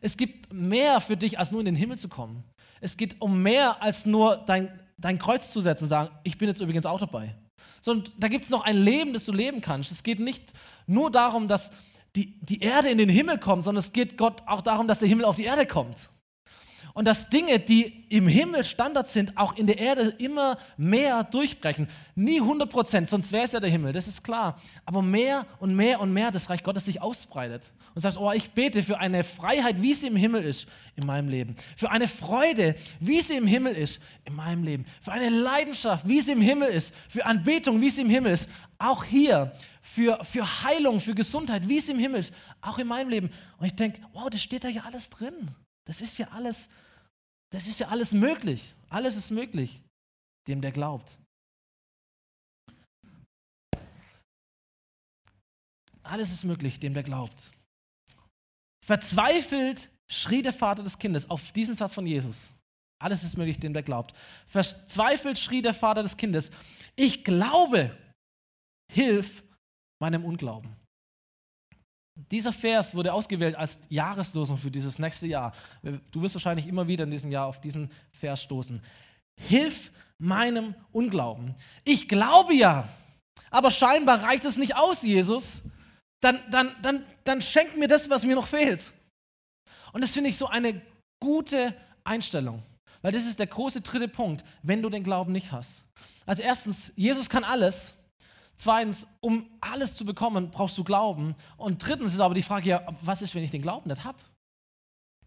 Es 0.00 0.16
gibt 0.16 0.52
mehr 0.52 1.00
für 1.00 1.16
dich, 1.16 1.38
als 1.38 1.50
nur 1.50 1.60
in 1.60 1.66
den 1.66 1.74
Himmel 1.74 1.98
zu 1.98 2.08
kommen. 2.08 2.44
Es 2.80 2.96
geht 2.96 3.20
um 3.20 3.42
mehr, 3.42 3.82
als 3.82 4.06
nur 4.06 4.36
dein, 4.36 4.78
dein 4.98 5.18
Kreuz 5.18 5.52
zu 5.52 5.60
setzen 5.60 5.84
und 5.84 5.88
sagen, 5.88 6.10
ich 6.24 6.36
bin 6.38 6.48
jetzt 6.48 6.60
übrigens 6.60 6.86
auch 6.86 7.00
dabei. 7.00 7.34
Sondern 7.80 8.12
da 8.18 8.28
gibt 8.28 8.44
es 8.44 8.50
noch 8.50 8.64
ein 8.64 8.76
Leben, 8.76 9.12
das 9.12 9.24
du 9.24 9.32
leben 9.32 9.60
kannst. 9.60 9.92
Es 9.92 10.02
geht 10.02 10.20
nicht 10.20 10.52
nur 10.86 11.10
darum, 11.10 11.48
dass 11.48 11.70
die, 12.16 12.38
die 12.40 12.60
Erde 12.60 12.88
in 12.88 12.98
den 12.98 13.08
Himmel 13.08 13.38
kommt, 13.38 13.64
sondern 13.64 13.80
es 13.80 13.92
geht 13.92 14.18
Gott 14.18 14.42
auch 14.46 14.60
darum, 14.60 14.88
dass 14.88 14.98
der 14.98 15.08
Himmel 15.08 15.24
auf 15.24 15.36
die 15.36 15.44
Erde 15.44 15.66
kommt. 15.66 16.08
Und 16.98 17.04
dass 17.04 17.30
Dinge, 17.30 17.60
die 17.60 18.06
im 18.08 18.26
Himmel 18.26 18.64
Standard 18.64 19.06
sind, 19.06 19.36
auch 19.38 19.54
in 19.56 19.68
der 19.68 19.78
Erde 19.78 20.16
immer 20.18 20.58
mehr 20.76 21.22
durchbrechen. 21.22 21.86
Nie 22.16 22.40
100 22.40 22.68
Prozent, 22.68 23.08
sonst 23.08 23.30
wäre 23.30 23.44
es 23.44 23.52
ja 23.52 23.60
der 23.60 23.70
Himmel, 23.70 23.92
das 23.92 24.08
ist 24.08 24.24
klar. 24.24 24.60
Aber 24.84 25.00
mehr 25.00 25.46
und 25.60 25.76
mehr 25.76 26.00
und 26.00 26.12
mehr 26.12 26.32
das 26.32 26.50
Reich 26.50 26.64
Gottes 26.64 26.86
sich 26.86 27.00
ausbreitet. 27.00 27.70
Und 27.94 28.00
sagst, 28.00 28.18
oh, 28.18 28.32
ich 28.32 28.50
bete 28.50 28.82
für 28.82 28.98
eine 28.98 29.22
Freiheit, 29.22 29.80
wie 29.80 29.94
sie 29.94 30.08
im 30.08 30.16
Himmel 30.16 30.42
ist, 30.42 30.66
in 30.96 31.06
meinem 31.06 31.28
Leben. 31.28 31.54
Für 31.76 31.88
eine 31.92 32.08
Freude, 32.08 32.74
wie 32.98 33.20
sie 33.20 33.36
im 33.36 33.46
Himmel 33.46 33.76
ist, 33.76 34.00
in 34.24 34.34
meinem 34.34 34.64
Leben. 34.64 34.84
Für 35.00 35.12
eine 35.12 35.28
Leidenschaft, 35.28 36.08
wie 36.08 36.20
sie 36.20 36.32
im 36.32 36.40
Himmel 36.40 36.70
ist. 36.70 36.92
Für 37.08 37.24
Anbetung, 37.26 37.80
wie 37.80 37.90
sie 37.90 38.00
im 38.00 38.10
Himmel 38.10 38.32
ist. 38.32 38.50
Auch 38.76 39.04
hier. 39.04 39.52
Für, 39.82 40.18
für 40.24 40.64
Heilung, 40.64 40.98
für 40.98 41.14
Gesundheit, 41.14 41.68
wie 41.68 41.78
es 41.78 41.88
im 41.88 42.00
Himmel 42.00 42.18
ist. 42.18 42.34
Auch 42.60 42.78
in 42.78 42.88
meinem 42.88 43.08
Leben. 43.08 43.30
Und 43.58 43.66
ich 43.66 43.76
denke, 43.76 44.00
wow, 44.14 44.28
das 44.28 44.42
steht 44.42 44.64
da 44.64 44.68
ja 44.68 44.82
alles 44.84 45.10
drin. 45.10 45.52
Das 45.88 46.02
ist 46.02 46.18
ja 46.18 46.26
alles, 46.36 46.68
das 47.50 47.66
ist 47.66 47.80
ja 47.80 47.88
alles 47.88 48.12
möglich. 48.12 48.74
Alles 48.90 49.16
ist 49.16 49.30
möglich, 49.30 49.82
dem 50.46 50.60
der 50.60 50.72
glaubt. 50.72 51.18
Alles 56.02 56.32
ist 56.32 56.44
möglich, 56.44 56.80
dem 56.80 56.94
der 56.94 57.02
glaubt. 57.02 57.50
Verzweifelt 58.84 59.90
schrie 60.10 60.40
der 60.40 60.54
Vater 60.54 60.82
des 60.82 60.98
Kindes 60.98 61.28
auf 61.28 61.52
diesen 61.52 61.74
Satz 61.74 61.92
von 61.92 62.06
Jesus. 62.06 62.48
Alles 63.00 63.22
ist 63.22 63.36
möglich, 63.36 63.58
dem 63.58 63.74
der 63.74 63.82
glaubt. 63.82 64.14
Verzweifelt 64.46 65.38
schrie 65.38 65.62
der 65.62 65.74
Vater 65.74 66.02
des 66.02 66.16
Kindes, 66.16 66.50
ich 66.96 67.22
glaube, 67.22 67.96
hilf 68.90 69.44
meinem 70.00 70.24
Unglauben. 70.24 70.74
Dieser 72.30 72.52
Vers 72.52 72.94
wurde 72.96 73.12
ausgewählt 73.12 73.54
als 73.54 73.78
Jahreslosung 73.88 74.58
für 74.58 74.70
dieses 74.70 74.98
nächste 74.98 75.28
Jahr. 75.28 75.52
Du 76.10 76.20
wirst 76.20 76.34
wahrscheinlich 76.34 76.66
immer 76.66 76.88
wieder 76.88 77.04
in 77.04 77.10
diesem 77.12 77.30
Jahr 77.30 77.46
auf 77.46 77.60
diesen 77.60 77.90
Vers 78.10 78.42
stoßen. 78.42 78.82
Hilf 79.40 79.92
meinem 80.18 80.74
Unglauben. 80.90 81.54
Ich 81.84 82.08
glaube 82.08 82.54
ja, 82.54 82.88
aber 83.50 83.70
scheinbar 83.70 84.24
reicht 84.24 84.44
es 84.44 84.56
nicht 84.56 84.76
aus, 84.76 85.02
Jesus. 85.02 85.62
Dann, 86.20 86.40
dann, 86.50 86.74
dann, 86.82 87.06
dann 87.22 87.40
schenk 87.40 87.76
mir 87.76 87.86
das, 87.86 88.10
was 88.10 88.24
mir 88.24 88.34
noch 88.34 88.48
fehlt. 88.48 88.92
Und 89.92 90.02
das 90.02 90.12
finde 90.12 90.30
ich 90.30 90.36
so 90.36 90.48
eine 90.48 90.82
gute 91.20 91.74
Einstellung, 92.02 92.62
weil 93.00 93.12
das 93.12 93.26
ist 93.26 93.38
der 93.38 93.46
große 93.46 93.80
dritte 93.80 94.08
Punkt, 94.08 94.44
wenn 94.62 94.82
du 94.82 94.90
den 94.90 95.04
Glauben 95.04 95.32
nicht 95.32 95.52
hast. 95.52 95.84
Also 96.26 96.42
erstens, 96.42 96.92
Jesus 96.96 97.30
kann 97.30 97.44
alles. 97.44 97.94
Zweitens, 98.58 99.06
um 99.20 99.48
alles 99.60 99.94
zu 99.94 100.04
bekommen, 100.04 100.50
brauchst 100.50 100.76
du 100.76 100.84
Glauben. 100.84 101.36
Und 101.56 101.86
drittens 101.86 102.14
ist 102.14 102.20
aber 102.20 102.34
die 102.34 102.42
Frage, 102.42 102.68
ja, 102.68 102.96
was 103.02 103.22
ist, 103.22 103.34
wenn 103.34 103.44
ich 103.44 103.50
den 103.50 103.62
Glauben 103.62 103.88
nicht 103.88 104.04
habe? 104.04 104.18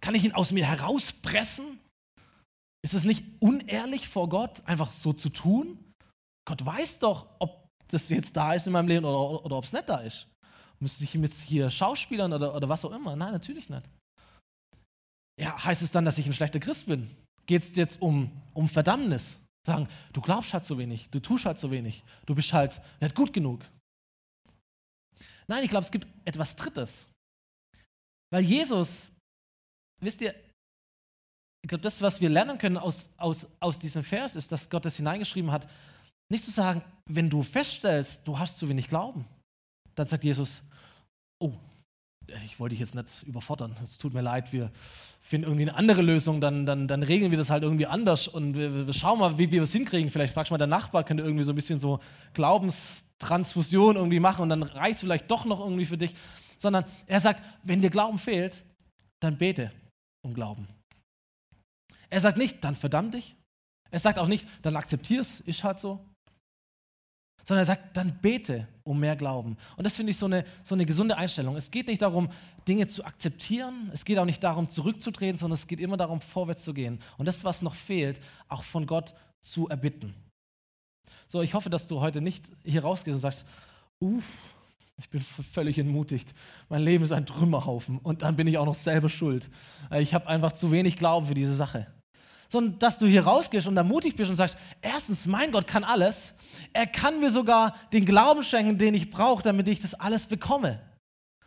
Kann 0.01 0.15
ich 0.15 0.25
ihn 0.25 0.33
aus 0.33 0.51
mir 0.51 0.65
herauspressen? 0.65 1.79
Ist 2.83 2.93
es 2.93 3.03
nicht 3.03 3.23
unehrlich 3.39 4.07
vor 4.07 4.27
Gott, 4.27 4.61
einfach 4.65 4.91
so 4.91 5.13
zu 5.13 5.29
tun? 5.29 5.77
Gott 6.45 6.65
weiß 6.65 6.99
doch, 6.99 7.27
ob 7.39 7.67
das 7.87 8.09
jetzt 8.09 8.35
da 8.35 8.53
ist 8.53 8.67
in 8.67 8.73
meinem 8.73 8.87
Leben 8.87 9.05
oder, 9.05 9.45
oder 9.45 9.57
ob 9.57 9.63
es 9.63 9.73
nicht 9.73 9.87
da 9.87 9.99
ist. 9.99 10.27
Müsste 10.79 11.03
ich 11.03 11.13
jetzt 11.13 11.41
hier 11.41 11.69
Schauspielern 11.69 12.33
oder, 12.33 12.55
oder 12.55 12.67
was 12.67 12.83
auch 12.83 12.91
immer? 12.91 13.15
Nein, 13.15 13.31
natürlich 13.31 13.69
nicht. 13.69 13.83
Ja, 15.39 15.63
heißt 15.63 15.83
es 15.83 15.91
dann, 15.91 16.05
dass 16.05 16.17
ich 16.17 16.25
ein 16.25 16.33
schlechter 16.33 16.59
Christ 16.59 16.87
bin? 16.87 17.15
geht 17.51 17.63
es 17.63 17.75
jetzt 17.75 18.01
um, 18.01 18.31
um 18.53 18.69
Verdammnis. 18.69 19.37
Sagen, 19.65 19.87
du 20.13 20.21
glaubst 20.21 20.53
halt 20.53 20.65
so 20.65 20.77
wenig, 20.77 21.09
du 21.11 21.19
tust 21.19 21.45
halt 21.45 21.59
so 21.59 21.69
wenig, 21.69 22.03
du 22.25 22.33
bist 22.33 22.51
halt 22.51 22.81
nicht 22.99 23.15
gut 23.15 23.31
genug. 23.31 23.63
Nein, 25.47 25.63
ich 25.63 25.69
glaube, 25.69 25.83
es 25.83 25.91
gibt 25.91 26.07
etwas 26.25 26.55
Drittes. 26.55 27.07
Weil 28.31 28.43
Jesus, 28.43 29.11
wisst 29.99 30.21
ihr, 30.21 30.33
ich 31.63 31.67
glaube, 31.67 31.83
das, 31.83 32.01
was 32.01 32.21
wir 32.21 32.29
lernen 32.29 32.57
können 32.57 32.77
aus, 32.77 33.09
aus, 33.17 33.45
aus 33.59 33.77
diesem 33.77 34.03
Vers, 34.03 34.35
ist, 34.35 34.51
dass 34.51 34.69
Gott 34.69 34.85
es 34.85 34.95
hineingeschrieben 34.95 35.51
hat, 35.51 35.69
nicht 36.31 36.43
zu 36.43 36.51
sagen, 36.51 36.81
wenn 37.05 37.29
du 37.29 37.43
feststellst, 37.43 38.27
du 38.27 38.39
hast 38.39 38.57
zu 38.57 38.67
wenig 38.69 38.87
Glauben, 38.87 39.25
dann 39.95 40.07
sagt 40.07 40.23
Jesus, 40.23 40.61
oh, 41.39 41.53
ich 42.45 42.59
wollte 42.59 42.73
dich 42.73 42.79
jetzt 42.79 42.95
nicht 42.95 43.23
überfordern, 43.23 43.75
es 43.83 43.97
tut 43.97 44.13
mir 44.13 44.21
leid, 44.21 44.53
wir 44.53 44.71
finden 45.21 45.47
irgendwie 45.47 45.69
eine 45.69 45.75
andere 45.75 46.01
Lösung, 46.01 46.41
dann, 46.41 46.65
dann, 46.65 46.87
dann 46.87 47.03
regeln 47.03 47.31
wir 47.31 47.37
das 47.37 47.49
halt 47.49 47.63
irgendwie 47.63 47.85
anders 47.85 48.27
und 48.27 48.55
wir, 48.55 48.87
wir 48.87 48.93
schauen 48.93 49.19
mal, 49.19 49.37
wie 49.37 49.51
wir 49.51 49.63
es 49.63 49.71
hinkriegen. 49.71 50.09
Vielleicht 50.09 50.33
fragst 50.33 50.49
du 50.49 50.53
mal 50.53 50.57
der 50.57 50.67
Nachbar, 50.67 51.03
könnte 51.03 51.23
irgendwie 51.23 51.43
so 51.43 51.51
ein 51.51 51.55
bisschen 51.55 51.79
so 51.79 51.99
Glaubenstransfusion 52.33 53.95
irgendwie 53.95 54.19
machen 54.19 54.43
und 54.43 54.49
dann 54.49 54.63
reicht 54.63 54.95
es 54.95 55.01
vielleicht 55.01 55.29
doch 55.29 55.45
noch 55.45 55.59
irgendwie 55.59 55.85
für 55.85 55.97
dich. 55.97 56.15
Sondern 56.57 56.85
er 57.07 57.19
sagt, 57.19 57.43
wenn 57.63 57.81
dir 57.81 57.89
Glauben 57.89 58.19
fehlt, 58.19 58.63
dann 59.19 59.37
bete 59.37 59.71
um 60.23 60.33
Glauben. 60.33 60.67
Er 62.09 62.21
sagt 62.21 62.37
nicht, 62.37 62.63
dann 62.63 62.75
verdamm 62.75 63.11
dich. 63.11 63.35
Er 63.89 63.99
sagt 63.99 64.19
auch 64.19 64.27
nicht, 64.27 64.47
dann 64.61 64.75
akzeptier 64.75 65.21
es, 65.21 65.39
ist 65.41 65.63
halt 65.63 65.79
so 65.79 65.99
sondern 67.43 67.63
er 67.63 67.67
sagt, 67.67 67.95
dann 67.97 68.17
bete 68.21 68.67
um 68.83 68.99
mehr 68.99 69.15
Glauben. 69.15 69.57
Und 69.77 69.83
das 69.83 69.95
finde 69.95 70.11
ich 70.11 70.17
so 70.17 70.25
eine, 70.25 70.45
so 70.63 70.75
eine 70.75 70.85
gesunde 70.85 71.17
Einstellung. 71.17 71.55
Es 71.55 71.71
geht 71.71 71.87
nicht 71.87 72.01
darum, 72.01 72.29
Dinge 72.67 72.87
zu 72.87 73.03
akzeptieren, 73.03 73.89
es 73.93 74.05
geht 74.05 74.17
auch 74.19 74.25
nicht 74.25 74.43
darum, 74.43 74.69
zurückzudrehen, 74.69 75.37
sondern 75.37 75.55
es 75.55 75.67
geht 75.67 75.79
immer 75.79 75.97
darum, 75.97 76.21
vorwärts 76.21 76.63
zu 76.63 76.73
gehen. 76.73 76.99
Und 77.17 77.25
das, 77.25 77.43
was 77.43 77.61
noch 77.61 77.75
fehlt, 77.75 78.19
auch 78.47 78.63
von 78.63 78.85
Gott 78.85 79.13
zu 79.39 79.67
erbitten. 79.67 80.13
So, 81.27 81.41
ich 81.41 81.53
hoffe, 81.53 81.69
dass 81.69 81.87
du 81.87 82.01
heute 82.01 82.21
nicht 82.21 82.45
hier 82.63 82.83
rausgehst 82.83 83.15
und 83.15 83.21
sagst, 83.21 83.45
uff, 83.99 84.25
ich 84.97 85.09
bin 85.09 85.21
völlig 85.21 85.79
entmutigt. 85.79 86.33
Mein 86.69 86.83
Leben 86.83 87.03
ist 87.03 87.11
ein 87.11 87.25
Trümmerhaufen 87.25 87.97
und 87.97 88.21
dann 88.21 88.35
bin 88.35 88.45
ich 88.45 88.57
auch 88.57 88.65
noch 88.65 88.75
selber 88.75 89.09
schuld. 89.09 89.49
Ich 89.97 90.13
habe 90.13 90.27
einfach 90.27 90.51
zu 90.51 90.69
wenig 90.71 90.95
Glauben 90.95 91.25
für 91.25 91.33
diese 91.33 91.55
Sache 91.55 91.87
sondern 92.51 92.77
dass 92.79 92.99
du 92.99 93.07
hier 93.07 93.23
rausgehst 93.23 93.65
und 93.65 93.77
ermutigt 93.77 94.17
bist 94.17 94.29
und 94.29 94.35
sagst, 94.35 94.57
erstens, 94.81 95.25
mein 95.25 95.53
Gott 95.53 95.67
kann 95.67 95.85
alles. 95.85 96.33
Er 96.73 96.85
kann 96.85 97.21
mir 97.21 97.29
sogar 97.29 97.73
den 97.93 98.03
Glauben 98.03 98.43
schenken, 98.43 98.77
den 98.77 98.93
ich 98.93 99.09
brauche, 99.09 99.41
damit 99.41 99.69
ich 99.69 99.79
das 99.79 99.93
alles 99.93 100.27
bekomme. 100.27 100.81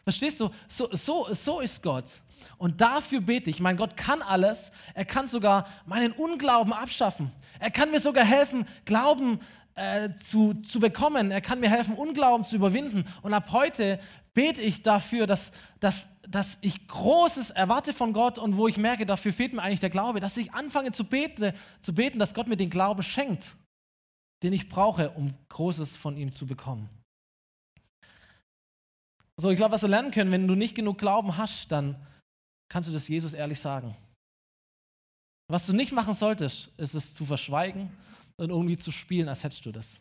Verstehst 0.03 0.41
du? 0.41 0.49
So, 0.67 0.89
so, 0.93 1.29
so 1.33 1.61
ist 1.61 1.83
Gott. 1.83 2.23
Und 2.57 2.81
dafür 2.81 3.21
bete 3.21 3.51
ich. 3.51 3.61
Mein 3.61 3.77
Gott 3.77 3.99
kann 3.99 4.23
alles. 4.23 4.73
Er 4.95 5.05
kann 5.05 5.29
sogar 5.29 5.67
meinen 5.85 6.13
Unglauben 6.13 6.73
abschaffen. 6.73 7.31
Er 7.59 7.71
kann 7.71 7.91
mir 7.91 8.01
sogar 8.01 8.25
helfen, 8.25 8.67
Glauben 8.87 9.41
äh, 9.75 10.09
zu, 10.25 10.55
zu 10.55 10.81
bekommen. 10.81 11.31
Er 11.31 11.43
kann 11.43 11.61
mir 11.61 11.69
helfen, 11.69 11.97
Unglauben 11.97 12.47
zu 12.47 12.57
überwinden. 12.57 13.05
Und 13.21 13.35
ab 13.35 13.53
heute 13.53 13.99
bete 14.35 14.61
ich 14.61 14.83
dafür, 14.83 15.27
dass, 15.27 15.53
dass, 15.81 16.09
dass 16.29 16.59
ich 16.61 16.87
Großes 16.89 17.51
erwarte 17.51 17.93
von 17.93 18.13
Gott 18.13 18.39
und 18.39 18.57
wo 18.57 18.69
ich 18.69 18.77
merke, 18.77 19.07
dafür 19.07 19.33
fehlt 19.33 19.53
mir 19.53 19.63
eigentlich 19.63 19.81
der 19.81 19.91
Glaube, 19.91 20.21
dass 20.21 20.37
ich 20.37 20.53
anfange 20.53 20.93
zu 20.93 21.05
beten, 21.05 21.53
zu 21.81 21.95
beten, 21.95 22.19
dass 22.19 22.35
Gott 22.35 22.49
mir 22.49 22.57
den 22.57 22.71
Glauben 22.71 23.03
schenkt, 23.03 23.57
den 24.43 24.53
ich 24.53 24.69
brauche, 24.69 25.11
um 25.11 25.33
Großes 25.49 25.97
von 25.97 26.17
ihm 26.17 26.33
zu 26.33 26.47
bekommen. 26.47 26.89
So, 29.37 29.51
ich 29.51 29.57
glaube, 29.57 29.73
was 29.73 29.83
wir 29.83 29.89
lernen 29.89 30.11
können, 30.11 30.31
wenn 30.31 30.47
du 30.47 30.55
nicht 30.55 30.75
genug 30.75 30.99
Glauben 30.99 31.37
hast, 31.37 31.71
dann 31.73 31.97
kannst 32.69 32.89
du 32.89 32.93
das 32.93 33.09
Jesus 33.09 33.33
ehrlich 33.33 33.59
sagen. 33.59 33.97
Was 35.49 35.67
du 35.67 35.73
nicht 35.73 35.93
machen 35.93 36.15
solltest, 36.15 36.71
ist 36.79 36.95
es 36.95 37.15
zu 37.15 37.27
verschweigen 37.27 37.91
und 38.37 38.51
irgendwie 38.51 38.77
zu 38.77 38.91
spielen, 38.91 39.29
als 39.29 39.45
hättest 39.45 39.67
du 39.67 39.73
das. 39.73 40.01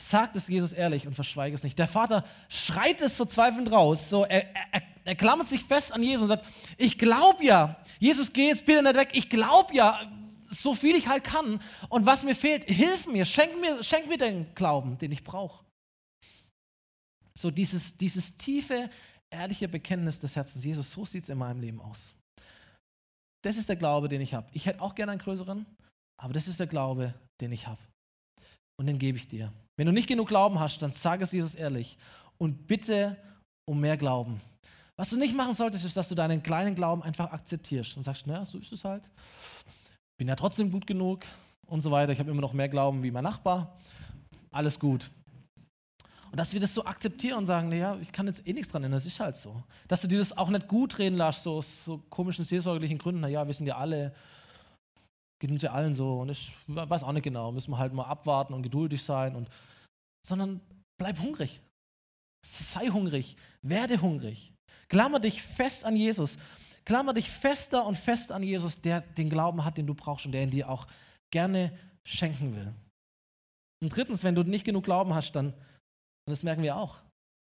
Sagt 0.00 0.34
es 0.34 0.48
Jesus 0.48 0.72
ehrlich 0.72 1.06
und 1.06 1.12
verschweige 1.12 1.54
es 1.54 1.62
nicht. 1.62 1.78
Der 1.78 1.86
Vater 1.86 2.24
schreit 2.48 3.02
es 3.02 3.16
verzweifelnd 3.16 3.70
raus. 3.70 4.08
So, 4.08 4.24
er, 4.24 4.46
er, 4.72 4.82
er 5.04 5.14
klammert 5.14 5.46
sich 5.46 5.62
fest 5.62 5.92
an 5.92 6.02
Jesus 6.02 6.22
und 6.22 6.28
sagt: 6.28 6.46
Ich 6.78 6.96
glaube 6.96 7.44
ja, 7.44 7.76
Jesus, 7.98 8.32
geh 8.32 8.48
jetzt 8.48 8.64
bitte 8.64 8.82
nicht 8.82 8.94
weg. 8.94 9.10
Ich 9.12 9.28
glaube 9.28 9.74
ja, 9.74 10.10
so 10.48 10.74
viel 10.74 10.96
ich 10.96 11.06
halt 11.06 11.24
kann. 11.24 11.60
Und 11.90 12.06
was 12.06 12.24
mir 12.24 12.34
fehlt, 12.34 12.64
hilf 12.64 13.08
mir, 13.08 13.26
schenk 13.26 13.60
mir, 13.60 13.82
schenk 13.82 14.08
mir 14.08 14.16
den 14.16 14.54
Glauben, 14.54 14.96
den 14.96 15.12
ich 15.12 15.22
brauche. 15.22 15.62
So, 17.38 17.50
dieses, 17.50 17.94
dieses 17.98 18.34
tiefe, 18.36 18.88
ehrliche 19.28 19.68
Bekenntnis 19.68 20.18
des 20.18 20.34
Herzens: 20.34 20.64
Jesus, 20.64 20.90
so 20.92 21.04
sieht 21.04 21.24
es 21.24 21.28
in 21.28 21.36
meinem 21.36 21.60
Leben 21.60 21.78
aus. 21.78 22.14
Das 23.44 23.58
ist 23.58 23.68
der 23.68 23.76
Glaube, 23.76 24.08
den 24.08 24.22
ich 24.22 24.32
habe. 24.32 24.48
Ich 24.54 24.64
hätte 24.64 24.80
auch 24.80 24.94
gerne 24.94 25.12
einen 25.12 25.20
größeren, 25.20 25.66
aber 26.18 26.32
das 26.32 26.48
ist 26.48 26.58
der 26.58 26.68
Glaube, 26.68 27.12
den 27.42 27.52
ich 27.52 27.66
habe. 27.66 27.82
Und 28.78 28.86
den 28.86 28.98
gebe 28.98 29.18
ich 29.18 29.28
dir. 29.28 29.52
Wenn 29.80 29.86
du 29.86 29.94
nicht 29.94 30.08
genug 30.08 30.28
Glauben 30.28 30.60
hast, 30.60 30.82
dann 30.82 30.92
sag 30.92 31.22
es 31.22 31.32
Jesus 31.32 31.54
ehrlich 31.54 31.96
und 32.36 32.66
bitte 32.66 33.16
um 33.64 33.80
mehr 33.80 33.96
Glauben. 33.96 34.38
Was 34.98 35.08
du 35.08 35.16
nicht 35.16 35.34
machen 35.34 35.54
solltest, 35.54 35.86
ist, 35.86 35.96
dass 35.96 36.10
du 36.10 36.14
deinen 36.14 36.42
kleinen 36.42 36.74
Glauben 36.74 37.02
einfach 37.02 37.32
akzeptierst 37.32 37.96
und 37.96 38.02
sagst, 38.02 38.26
naja, 38.26 38.44
so 38.44 38.58
ist 38.58 38.70
es 38.72 38.84
halt. 38.84 39.10
Bin 40.18 40.28
ja 40.28 40.36
trotzdem 40.36 40.70
gut 40.70 40.86
genug 40.86 41.24
und 41.66 41.80
so 41.80 41.90
weiter. 41.90 42.12
Ich 42.12 42.18
habe 42.18 42.30
immer 42.30 42.42
noch 42.42 42.52
mehr 42.52 42.68
Glauben 42.68 43.02
wie 43.02 43.10
mein 43.10 43.24
Nachbar. 43.24 43.78
Alles 44.52 44.78
gut. 44.78 45.10
Und 46.30 46.38
dass 46.38 46.52
wir 46.52 46.60
das 46.60 46.74
so 46.74 46.84
akzeptieren 46.84 47.38
und 47.38 47.46
sagen, 47.46 47.70
naja, 47.70 47.96
ich 48.02 48.12
kann 48.12 48.26
jetzt 48.26 48.46
eh 48.46 48.52
nichts 48.52 48.70
dran 48.70 48.84
ändern, 48.84 48.98
das 48.98 49.06
ist 49.06 49.18
halt 49.18 49.38
so. 49.38 49.62
Dass 49.88 50.02
du 50.02 50.08
dir 50.08 50.18
das 50.18 50.36
auch 50.36 50.50
nicht 50.50 50.68
gut 50.68 50.98
reden 50.98 51.16
lässt, 51.16 51.44
so 51.44 51.54
aus 51.54 51.86
so 51.86 52.02
komischen 52.10 52.44
seelsorgerlichen 52.44 52.98
Gründen, 52.98 53.22
naja, 53.22 53.46
wir 53.46 53.54
sind 53.54 53.64
ja 53.64 53.78
alle, 53.78 54.12
geht 55.40 55.50
uns 55.50 55.62
ja 55.62 55.72
allen 55.72 55.94
so 55.94 56.20
und 56.20 56.28
ich 56.28 56.54
weiß 56.66 57.02
auch 57.02 57.12
nicht 57.12 57.24
genau, 57.24 57.50
müssen 57.50 57.72
wir 57.72 57.78
halt 57.78 57.92
mal 57.92 58.04
abwarten 58.04 58.54
und 58.54 58.62
geduldig 58.62 59.02
sein 59.02 59.34
und 59.34 59.48
sondern 60.24 60.60
bleib 60.98 61.18
hungrig. 61.18 61.60
Sei 62.46 62.88
hungrig, 62.88 63.36
werde 63.62 64.00
hungrig. 64.00 64.52
Klammer 64.88 65.20
dich 65.20 65.42
fest 65.42 65.84
an 65.84 65.96
Jesus. 65.96 66.38
Klammer 66.84 67.14
dich 67.14 67.30
fester 67.30 67.86
und 67.86 67.96
fest 67.96 68.32
an 68.32 68.42
Jesus, 68.42 68.80
der 68.80 69.00
den 69.00 69.30
Glauben 69.30 69.64
hat, 69.64 69.76
den 69.76 69.86
du 69.86 69.94
brauchst 69.94 70.26
und 70.26 70.32
der 70.32 70.42
ihn 70.42 70.50
dir 70.50 70.68
auch 70.68 70.86
gerne 71.32 71.76
schenken 72.06 72.54
will. 72.56 72.74
Und 73.82 73.94
drittens, 73.94 74.24
wenn 74.24 74.34
du 74.34 74.42
nicht 74.42 74.64
genug 74.64 74.84
Glauben 74.84 75.14
hast, 75.14 75.32
dann, 75.32 75.52
und 75.52 76.30
das 76.30 76.42
merken 76.42 76.62
wir 76.62 76.76
auch, 76.76 76.98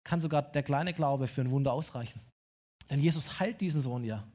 kann 0.04 0.20
sogar 0.20 0.42
der 0.42 0.62
kleine 0.62 0.92
Glaube 0.92 1.28
für 1.28 1.42
ein 1.42 1.50
Wunder 1.50 1.72
ausreichen. 1.72 2.20
Denn 2.90 3.00
Jesus 3.00 3.38
heilt 3.38 3.60
diesen 3.60 3.80
Sohn 3.80 4.04
ja. 4.04 4.26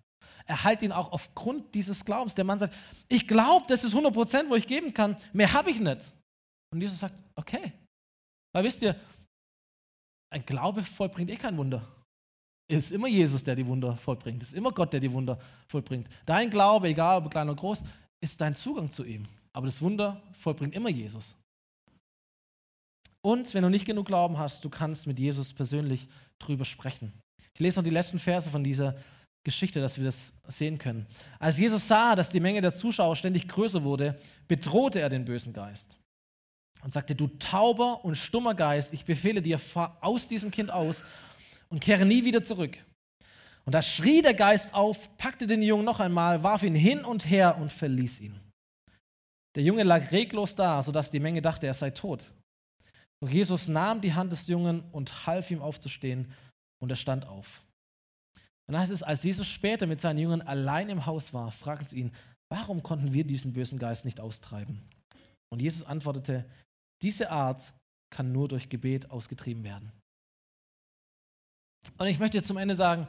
Er 0.47 0.63
heilt 0.63 0.81
ihn 0.81 0.91
auch 0.91 1.11
aufgrund 1.11 1.75
dieses 1.75 2.03
Glaubens. 2.03 2.33
Der 2.33 2.45
Mann 2.45 2.57
sagt, 2.57 2.73
ich 3.09 3.27
glaube, 3.27 3.65
das 3.67 3.83
ist 3.83 3.91
100 3.91 4.13
Prozent, 4.13 4.49
wo 4.49 4.55
ich 4.55 4.65
geben 4.65 4.93
kann. 4.93 5.17
Mehr 5.33 5.51
habe 5.51 5.69
ich 5.69 5.79
nicht. 5.79 6.13
Und 6.73 6.81
Jesus 6.81 6.99
sagt, 6.99 7.21
okay, 7.35 7.73
weil 8.53 8.63
wisst 8.63 8.81
ihr, 8.81 8.95
ein 10.33 10.45
Glaube 10.45 10.83
vollbringt 10.83 11.29
eh 11.29 11.35
kein 11.35 11.57
Wunder. 11.57 11.87
Es 12.69 12.85
ist 12.85 12.91
immer 12.91 13.07
Jesus, 13.07 13.43
der 13.43 13.55
die 13.55 13.65
Wunder 13.65 13.95
vollbringt. 13.95 14.43
Es 14.43 14.49
ist 14.49 14.55
immer 14.55 14.71
Gott, 14.71 14.91
der 14.91 14.99
die 14.99 15.11
Wunder 15.11 15.39
vollbringt. 15.67 16.09
Dein 16.25 16.49
Glaube, 16.49 16.87
egal 16.87 17.17
ob 17.17 17.31
klein 17.31 17.47
oder 17.47 17.57
groß, 17.57 17.83
ist 18.21 18.41
dein 18.41 18.55
Zugang 18.55 18.91
zu 18.91 19.05
ihm. 19.05 19.25
Aber 19.53 19.65
das 19.65 19.81
Wunder 19.81 20.21
vollbringt 20.33 20.75
immer 20.75 20.89
Jesus. 20.89 21.35
Und 23.21 23.53
wenn 23.53 23.63
du 23.63 23.69
nicht 23.69 23.85
genug 23.85 24.05
Glauben 24.05 24.37
hast, 24.37 24.63
du 24.63 24.69
kannst 24.69 25.07
mit 25.07 25.19
Jesus 25.19 25.53
persönlich 25.53 26.07
drüber 26.39 26.65
sprechen. 26.65 27.13
Ich 27.53 27.59
lese 27.59 27.79
noch 27.79 27.83
die 27.83 27.89
letzten 27.89 28.19
Verse 28.19 28.49
von 28.49 28.63
dieser 28.63 28.95
Geschichte, 29.47 29.79
dass 29.79 29.97
wir 29.97 30.03
das 30.03 30.33
sehen 30.49 30.77
können. 30.77 31.07
Als 31.39 31.57
Jesus 31.57 31.87
sah, 31.87 32.15
dass 32.15 32.29
die 32.29 32.41
Menge 32.41 32.59
der 32.59 32.75
Zuschauer 32.75 33.15
ständig 33.15 33.47
größer 33.47 33.81
wurde, 33.85 34.19
bedrohte 34.49 34.99
er 34.99 35.07
den 35.07 35.23
bösen 35.23 35.53
Geist 35.53 35.97
und 36.83 36.91
sagte, 36.91 37.15
du 37.15 37.27
tauber 37.39 38.03
und 38.03 38.17
stummer 38.17 38.55
Geist, 38.55 38.91
ich 38.91 39.05
befehle 39.05 39.41
dir, 39.41 39.57
fahr 39.57 39.97
aus 40.01 40.27
diesem 40.27 40.51
Kind 40.51 40.69
aus 40.69 41.05
und 41.69 41.79
kehre 41.79 42.05
nie 42.05 42.25
wieder 42.25 42.43
zurück. 42.43 42.77
Und 43.63 43.71
da 43.71 43.81
schrie 43.81 44.21
der 44.21 44.33
Geist 44.33 44.73
auf, 44.73 45.17
packte 45.17 45.47
den 45.47 45.61
Jungen 45.61 45.85
noch 45.85 46.01
einmal, 46.01 46.43
warf 46.43 46.63
ihn 46.63 46.75
hin 46.75 47.05
und 47.05 47.29
her 47.29 47.57
und 47.57 47.71
verließ 47.71 48.19
ihn. 48.19 48.37
Der 49.55 49.63
Junge 49.63 49.83
lag 49.83 50.11
reglos 50.11 50.55
da, 50.55 50.83
sodass 50.83 51.09
die 51.09 51.21
Menge 51.21 51.41
dachte, 51.41 51.67
er 51.67 51.73
sei 51.73 51.91
tot. 51.91 52.33
Doch 53.21 53.29
Jesus 53.29 53.69
nahm 53.69 54.01
die 54.01 54.13
Hand 54.13 54.33
des 54.33 54.45
Jungen 54.47 54.81
und 54.91 55.25
half 55.25 55.51
ihm 55.51 55.61
aufzustehen 55.61 56.33
und 56.79 56.89
er 56.89 56.97
stand 56.97 57.25
auf. 57.25 57.63
Dann 58.67 58.81
heißt 58.81 58.91
es, 58.91 59.03
als 59.03 59.23
Jesus 59.23 59.47
später 59.47 59.87
mit 59.87 60.01
seinen 60.01 60.19
Jüngern 60.19 60.41
allein 60.41 60.89
im 60.89 61.05
Haus 61.05 61.33
war, 61.33 61.51
fragten 61.51 61.87
sie 61.87 61.99
ihn, 61.99 62.11
warum 62.51 62.83
konnten 62.83 63.13
wir 63.13 63.23
diesen 63.23 63.53
bösen 63.53 63.79
Geist 63.79 64.05
nicht 64.05 64.19
austreiben? 64.19 64.81
Und 65.51 65.61
Jesus 65.61 65.83
antwortete, 65.83 66.45
diese 67.01 67.31
Art 67.31 67.73
kann 68.13 68.31
nur 68.31 68.47
durch 68.47 68.69
Gebet 68.69 69.09
ausgetrieben 69.11 69.63
werden. 69.63 69.91
Und 71.97 72.07
ich 72.07 72.19
möchte 72.19 72.37
jetzt 72.37 72.47
zum 72.47 72.57
Ende 72.57 72.75
sagen, 72.75 73.07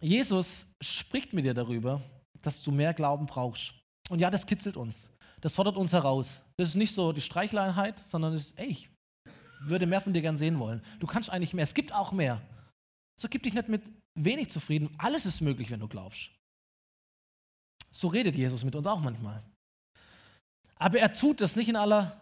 Jesus 0.00 0.68
spricht 0.82 1.32
mit 1.32 1.44
dir 1.44 1.54
darüber, 1.54 2.00
dass 2.42 2.62
du 2.62 2.70
mehr 2.70 2.94
Glauben 2.94 3.26
brauchst. 3.26 3.74
Und 4.08 4.20
ja, 4.20 4.30
das 4.30 4.46
kitzelt 4.46 4.76
uns. 4.76 5.10
Das 5.40 5.54
fordert 5.54 5.76
uns 5.76 5.92
heraus. 5.92 6.42
Das 6.56 6.70
ist 6.70 6.74
nicht 6.76 6.94
so 6.94 7.12
die 7.12 7.20
Streichleinheit, 7.20 7.98
sondern 8.00 8.34
es 8.34 8.50
ist, 8.50 8.58
ey, 8.58 8.68
ich 8.68 8.90
würde 9.60 9.86
mehr 9.86 10.00
von 10.00 10.12
dir 10.12 10.22
gern 10.22 10.36
sehen 10.36 10.58
wollen. 10.58 10.82
Du 11.00 11.06
kannst 11.06 11.30
eigentlich 11.30 11.54
mehr. 11.54 11.64
Es 11.64 11.74
gibt 11.74 11.92
auch 11.92 12.12
mehr. 12.12 12.40
So 13.18 13.28
gib 13.28 13.42
dich 13.42 13.54
nicht 13.54 13.68
mit 13.68 13.82
wenig 14.16 14.50
zufrieden. 14.50 14.90
Alles 14.98 15.26
ist 15.26 15.40
möglich, 15.40 15.70
wenn 15.70 15.80
du 15.80 15.88
glaubst. 15.88 16.30
So 17.90 18.08
redet 18.08 18.36
Jesus 18.36 18.64
mit 18.64 18.74
uns 18.74 18.86
auch 18.86 19.00
manchmal. 19.00 19.42
Aber 20.76 20.98
er 20.98 21.12
tut 21.12 21.40
es 21.40 21.56
nicht 21.56 21.68
in 21.68 21.76
aller 21.76 22.20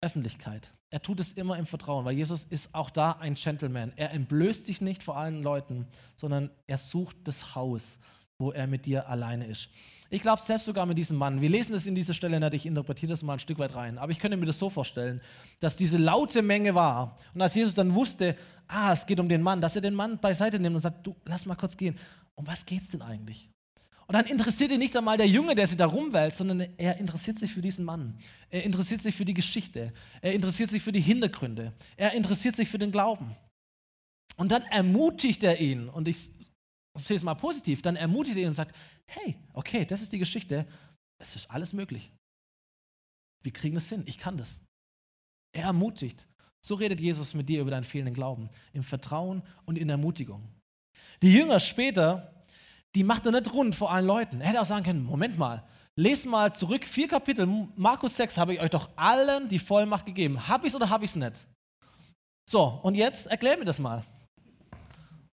Öffentlichkeit. 0.00 0.72
Er 0.90 1.02
tut 1.02 1.20
es 1.20 1.32
immer 1.32 1.58
im 1.58 1.66
Vertrauen, 1.66 2.04
weil 2.04 2.16
Jesus 2.16 2.44
ist 2.44 2.74
auch 2.74 2.90
da 2.90 3.12
ein 3.12 3.34
Gentleman. 3.34 3.92
Er 3.96 4.12
entblößt 4.12 4.68
dich 4.68 4.80
nicht 4.80 5.02
vor 5.02 5.16
allen 5.16 5.42
Leuten, 5.42 5.86
sondern 6.14 6.50
er 6.66 6.78
sucht 6.78 7.16
das 7.24 7.54
Haus, 7.54 7.98
wo 8.38 8.52
er 8.52 8.66
mit 8.66 8.86
dir 8.86 9.08
alleine 9.08 9.46
ist. 9.46 9.68
Ich 10.10 10.22
glaube 10.22 10.40
selbst 10.40 10.66
sogar 10.66 10.86
mit 10.86 10.98
diesem 10.98 11.16
Mann. 11.16 11.40
Wir 11.40 11.48
lesen 11.48 11.74
es 11.74 11.86
in 11.86 11.94
dieser 11.94 12.14
Stelle 12.14 12.38
nicht, 12.38 12.54
ich 12.54 12.66
interpretiere 12.66 13.10
das 13.10 13.22
mal 13.22 13.34
ein 13.34 13.38
Stück 13.38 13.58
weit 13.58 13.74
rein. 13.74 13.98
Aber 13.98 14.12
ich 14.12 14.18
könnte 14.18 14.36
mir 14.36 14.46
das 14.46 14.58
so 14.58 14.70
vorstellen, 14.70 15.20
dass 15.58 15.76
diese 15.76 15.98
laute 15.98 16.42
Menge 16.42 16.74
war. 16.74 17.18
Und 17.34 17.42
als 17.42 17.54
Jesus 17.54 17.74
dann 17.74 17.94
wusste, 17.94 18.36
ah, 18.68 18.92
es 18.92 19.06
geht 19.06 19.18
um 19.18 19.28
den 19.28 19.42
Mann, 19.42 19.60
dass 19.60 19.74
er 19.74 19.82
den 19.82 19.94
Mann 19.94 20.18
beiseite 20.20 20.60
nimmt 20.60 20.76
und 20.76 20.82
sagt, 20.82 21.06
du, 21.06 21.16
lass 21.24 21.46
mal 21.46 21.56
kurz 21.56 21.76
gehen. 21.76 21.96
Um 22.34 22.46
was 22.46 22.64
geht 22.66 22.82
es 22.82 22.90
denn 22.90 23.02
eigentlich? 23.02 23.48
Und 24.06 24.12
dann 24.12 24.26
interessiert 24.26 24.70
ihn 24.70 24.78
nicht 24.78 24.96
einmal 24.96 25.16
der 25.16 25.26
Junge, 25.26 25.56
der 25.56 25.66
sich 25.66 25.78
da 25.78 25.86
rumwälzt, 25.86 26.38
sondern 26.38 26.60
er 26.76 26.98
interessiert 26.98 27.40
sich 27.40 27.52
für 27.52 27.62
diesen 27.62 27.84
Mann. 27.84 28.16
Er 28.50 28.62
interessiert 28.62 29.02
sich 29.02 29.16
für 29.16 29.24
die 29.24 29.34
Geschichte. 29.34 29.92
Er 30.20 30.32
interessiert 30.32 30.70
sich 30.70 30.82
für 30.82 30.92
die 30.92 31.00
Hintergründe. 31.00 31.72
Er 31.96 32.12
interessiert 32.12 32.54
sich 32.54 32.68
für 32.68 32.78
den 32.78 32.92
Glauben. 32.92 33.34
Und 34.36 34.52
dann 34.52 34.62
ermutigt 34.64 35.42
er 35.42 35.60
ihn, 35.60 35.88
und 35.88 36.06
ich 36.06 36.30
sehe 36.96 37.16
es 37.16 37.24
mal 37.24 37.34
positiv, 37.34 37.82
dann 37.82 37.96
ermutigt 37.96 38.36
er 38.36 38.42
ihn 38.42 38.48
und 38.48 38.54
sagt, 38.54 38.74
hey, 39.06 39.36
okay, 39.52 39.84
das 39.84 40.02
ist 40.02 40.12
die 40.12 40.18
Geschichte, 40.18 40.66
es 41.18 41.36
ist 41.36 41.50
alles 41.50 41.72
möglich. 41.72 42.12
Wir 43.42 43.52
kriegen 43.52 43.76
es 43.76 43.88
hin, 43.88 44.02
ich 44.06 44.18
kann 44.18 44.36
das. 44.36 44.60
Er 45.54 45.64
ermutigt. 45.64 46.26
So 46.64 46.74
redet 46.74 47.00
Jesus 47.00 47.34
mit 47.34 47.48
dir 47.48 47.60
über 47.60 47.70
deinen 47.70 47.84
fehlenden 47.84 48.14
Glauben, 48.14 48.50
im 48.72 48.82
Vertrauen 48.82 49.42
und 49.66 49.78
in 49.78 49.88
Ermutigung. 49.88 50.48
Die 51.22 51.32
Jünger 51.32 51.60
später 51.60 52.36
die 52.96 53.04
macht 53.04 53.26
er 53.26 53.32
nicht 53.32 53.52
rund 53.52 53.74
vor 53.74 53.92
allen 53.92 54.06
Leuten. 54.06 54.40
Er 54.40 54.48
hätte 54.48 54.60
auch 54.62 54.66
sagen 54.66 54.82
können, 54.82 55.04
Moment 55.04 55.36
mal, 55.36 55.62
lest 55.96 56.24
mal 56.24 56.54
zurück, 56.54 56.86
vier 56.86 57.06
Kapitel, 57.06 57.46
Markus 57.76 58.16
6, 58.16 58.38
habe 58.38 58.54
ich 58.54 58.60
euch 58.60 58.70
doch 58.70 58.88
allen 58.96 59.50
die 59.50 59.58
Vollmacht 59.58 60.06
gegeben. 60.06 60.48
Habe 60.48 60.66
ich 60.66 60.72
es 60.72 60.76
oder 60.76 60.88
habe 60.88 61.04
ich 61.04 61.10
es 61.10 61.16
nicht? 61.16 61.46
So, 62.48 62.80
und 62.82 62.94
jetzt 62.94 63.26
erklär 63.26 63.58
mir 63.58 63.66
das 63.66 63.78
mal. 63.78 64.02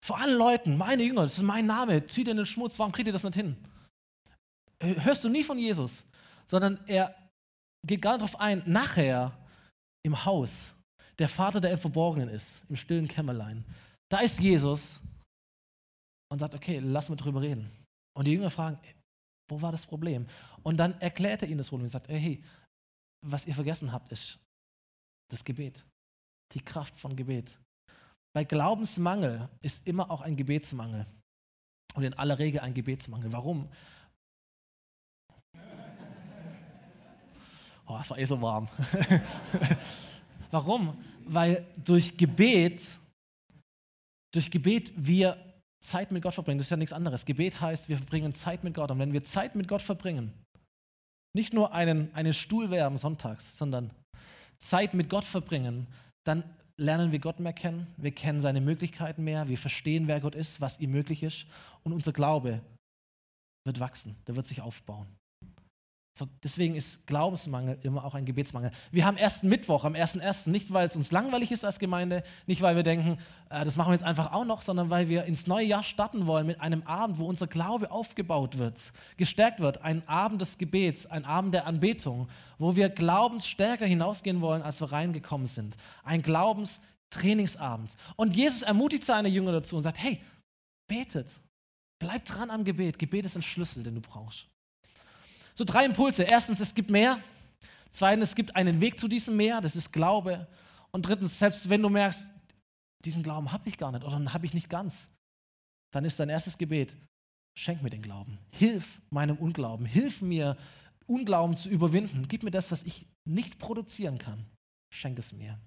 Vor 0.05 0.17
allen 0.17 0.37
Leuten, 0.37 0.77
meine 0.77 1.03
Jünger, 1.03 1.23
das 1.23 1.37
ist 1.37 1.43
mein 1.43 1.65
Name, 1.65 2.05
zieht 2.07 2.27
in 2.27 2.37
den 2.37 2.45
Schmutz, 2.45 2.79
warum 2.79 2.91
kriegt 2.91 3.07
ihr 3.07 3.13
das 3.13 3.23
nicht 3.23 3.35
hin? 3.35 3.55
Hörst 4.81 5.23
du 5.23 5.29
nie 5.29 5.43
von 5.43 5.57
Jesus, 5.57 6.05
sondern 6.47 6.79
er 6.87 7.15
geht 7.85 8.01
gar 8.01 8.13
nicht 8.13 8.21
darauf 8.21 8.39
ein, 8.39 8.63
nachher 8.65 9.37
im 10.05 10.25
Haus, 10.25 10.73
der 11.17 11.27
Vater, 11.27 11.59
der 11.59 11.71
im 11.71 11.77
Verborgenen 11.77 12.29
ist, 12.29 12.61
im 12.69 12.75
stillen 12.75 13.07
Kämmerlein. 13.07 13.65
Da 14.09 14.19
ist 14.19 14.39
Jesus 14.39 15.01
und 16.31 16.39
sagt, 16.39 16.55
okay, 16.55 16.79
lass 16.79 17.09
mal 17.09 17.15
drüber 17.15 17.41
reden. 17.41 17.69
Und 18.17 18.25
die 18.25 18.31
Jünger 18.31 18.49
fragen, 18.49 18.79
wo 19.49 19.61
war 19.61 19.71
das 19.71 19.85
Problem? 19.85 20.27
Und 20.63 20.77
dann 20.77 20.99
erklärt 21.01 21.41
er 21.41 21.49
ihnen 21.49 21.57
das 21.57 21.69
Problem 21.69 21.85
und 21.85 21.89
sagt, 21.89 22.07
hey, 22.07 22.43
was 23.25 23.45
ihr 23.45 23.53
vergessen 23.53 23.91
habt, 23.91 24.11
ist 24.11 24.39
das 25.29 25.43
Gebet, 25.43 25.83
die 26.53 26.61
Kraft 26.61 26.97
von 26.97 27.15
Gebet. 27.15 27.57
Weil 28.33 28.45
Glaubensmangel 28.45 29.49
ist 29.61 29.87
immer 29.87 30.09
auch 30.11 30.21
ein 30.21 30.35
Gebetsmangel. 30.35 31.05
Und 31.95 32.03
in 32.03 32.13
aller 32.13 32.37
Regel 32.37 32.61
ein 32.61 32.73
Gebetsmangel. 32.73 33.33
Warum? 33.33 33.67
Oh, 37.87 37.97
es 37.99 38.09
war 38.09 38.19
eh 38.19 38.25
so 38.25 38.39
warm. 38.39 38.69
Warum? 40.51 41.03
Weil 41.25 41.65
durch 41.83 42.15
Gebet, 42.17 42.97
durch 44.31 44.51
Gebet 44.51 44.91
wir 44.95 45.37
Zeit 45.81 46.11
mit 46.11 46.21
Gott 46.21 46.35
verbringen. 46.35 46.59
Das 46.59 46.67
ist 46.67 46.71
ja 46.71 46.77
nichts 46.77 46.93
anderes. 46.93 47.25
Gebet 47.25 47.59
heißt, 47.59 47.89
wir 47.89 47.97
verbringen 47.97 48.33
Zeit 48.33 48.63
mit 48.63 48.75
Gott. 48.75 48.91
Und 48.91 48.99
wenn 48.99 49.13
wir 49.13 49.23
Zeit 49.23 49.55
mit 49.55 49.67
Gott 49.67 49.81
verbringen, 49.81 50.33
nicht 51.35 51.53
nur 51.53 51.73
einen, 51.73 52.13
einen 52.13 52.33
Stuhl 52.33 52.69
wärmen 52.69 52.97
sonntags, 52.97 53.57
sondern 53.57 53.91
Zeit 54.57 54.93
mit 54.93 55.09
Gott 55.09 55.23
verbringen, 55.23 55.87
dann 56.25 56.43
lernen 56.79 57.11
wir 57.11 57.19
Gott 57.19 57.39
mehr 57.39 57.53
kennen, 57.53 57.87
wir 57.97 58.11
kennen 58.11 58.41
seine 58.41 58.61
Möglichkeiten 58.61 59.23
mehr, 59.23 59.49
wir 59.49 59.57
verstehen, 59.57 60.07
wer 60.07 60.19
Gott 60.19 60.35
ist, 60.35 60.61
was 60.61 60.79
ihm 60.79 60.91
möglich 60.91 61.23
ist 61.23 61.45
und 61.83 61.93
unser 61.93 62.13
Glaube 62.13 62.61
wird 63.65 63.79
wachsen, 63.79 64.15
der 64.27 64.35
wird 64.35 64.47
sich 64.47 64.61
aufbauen. 64.61 65.07
So, 66.19 66.27
deswegen 66.43 66.75
ist 66.75 67.07
Glaubensmangel 67.07 67.79
immer 67.81 68.03
auch 68.03 68.13
ein 68.13 68.25
Gebetsmangel. 68.25 68.71
Wir 68.91 69.05
haben 69.05 69.15
ersten 69.15 69.47
Mittwoch 69.47 69.85
am 69.85 69.93
1.1. 69.93 70.49
nicht, 70.49 70.73
weil 70.73 70.85
es 70.85 70.97
uns 70.97 71.13
langweilig 71.13 71.49
ist 71.49 71.63
als 71.63 71.79
Gemeinde, 71.79 72.23
nicht, 72.45 72.61
weil 72.61 72.75
wir 72.75 72.83
denken, 72.83 73.19
äh, 73.49 73.63
das 73.63 73.77
machen 73.77 73.91
wir 73.91 73.93
jetzt 73.93 74.03
einfach 74.03 74.33
auch 74.33 74.43
noch, 74.43 74.61
sondern 74.61 74.89
weil 74.89 75.07
wir 75.07 75.23
ins 75.23 75.47
neue 75.47 75.65
Jahr 75.65 75.81
starten 75.81 76.27
wollen 76.27 76.45
mit 76.45 76.59
einem 76.59 76.83
Abend, 76.83 77.19
wo 77.19 77.25
unser 77.25 77.47
Glaube 77.47 77.89
aufgebaut 77.89 78.57
wird, 78.57 78.91
gestärkt 79.15 79.61
wird. 79.61 79.81
Ein 79.81 80.05
Abend 80.09 80.41
des 80.41 80.57
Gebets, 80.57 81.05
ein 81.05 81.23
Abend 81.23 81.53
der 81.53 81.65
Anbetung, 81.65 82.27
wo 82.57 82.75
wir 82.75 82.89
glaubensstärker 82.89 83.85
hinausgehen 83.85 84.41
wollen, 84.41 84.61
als 84.61 84.81
wir 84.81 84.91
reingekommen 84.91 85.47
sind. 85.47 85.77
Ein 86.03 86.21
Glaubenstrainingsabend. 86.21 87.95
Und 88.17 88.35
Jesus 88.35 88.63
ermutigt 88.63 89.05
seine 89.05 89.29
Jünger 89.29 89.53
dazu 89.53 89.77
und 89.77 89.83
sagt, 89.83 89.99
hey, 89.99 90.19
betet, 90.85 91.39
bleibt 91.97 92.35
dran 92.35 92.49
am 92.49 92.65
Gebet. 92.65 92.99
Gebet 92.99 93.23
ist 93.23 93.37
ein 93.37 93.41
Schlüssel, 93.41 93.83
den 93.83 93.95
du 93.95 94.01
brauchst. 94.01 94.49
So 95.59 95.65
drei 95.65 95.83
Impulse. 95.83 96.23
Erstens, 96.23 96.61
es 96.61 96.73
gibt 96.73 96.89
mehr. 96.89 97.21
Zweitens, 97.91 98.29
es 98.29 98.35
gibt 98.35 98.55
einen 98.55 98.79
Weg 98.79 98.97
zu 98.97 99.09
diesem 99.09 99.35
Meer, 99.35 99.59
das 99.59 99.75
ist 99.75 99.91
Glaube. 99.91 100.47
Und 100.91 101.01
drittens, 101.01 101.37
selbst 101.37 101.69
wenn 101.69 101.81
du 101.81 101.89
merkst, 101.89 102.29
diesen 103.03 103.23
Glauben 103.23 103.51
habe 103.51 103.67
ich 103.67 103.77
gar 103.77 103.91
nicht 103.91 104.05
oder 104.05 104.31
habe 104.31 104.45
ich 104.45 104.53
nicht 104.53 104.69
ganz, 104.69 105.09
dann 105.93 106.05
ist 106.05 106.17
dein 106.17 106.29
erstes 106.29 106.57
Gebet, 106.57 106.95
schenk 107.57 107.81
mir 107.83 107.89
den 107.89 108.01
Glauben. 108.01 108.39
Hilf 108.51 109.01
meinem 109.09 109.35
Unglauben. 109.35 109.85
Hilf 109.85 110.21
mir, 110.21 110.55
Unglauben 111.07 111.57
zu 111.57 111.67
überwinden. 111.67 112.29
Gib 112.29 112.43
mir 112.43 112.51
das, 112.51 112.71
was 112.71 112.83
ich 112.83 113.05
nicht 113.27 113.59
produzieren 113.59 114.17
kann. 114.17 114.45
Schenk 114.93 115.19
es 115.19 115.33
mir. 115.33 115.59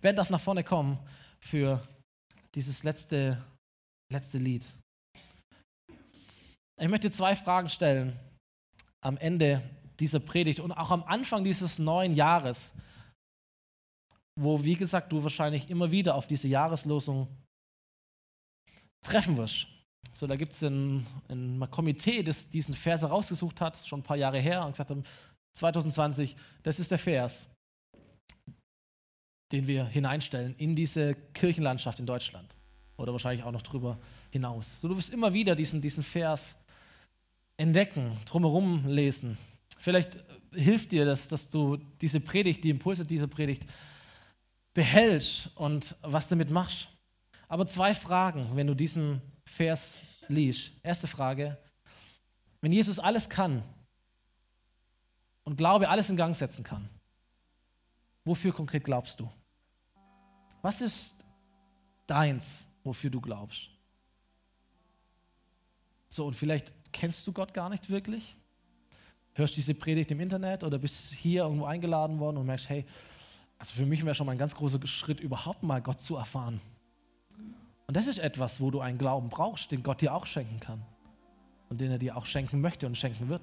Ben 0.00 0.16
darf 0.16 0.30
nach 0.30 0.40
vorne 0.40 0.64
kommen 0.64 0.98
für 1.40 1.86
dieses 2.54 2.84
letzte, 2.84 3.36
letzte 4.10 4.38
Lied. 4.38 4.64
Ich 6.80 6.88
möchte 6.88 7.10
zwei 7.10 7.36
Fragen 7.36 7.68
stellen 7.68 8.18
am 9.00 9.16
Ende 9.16 9.62
dieser 10.00 10.20
Predigt 10.20 10.60
und 10.60 10.72
auch 10.72 10.90
am 10.90 11.02
Anfang 11.04 11.44
dieses 11.44 11.78
neuen 11.78 12.14
Jahres, 12.14 12.72
wo, 14.36 14.64
wie 14.64 14.76
gesagt, 14.76 15.12
du 15.12 15.22
wahrscheinlich 15.22 15.68
immer 15.70 15.90
wieder 15.90 16.14
auf 16.14 16.26
diese 16.26 16.48
Jahreslosung 16.48 17.28
treffen 19.02 19.36
wirst. 19.36 19.66
So, 20.12 20.26
da 20.26 20.36
gibt 20.36 20.52
es 20.52 20.62
ein, 20.62 21.06
ein, 21.28 21.66
Komitee, 21.70 22.22
das 22.22 22.48
diesen 22.48 22.74
Vers 22.74 23.04
rausgesucht 23.04 23.60
hat, 23.60 23.76
schon 23.86 24.00
ein 24.00 24.04
paar 24.04 24.16
Jahre 24.16 24.40
her, 24.40 24.64
und 24.64 24.72
gesagt 24.72 24.90
hat, 24.90 24.98
2020, 25.56 26.36
das 26.62 26.78
ist 26.78 26.90
der 26.90 26.98
Vers, 26.98 27.48
den 29.52 29.66
wir 29.66 29.84
hineinstellen 29.84 30.54
in 30.56 30.76
diese 30.76 31.14
Kirchenlandschaft 31.34 32.00
in 32.00 32.06
Deutschland. 32.06 32.54
Oder 32.96 33.12
wahrscheinlich 33.12 33.44
auch 33.44 33.52
noch 33.52 33.62
drüber 33.62 33.98
hinaus. 34.30 34.80
So, 34.80 34.88
du 34.88 34.96
wirst 34.96 35.12
immer 35.12 35.32
wieder 35.32 35.54
diesen, 35.54 35.80
diesen 35.80 36.02
Vers 36.02 36.56
entdecken, 37.58 38.16
drumherum 38.24 38.86
lesen. 38.86 39.36
Vielleicht 39.78 40.18
hilft 40.54 40.92
dir 40.92 41.04
das, 41.04 41.28
dass 41.28 41.50
du 41.50 41.76
diese 42.00 42.20
Predigt, 42.20 42.64
die 42.64 42.70
Impulse 42.70 43.04
dieser 43.04 43.26
Predigt 43.26 43.66
behältst 44.72 45.50
und 45.56 45.94
was 46.02 46.28
damit 46.28 46.50
machst. 46.50 46.88
Aber 47.48 47.66
zwei 47.66 47.94
Fragen, 47.94 48.50
wenn 48.54 48.66
du 48.66 48.74
diesen 48.74 49.20
Vers 49.44 50.00
liest. 50.28 50.72
Erste 50.82 51.06
Frage, 51.06 51.58
wenn 52.60 52.72
Jesus 52.72 52.98
alles 52.98 53.28
kann 53.28 53.62
und 55.44 55.56
Glaube 55.56 55.88
alles 55.88 56.10
in 56.10 56.16
Gang 56.16 56.34
setzen 56.34 56.62
kann, 56.62 56.88
wofür 58.24 58.52
konkret 58.52 58.84
glaubst 58.84 59.18
du? 59.20 59.30
Was 60.62 60.80
ist 60.80 61.14
deins, 62.06 62.68
wofür 62.84 63.10
du 63.10 63.20
glaubst? 63.20 63.70
So, 66.08 66.26
und 66.26 66.34
vielleicht 66.34 66.74
kennst 66.92 67.26
du 67.26 67.32
Gott 67.32 67.54
gar 67.54 67.68
nicht 67.68 67.90
wirklich? 67.90 68.36
Hörst 69.34 69.56
diese 69.56 69.74
Predigt 69.74 70.10
im 70.10 70.20
Internet 70.20 70.64
oder 70.64 70.78
bist 70.78 71.12
hier 71.12 71.42
irgendwo 71.42 71.64
eingeladen 71.64 72.18
worden 72.18 72.36
und 72.38 72.46
merkst, 72.46 72.68
hey, 72.68 72.84
also 73.58 73.74
für 73.74 73.86
mich 73.86 74.04
wäre 74.04 74.14
schon 74.14 74.26
mal 74.26 74.32
ein 74.32 74.38
ganz 74.38 74.54
großer 74.54 74.84
Schritt, 74.86 75.20
überhaupt 75.20 75.62
mal 75.62 75.80
Gott 75.82 76.00
zu 76.00 76.16
erfahren. 76.16 76.60
Und 77.86 77.96
das 77.96 78.06
ist 78.06 78.18
etwas, 78.18 78.60
wo 78.60 78.70
du 78.70 78.80
einen 78.80 78.98
Glauben 78.98 79.28
brauchst, 79.28 79.72
den 79.72 79.82
Gott 79.82 80.00
dir 80.00 80.14
auch 80.14 80.26
schenken 80.26 80.60
kann. 80.60 80.82
Und 81.68 81.80
den 81.80 81.90
er 81.90 81.98
dir 81.98 82.16
auch 82.16 82.26
schenken 82.26 82.60
möchte 82.60 82.86
und 82.86 82.96
schenken 82.96 83.28
wird. 83.28 83.42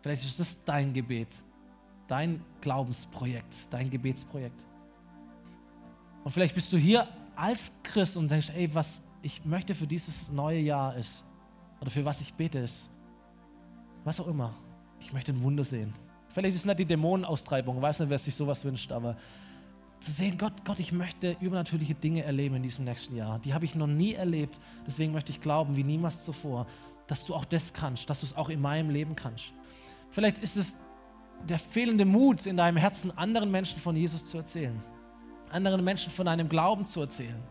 Vielleicht 0.00 0.24
ist 0.24 0.38
das 0.38 0.62
dein 0.64 0.92
Gebet, 0.92 1.42
dein 2.06 2.42
Glaubensprojekt, 2.60 3.66
dein 3.70 3.90
Gebetsprojekt. 3.90 4.64
Und 6.24 6.30
vielleicht 6.30 6.54
bist 6.54 6.72
du 6.72 6.76
hier 6.76 7.08
als 7.36 7.72
Christ 7.82 8.16
und 8.16 8.30
denkst, 8.30 8.50
ey, 8.54 8.74
was 8.74 9.02
ich 9.22 9.44
möchte 9.44 9.74
für 9.74 9.86
dieses 9.86 10.30
neue 10.30 10.60
Jahr 10.60 10.94
ist, 10.96 11.24
oder 11.80 11.90
für 11.90 12.04
was 12.04 12.20
ich 12.20 12.34
bete, 12.34 12.58
ist 12.58 12.88
was 14.04 14.20
auch 14.20 14.28
immer. 14.28 14.54
Ich 15.00 15.12
möchte 15.12 15.32
ein 15.32 15.42
Wunder 15.42 15.64
sehen. 15.64 15.94
Vielleicht 16.30 16.54
ist 16.54 16.60
es 16.60 16.66
nicht 16.66 16.78
die 16.78 16.84
Dämonenaustreibung, 16.84 17.80
weiß 17.80 18.00
nicht, 18.00 18.10
wer 18.10 18.18
sich 18.18 18.34
sowas 18.34 18.64
wünscht, 18.64 18.92
aber 18.92 19.16
zu 20.00 20.12
sehen, 20.12 20.38
Gott, 20.38 20.64
Gott, 20.64 20.78
ich 20.78 20.92
möchte 20.92 21.36
übernatürliche 21.40 21.94
Dinge 21.94 22.22
erleben 22.22 22.56
in 22.56 22.62
diesem 22.62 22.84
nächsten 22.84 23.16
Jahr. 23.16 23.38
Die 23.40 23.54
habe 23.54 23.64
ich 23.64 23.74
noch 23.74 23.86
nie 23.86 24.14
erlebt, 24.14 24.60
deswegen 24.86 25.12
möchte 25.12 25.32
ich 25.32 25.40
glauben 25.40 25.76
wie 25.76 25.84
niemals 25.84 26.24
zuvor. 26.24 26.66
dass 27.08 27.24
du 27.24 27.34
auch 27.34 27.46
das 27.46 27.72
kannst, 27.72 28.08
dass 28.10 28.20
du 28.20 28.26
es 28.26 28.36
auch 28.36 28.50
in 28.50 28.60
meinem 28.60 28.90
Leben 28.90 29.16
kannst. 29.16 29.52
Vielleicht 30.10 30.38
ist 30.38 30.56
es 30.56 30.76
der 31.48 31.58
fehlende 31.58 32.04
Mut 32.04 32.46
in 32.46 32.56
deinem 32.56 32.76
Herzen, 32.76 33.16
anderen 33.16 33.50
Menschen 33.50 33.80
von 33.80 33.96
Jesus 33.96 34.26
zu 34.26 34.36
erzählen, 34.36 34.78
anderen 35.50 35.82
Menschen 35.82 36.12
von 36.12 36.26
deinem 36.26 36.48
Glauben 36.48 36.84
zu 36.84 37.00
erzählen. 37.00 37.42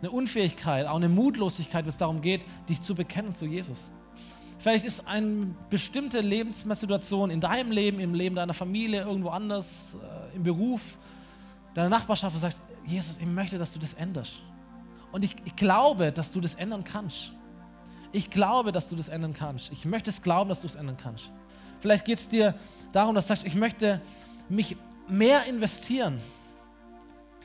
Eine 0.00 0.10
Unfähigkeit, 0.10 0.86
auch 0.86 0.96
eine 0.96 1.08
Mutlosigkeit, 1.08 1.84
wenn 1.84 1.90
es 1.90 1.98
darum 1.98 2.20
geht, 2.20 2.46
dich 2.68 2.80
zu 2.80 2.94
bekennen 2.94 3.32
zu 3.32 3.46
Jesus. 3.46 3.90
Vielleicht 4.58 4.84
ist 4.84 5.06
eine 5.06 5.54
bestimmte 5.70 6.20
Lebenssituation 6.20 7.30
in 7.30 7.40
deinem 7.40 7.70
Leben, 7.70 7.98
im 7.98 8.14
Leben 8.14 8.36
deiner 8.36 8.52
Familie, 8.52 9.02
irgendwo 9.02 9.30
anders, 9.30 9.96
äh, 10.02 10.36
im 10.36 10.42
Beruf, 10.42 10.98
deiner 11.74 11.88
Nachbarschaft, 11.88 12.34
du 12.34 12.40
sagst, 12.40 12.62
Jesus, 12.84 13.18
ich 13.18 13.26
möchte, 13.26 13.58
dass 13.58 13.72
du 13.72 13.78
das 13.78 13.94
änderst. 13.94 14.40
Und 15.12 15.24
ich, 15.24 15.34
ich 15.44 15.56
glaube, 15.56 16.12
dass 16.12 16.30
du 16.32 16.40
das 16.40 16.54
ändern 16.54 16.84
kannst. 16.84 17.32
Ich 18.12 18.30
glaube, 18.30 18.72
dass 18.72 18.88
du 18.88 18.96
das 18.96 19.08
ändern 19.08 19.34
kannst. 19.34 19.70
Ich 19.72 19.84
möchte 19.84 20.10
es 20.10 20.22
glauben, 20.22 20.48
dass 20.48 20.60
du 20.60 20.66
es 20.66 20.74
ändern 20.74 20.96
kannst. 20.96 21.30
Vielleicht 21.80 22.04
geht 22.04 22.18
es 22.18 22.28
dir 22.28 22.54
darum, 22.92 23.14
dass 23.14 23.26
du 23.26 23.28
sagst, 23.28 23.46
ich 23.46 23.54
möchte 23.54 24.00
mich 24.48 24.76
mehr 25.08 25.46
investieren. 25.46 26.18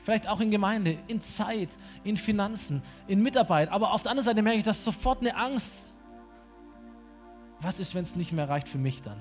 Vielleicht 0.06 0.28
auch 0.28 0.38
in 0.38 0.52
Gemeinde, 0.52 0.98
in 1.08 1.20
Zeit, 1.20 1.70
in 2.04 2.16
Finanzen, 2.16 2.80
in 3.08 3.24
Mitarbeit. 3.24 3.72
Aber 3.72 3.92
auf 3.92 4.04
der 4.04 4.12
anderen 4.12 4.24
Seite 4.24 4.40
merke 4.40 4.58
ich, 4.58 4.64
dass 4.64 4.84
sofort 4.84 5.20
eine 5.20 5.36
Angst. 5.36 5.92
Was 7.60 7.80
ist, 7.80 7.92
wenn 7.96 8.04
es 8.04 8.14
nicht 8.14 8.30
mehr 8.30 8.48
reicht 8.48 8.68
für 8.68 8.78
mich 8.78 9.02
dann? 9.02 9.16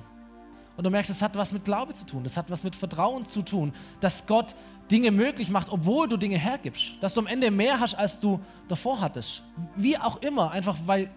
Und 0.77 0.83
du 0.83 0.91
merkst, 0.91 1.09
es 1.09 1.23
hat 1.23 1.35
was 1.35 1.51
mit 1.51 1.65
Glaube 1.65 1.95
zu 1.95 2.05
tun, 2.05 2.23
das 2.23 2.37
hat 2.37 2.51
was 2.51 2.63
mit 2.63 2.75
Vertrauen 2.75 3.25
zu 3.25 3.41
tun, 3.41 3.73
dass 3.99 4.27
Gott 4.27 4.53
Dinge 4.91 5.09
möglich 5.09 5.49
macht, 5.49 5.69
obwohl 5.71 6.07
du 6.07 6.17
Dinge 6.17 6.37
hergibst. 6.37 6.91
Dass 7.01 7.15
du 7.15 7.21
am 7.21 7.25
Ende 7.25 7.49
mehr 7.49 7.79
hast, 7.79 7.95
als 7.95 8.19
du 8.19 8.39
davor 8.67 9.01
hattest. 9.01 9.41
Wie 9.75 9.97
auch 9.97 10.21
immer, 10.21 10.51
einfach 10.51 10.77
weil 10.85 11.09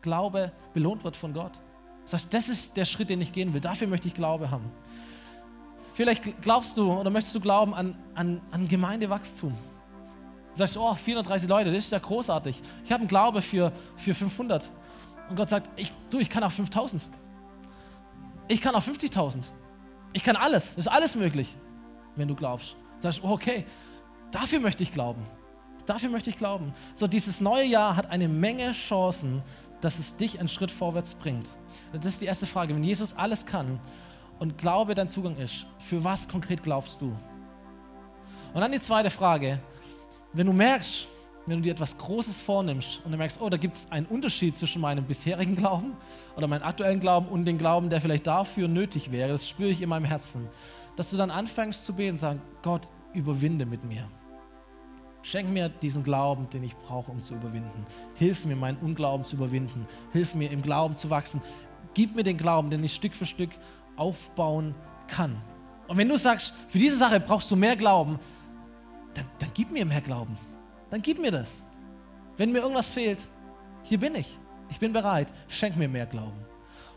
Glaube 0.00 0.52
belohnt 0.72 1.02
wird 1.02 1.16
von 1.16 1.34
Gott. 1.34 1.60
Sagst, 2.04 2.32
das 2.32 2.48
ist 2.48 2.76
der 2.76 2.84
Schritt, 2.84 3.10
den 3.10 3.20
ich 3.20 3.32
gehen 3.32 3.52
will. 3.52 3.60
Dafür 3.60 3.88
möchte 3.88 4.06
ich 4.06 4.14
Glaube 4.14 4.48
haben. 4.48 4.70
Vielleicht 5.96 6.42
glaubst 6.42 6.76
du 6.76 6.92
oder 6.92 7.08
möchtest 7.08 7.34
du 7.34 7.40
glauben 7.40 7.72
an, 7.72 7.96
an, 8.14 8.42
an 8.50 8.68
Gemeindewachstum. 8.68 9.54
Du 10.52 10.58
sagst, 10.58 10.76
oh, 10.76 10.94
430 10.94 11.48
Leute, 11.48 11.72
das 11.72 11.86
ist 11.86 11.92
ja 11.92 11.98
großartig. 11.98 12.60
Ich 12.84 12.92
habe 12.92 13.00
einen 13.00 13.08
Glaube 13.08 13.40
für, 13.40 13.72
für 13.96 14.14
500. 14.14 14.70
Und 15.30 15.36
Gott 15.36 15.48
sagt, 15.48 15.70
ich, 15.74 15.90
du, 16.10 16.18
ich 16.18 16.28
kann 16.28 16.44
auch 16.44 16.52
5000. 16.52 17.08
Ich 18.48 18.60
kann 18.60 18.74
auch 18.74 18.82
50.000. 18.82 19.38
Ich 20.12 20.22
kann 20.22 20.36
alles. 20.36 20.72
Es 20.72 20.80
ist 20.80 20.88
alles 20.88 21.14
möglich, 21.14 21.56
wenn 22.14 22.28
du 22.28 22.34
glaubst. 22.34 22.76
Du 22.96 23.04
sagst, 23.04 23.24
oh, 23.24 23.30
okay, 23.30 23.64
dafür 24.30 24.60
möchte 24.60 24.82
ich 24.82 24.92
glauben. 24.92 25.22
Dafür 25.86 26.10
möchte 26.10 26.28
ich 26.28 26.36
glauben. 26.36 26.74
So, 26.94 27.06
dieses 27.06 27.40
neue 27.40 27.64
Jahr 27.64 27.96
hat 27.96 28.10
eine 28.10 28.28
Menge 28.28 28.72
Chancen, 28.72 29.42
dass 29.80 29.98
es 29.98 30.14
dich 30.14 30.38
einen 30.40 30.48
Schritt 30.50 30.70
vorwärts 30.70 31.14
bringt. 31.14 31.48
Das 31.94 32.04
ist 32.04 32.20
die 32.20 32.26
erste 32.26 32.44
Frage. 32.44 32.74
Wenn 32.74 32.84
Jesus 32.84 33.14
alles 33.14 33.46
kann 33.46 33.80
und 34.38 34.58
Glaube 34.58 34.94
dein 34.94 35.08
Zugang 35.08 35.36
ist, 35.36 35.66
für 35.78 36.02
was 36.02 36.28
konkret 36.28 36.62
glaubst 36.62 37.00
du? 37.00 37.16
Und 38.54 38.60
dann 38.60 38.72
die 38.72 38.80
zweite 38.80 39.10
Frage. 39.10 39.60
Wenn 40.32 40.46
du 40.46 40.52
merkst, 40.52 41.08
wenn 41.46 41.58
du 41.58 41.62
dir 41.62 41.72
etwas 41.72 41.96
Großes 41.96 42.40
vornimmst 42.40 43.00
und 43.04 43.12
du 43.12 43.18
merkst, 43.18 43.40
oh, 43.40 43.48
da 43.48 43.56
gibt 43.56 43.76
es 43.76 43.90
einen 43.90 44.06
Unterschied 44.06 44.56
zwischen 44.56 44.82
meinem 44.82 45.04
bisherigen 45.04 45.56
Glauben 45.56 45.92
oder 46.36 46.46
meinem 46.46 46.64
aktuellen 46.64 47.00
Glauben 47.00 47.28
und 47.28 47.44
dem 47.44 47.58
Glauben, 47.58 47.88
der 47.88 48.00
vielleicht 48.00 48.26
dafür 48.26 48.68
nötig 48.68 49.12
wäre, 49.12 49.30
das 49.30 49.48
spüre 49.48 49.70
ich 49.70 49.80
in 49.80 49.88
meinem 49.88 50.04
Herzen, 50.04 50.48
dass 50.96 51.10
du 51.10 51.16
dann 51.16 51.30
anfängst 51.30 51.86
zu 51.86 51.94
beten 51.94 52.12
und 52.12 52.18
sagen, 52.18 52.42
Gott, 52.62 52.88
überwinde 53.12 53.64
mit 53.64 53.84
mir. 53.84 54.08
Schenk 55.22 55.50
mir 55.50 55.68
diesen 55.68 56.04
Glauben, 56.04 56.48
den 56.50 56.62
ich 56.62 56.76
brauche, 56.76 57.10
um 57.10 57.22
zu 57.22 57.34
überwinden. 57.34 57.86
Hilf 58.14 58.44
mir, 58.44 58.54
meinen 58.54 58.78
Unglauben 58.78 59.24
zu 59.24 59.36
überwinden. 59.36 59.86
Hilf 60.12 60.34
mir, 60.34 60.50
im 60.50 60.62
Glauben 60.62 60.94
zu 60.94 61.10
wachsen. 61.10 61.42
Gib 61.94 62.14
mir 62.14 62.22
den 62.22 62.36
Glauben, 62.36 62.70
den 62.70 62.84
ich 62.84 62.94
Stück 62.94 63.16
für 63.16 63.26
Stück 63.26 63.50
aufbauen 63.96 64.74
kann. 65.08 65.36
Und 65.88 65.96
wenn 65.96 66.08
du 66.08 66.16
sagst, 66.16 66.54
für 66.68 66.78
diese 66.78 66.96
Sache 66.96 67.20
brauchst 67.20 67.50
du 67.50 67.56
mehr 67.56 67.76
Glauben, 67.76 68.18
dann, 69.14 69.24
dann 69.38 69.50
gib 69.54 69.70
mir 69.70 69.84
mehr 69.84 70.00
Glauben. 70.00 70.36
Dann 70.90 71.02
gib 71.02 71.18
mir 71.18 71.30
das. 71.30 71.62
Wenn 72.36 72.52
mir 72.52 72.58
irgendwas 72.58 72.90
fehlt, 72.90 73.26
hier 73.82 73.98
bin 73.98 74.14
ich. 74.14 74.38
Ich 74.68 74.78
bin 74.78 74.92
bereit. 74.92 75.28
Schenk 75.48 75.76
mir 75.76 75.88
mehr 75.88 76.06
Glauben. 76.06 76.44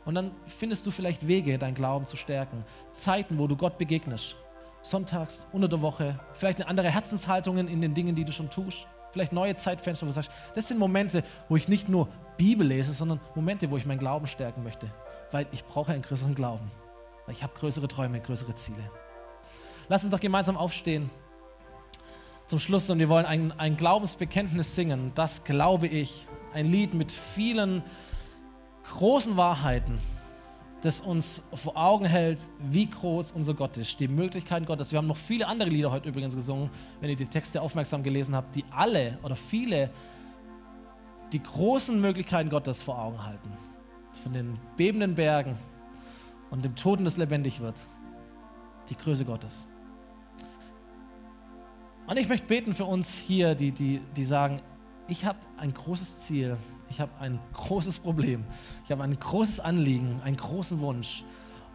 Und 0.05 0.15
dann 0.15 0.31
findest 0.47 0.85
du 0.87 0.91
vielleicht 0.91 1.27
Wege, 1.27 1.57
deinen 1.57 1.75
Glauben 1.75 2.05
zu 2.05 2.17
stärken. 2.17 2.65
Zeiten, 2.91 3.37
wo 3.37 3.47
du 3.47 3.55
Gott 3.55 3.77
begegnest 3.77 4.35
sonntags, 4.81 5.47
unter 5.51 5.67
der 5.67 5.81
Woche, 5.81 6.19
vielleicht 6.33 6.59
eine 6.59 6.67
andere 6.67 6.89
Herzenshaltungen 6.89 7.67
in 7.67 7.81
den 7.81 7.93
Dingen, 7.93 8.15
die 8.15 8.25
du 8.25 8.31
schon 8.31 8.49
tust. 8.49 8.87
Vielleicht 9.11 9.33
neue 9.33 9.55
Zeitfenster, 9.55 10.05
wo 10.05 10.09
du 10.09 10.13
sagst, 10.13 10.31
das 10.53 10.67
sind 10.67 10.77
Momente, 10.77 11.23
wo 11.47 11.55
ich 11.55 11.67
nicht 11.67 11.89
nur 11.89 12.07
Bibel 12.37 12.67
lese, 12.67 12.93
sondern 12.93 13.19
Momente, 13.35 13.69
wo 13.71 13.77
ich 13.77 13.85
meinen 13.85 13.99
Glauben 13.99 14.27
stärken 14.27 14.63
möchte. 14.63 14.89
Weil 15.31 15.47
ich 15.51 15.65
brauche 15.65 15.91
einen 15.91 16.03
größeren 16.03 16.35
Glauben. 16.35 16.71
Ich 17.31 17.43
habe 17.43 17.53
größere 17.57 17.87
Träume, 17.87 18.19
größere 18.19 18.55
Ziele. 18.55 18.91
Lass 19.87 20.03
uns 20.03 20.11
doch 20.11 20.19
gemeinsam 20.19 20.57
aufstehen 20.57 21.09
zum 22.47 22.59
Schluss 22.59 22.89
und 22.89 22.99
wir 22.99 23.09
wollen 23.09 23.25
ein, 23.25 23.53
ein 23.59 23.77
Glaubensbekenntnis 23.77 24.75
singen. 24.75 25.11
Das 25.15 25.43
glaube 25.43 25.87
ich. 25.87 26.27
Ein 26.53 26.65
Lied 26.65 26.95
mit 26.95 27.11
vielen 27.11 27.83
großen 28.83 29.37
Wahrheiten 29.37 29.99
das 30.81 31.01
uns 31.01 31.41
vor 31.53 31.75
Augen 31.75 32.05
hält, 32.05 32.39
wie 32.59 32.89
groß 32.89 33.33
unser 33.33 33.53
Gott 33.53 33.77
ist, 33.77 33.99
die 33.99 34.07
Möglichkeiten 34.07 34.65
Gottes. 34.65 34.91
Wir 34.91 34.97
haben 34.97 35.07
noch 35.07 35.17
viele 35.17 35.47
andere 35.47 35.69
Lieder 35.69 35.91
heute 35.91 36.07
übrigens 36.07 36.35
gesungen, 36.35 36.69
wenn 37.01 37.09
ihr 37.09 37.15
die 37.15 37.25
Texte 37.25 37.61
aufmerksam 37.61 38.01
gelesen 38.03 38.35
habt, 38.35 38.55
die 38.55 38.63
alle 38.71 39.17
oder 39.23 39.35
viele 39.35 39.89
die 41.33 41.43
großen 41.43 41.99
Möglichkeiten 41.99 42.49
Gottes 42.49 42.81
vor 42.81 42.97
Augen 42.99 43.23
halten. 43.23 43.51
Von 44.23 44.33
den 44.33 44.57
bebenden 44.77 45.15
Bergen 45.15 45.57
und 46.51 46.63
dem 46.63 46.75
Toten, 46.75 47.05
das 47.05 47.17
lebendig 47.17 47.59
wird. 47.59 47.75
Die 48.89 48.95
Größe 48.95 49.25
Gottes. 49.25 49.65
Und 52.07 52.17
ich 52.17 52.27
möchte 52.27 52.47
beten 52.47 52.73
für 52.73 52.85
uns 52.85 53.17
hier, 53.17 53.53
die, 53.53 53.71
die, 53.71 54.01
die 54.15 54.25
sagen, 54.25 54.61
ich 55.07 55.25
habe 55.25 55.37
ein 55.57 55.73
großes 55.73 56.19
Ziel, 56.19 56.57
ich 56.89 56.99
habe 56.99 57.11
ein 57.19 57.39
großes 57.53 57.99
Problem, 57.99 58.45
ich 58.83 58.91
habe 58.91 59.03
ein 59.03 59.19
großes 59.19 59.59
Anliegen, 59.59 60.19
einen 60.23 60.37
großen 60.37 60.79
Wunsch 60.79 61.23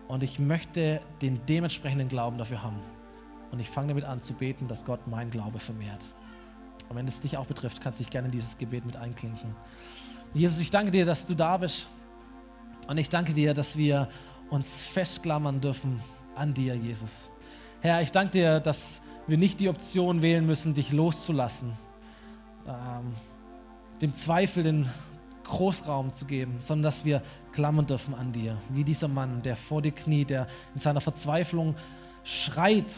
und 0.09 0.23
ich 0.23 0.39
möchte 0.39 1.01
den 1.23 1.41
dementsprechenden 1.47 2.09
Glauben 2.09 2.39
dafür 2.39 2.63
haben. 2.63 2.81
Und 3.53 3.61
ich 3.61 3.71
fange 3.71 3.89
damit 3.89 4.05
an 4.05 4.23
zu 4.23 4.35
beten, 4.35 4.67
dass 4.67 4.85
Gott 4.85 5.07
mein 5.07 5.31
Glaube 5.31 5.61
vermehrt. 5.61 6.05
Und 6.89 6.97
wenn 6.97 7.07
es 7.07 7.21
dich 7.21 7.37
auch 7.37 7.47
betrifft, 7.47 7.81
kannst 7.81 8.01
du 8.01 8.05
dich 8.05 8.11
gerne 8.11 8.27
in 8.27 8.33
dieses 8.33 8.59
Gebet 8.59 8.85
mit 8.85 8.97
einklinken. 8.97 9.55
Jesus, 10.33 10.59
ich 10.59 10.71
danke 10.71 10.91
dir, 10.91 11.05
dass 11.05 11.27
du 11.27 11.35
da 11.35 11.57
bist. 11.57 11.87
Und 12.89 12.99
ich 12.99 13.09
danke 13.09 13.33
dir, 13.33 13.55
dass 13.55 13.77
wir 13.77 14.09
uns 14.51 14.83
festklammern 14.83 15.61
dürfen 15.61 16.01
an 16.35 16.55
dir, 16.55 16.75
Jesus. 16.75 17.29
Herr, 17.81 18.01
ich 18.01 18.13
danke 18.13 18.33
dir, 18.33 18.61
dass 18.61 19.01
wir 19.27 19.39
nicht 19.39 19.61
die 19.61 19.69
Option 19.69 20.23
wählen 20.23 20.47
müssen, 20.47 20.75
dich 20.75 20.93
loszulassen. 20.93 21.73
Ähm, 22.67 23.13
dem 24.01 24.13
Zweifel 24.13 24.63
den 24.63 24.91
Großraum 25.45 26.13
zu 26.13 26.25
geben, 26.25 26.57
sondern 26.59 26.85
dass 26.85 27.05
wir 27.05 27.23
klammern 27.53 27.87
dürfen 27.87 28.15
an 28.15 28.33
dir, 28.33 28.57
wie 28.71 28.85
dieser 28.85 29.09
Mann, 29.09 29.43
der 29.43 29.57
vor 29.57 29.83
dir 29.83 29.93
kniet, 29.93 30.31
der 30.31 30.47
in 30.75 30.81
seiner 30.81 31.01
Verzweiflung 31.01 31.77
schreit, 32.25 32.93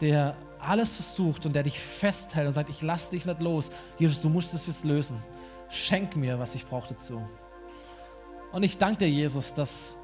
der 0.00 0.34
alles 0.58 0.94
versucht 0.94 1.44
und 1.44 1.54
der 1.54 1.64
dich 1.64 1.78
festhält 1.78 2.46
und 2.46 2.52
sagt, 2.52 2.70
ich 2.70 2.82
lass 2.82 3.10
dich 3.10 3.26
nicht 3.26 3.40
los. 3.40 3.70
Jesus, 3.98 4.20
du 4.20 4.28
musst 4.28 4.54
es 4.54 4.66
jetzt 4.66 4.84
lösen. 4.84 5.22
Schenk 5.68 6.16
mir, 6.16 6.38
was 6.38 6.54
ich 6.54 6.66
brauche 6.66 6.94
dazu. 6.94 7.20
Und 8.52 8.62
ich 8.62 8.78
danke 8.78 8.98
dir, 8.98 9.10
Jesus, 9.10 9.54
dass 9.54 9.96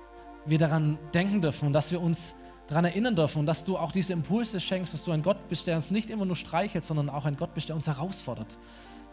wir 0.49 0.59
daran 0.59 0.99
denken 1.12 1.40
dürfen 1.40 1.66
und 1.66 1.72
dass 1.72 1.90
wir 1.92 2.01
uns 2.01 2.34
daran 2.68 2.84
erinnern 2.84 3.16
dürfen 3.16 3.40
und 3.40 3.46
dass 3.46 3.64
du 3.64 3.76
auch 3.76 3.92
diese 3.92 4.12
Impulse 4.12 4.61
schenkst, 4.61 4.92
dass 4.92 5.05
du 5.05 5.12
ein 5.12 5.22
Gott 5.22 5.49
bist, 5.49 5.66
der 5.66 5.76
uns 5.76 5.90
nicht 5.90 6.11
immer 6.11 6.24
nur 6.24 6.36
streichelt, 6.36 6.84
sondern 6.84 7.09
auch 7.09 7.24
ein 7.24 7.36
Gott 7.36 7.55
bist, 7.55 7.68
der 7.68 7.76
uns 7.76 7.86
herausfordert, 7.86 8.57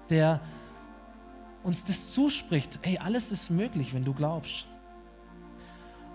der 0.09 0.41
uns 1.63 1.83
das 1.83 2.11
zuspricht, 2.11 2.79
hey, 2.81 2.99
alles 2.99 3.31
ist 3.31 3.49
möglich, 3.49 3.93
wenn 3.93 4.03
du 4.03 4.13
glaubst. 4.13 4.67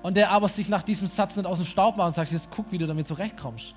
Und 0.02 0.16
der 0.16 0.30
aber 0.30 0.48
sich 0.48 0.68
nach 0.68 0.82
diesem 0.82 1.06
Satz 1.06 1.36
nicht 1.36 1.46
aus 1.46 1.58
dem 1.58 1.66
Staub 1.66 1.96
macht 1.96 2.08
und 2.08 2.12
sagt, 2.14 2.30
jetzt 2.30 2.50
guck, 2.50 2.70
wie 2.70 2.78
du 2.78 2.86
damit 2.86 3.06
zurechtkommst, 3.06 3.74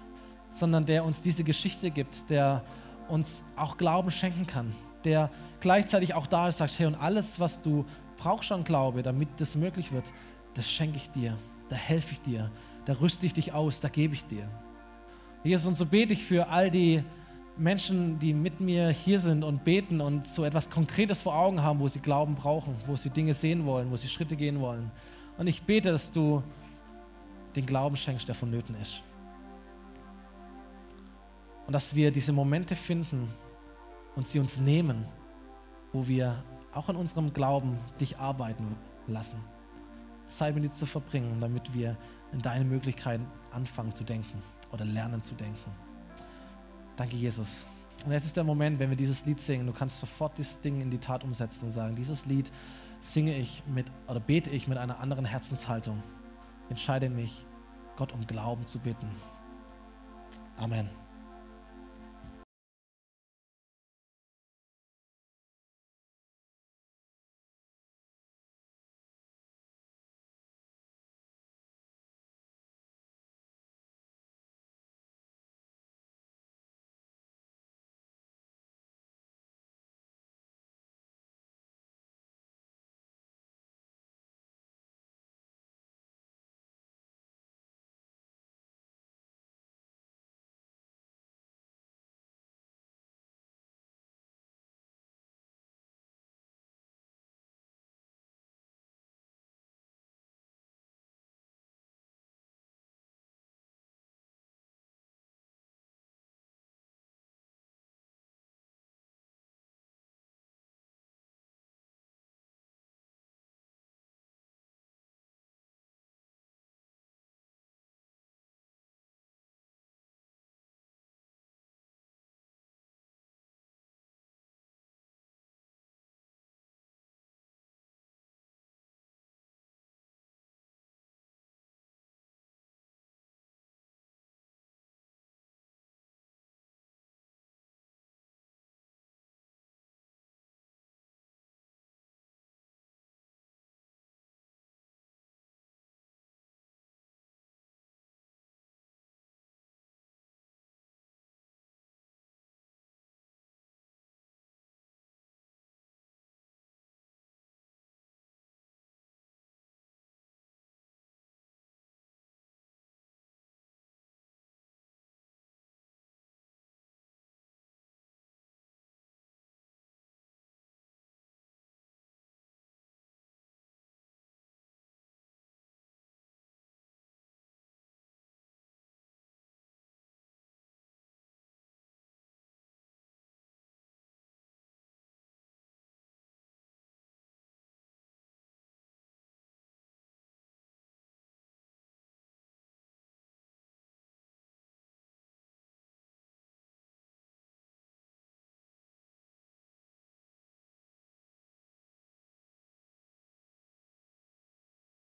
sondern 0.49 0.85
der 0.85 1.03
uns 1.03 1.21
diese 1.21 1.43
Geschichte 1.43 1.89
gibt, 1.89 2.29
der 2.29 2.63
uns 3.09 3.43
auch 3.55 3.77
Glauben 3.77 4.11
schenken 4.11 4.45
kann, 4.45 4.73
der 5.03 5.29
gleichzeitig 5.61 6.13
auch 6.13 6.27
da 6.27 6.47
ist, 6.47 6.57
sagt, 6.57 6.77
hey, 6.77 6.85
und 6.85 6.95
alles, 6.95 7.39
was 7.39 7.61
du 7.61 7.85
brauchst 8.17 8.51
an 8.51 8.63
Glaube, 8.63 9.03
damit 9.03 9.29
das 9.37 9.55
möglich 9.55 9.91
wird, 9.91 10.05
das 10.53 10.69
schenke 10.69 10.97
ich 10.97 11.09
dir, 11.11 11.37
da 11.69 11.75
helfe 11.75 12.13
ich 12.13 12.21
dir, 12.21 12.51
da 12.85 12.93
rüste 12.93 13.25
ich 13.25 13.33
dich 13.33 13.53
aus, 13.53 13.79
da 13.79 13.89
gebe 13.89 14.13
ich 14.13 14.25
dir. 14.25 14.47
Jesus, 15.43 15.67
und 15.67 15.75
so 15.75 15.85
bete 15.85 16.13
ich 16.13 16.23
für 16.23 16.47
all 16.47 16.71
die 16.71 17.03
Menschen, 17.57 18.17
die 18.19 18.33
mit 18.33 18.59
mir 18.59 18.89
hier 18.89 19.19
sind 19.19 19.43
und 19.43 19.63
beten 19.63 20.01
und 20.01 20.25
so 20.25 20.43
etwas 20.43 20.69
Konkretes 20.69 21.21
vor 21.21 21.35
Augen 21.35 21.61
haben, 21.61 21.79
wo 21.79 21.87
sie 21.87 21.99
Glauben 21.99 22.35
brauchen, 22.35 22.75
wo 22.87 22.95
sie 22.95 23.09
Dinge 23.09 23.33
sehen 23.33 23.65
wollen, 23.65 23.91
wo 23.91 23.95
sie 23.95 24.07
Schritte 24.07 24.35
gehen 24.35 24.59
wollen. 24.59 24.89
Und 25.37 25.47
ich 25.47 25.61
bete, 25.61 25.91
dass 25.91 26.11
du 26.11 26.41
den 27.55 27.65
Glauben 27.65 27.95
schenkst, 27.95 28.27
der 28.27 28.35
vonnöten 28.35 28.75
ist. 28.81 29.01
Und 31.67 31.73
dass 31.73 31.95
wir 31.95 32.11
diese 32.11 32.33
Momente 32.33 32.75
finden 32.75 33.29
und 34.15 34.27
sie 34.27 34.39
uns 34.39 34.57
nehmen, 34.59 35.05
wo 35.91 36.07
wir 36.07 36.43
auch 36.73 36.89
an 36.89 36.95
unserem 36.95 37.33
Glauben 37.33 37.77
dich 37.99 38.17
arbeiten 38.17 38.75
lassen. 39.07 39.37
Zeit 40.25 40.55
mit 40.55 40.63
dir 40.63 40.71
zu 40.71 40.85
verbringen, 40.85 41.39
damit 41.39 41.73
wir 41.73 41.97
in 42.31 42.41
deine 42.41 42.65
Möglichkeiten 42.65 43.25
anfangen 43.51 43.93
zu 43.93 44.03
denken 44.03 44.41
oder 44.71 44.85
lernen 44.85 45.21
zu 45.21 45.35
denken. 45.35 45.71
Danke, 46.95 47.15
Jesus. 47.15 47.65
Und 48.05 48.11
jetzt 48.11 48.25
ist 48.25 48.35
der 48.35 48.43
Moment, 48.43 48.79
wenn 48.79 48.89
wir 48.89 48.97
dieses 48.97 49.25
Lied 49.25 49.39
singen, 49.39 49.65
du 49.65 49.73
kannst 49.73 49.99
sofort 49.99 50.37
dieses 50.37 50.59
Ding 50.59 50.81
in 50.81 50.91
die 50.91 50.97
Tat 50.97 51.23
umsetzen 51.23 51.65
und 51.65 51.71
sagen, 51.71 51.95
dieses 51.95 52.25
Lied 52.25 52.51
singe 52.99 53.37
ich 53.37 53.63
mit 53.67 53.85
oder 54.07 54.19
bete 54.19 54.49
ich 54.49 54.67
mit 54.67 54.77
einer 54.77 54.99
anderen 54.99 55.25
Herzenshaltung. 55.25 56.01
Entscheide 56.69 57.09
mich, 57.09 57.45
Gott 57.97 58.11
um 58.13 58.25
Glauben 58.25 58.65
zu 58.65 58.79
bitten. 58.79 59.09
Amen. 60.57 61.02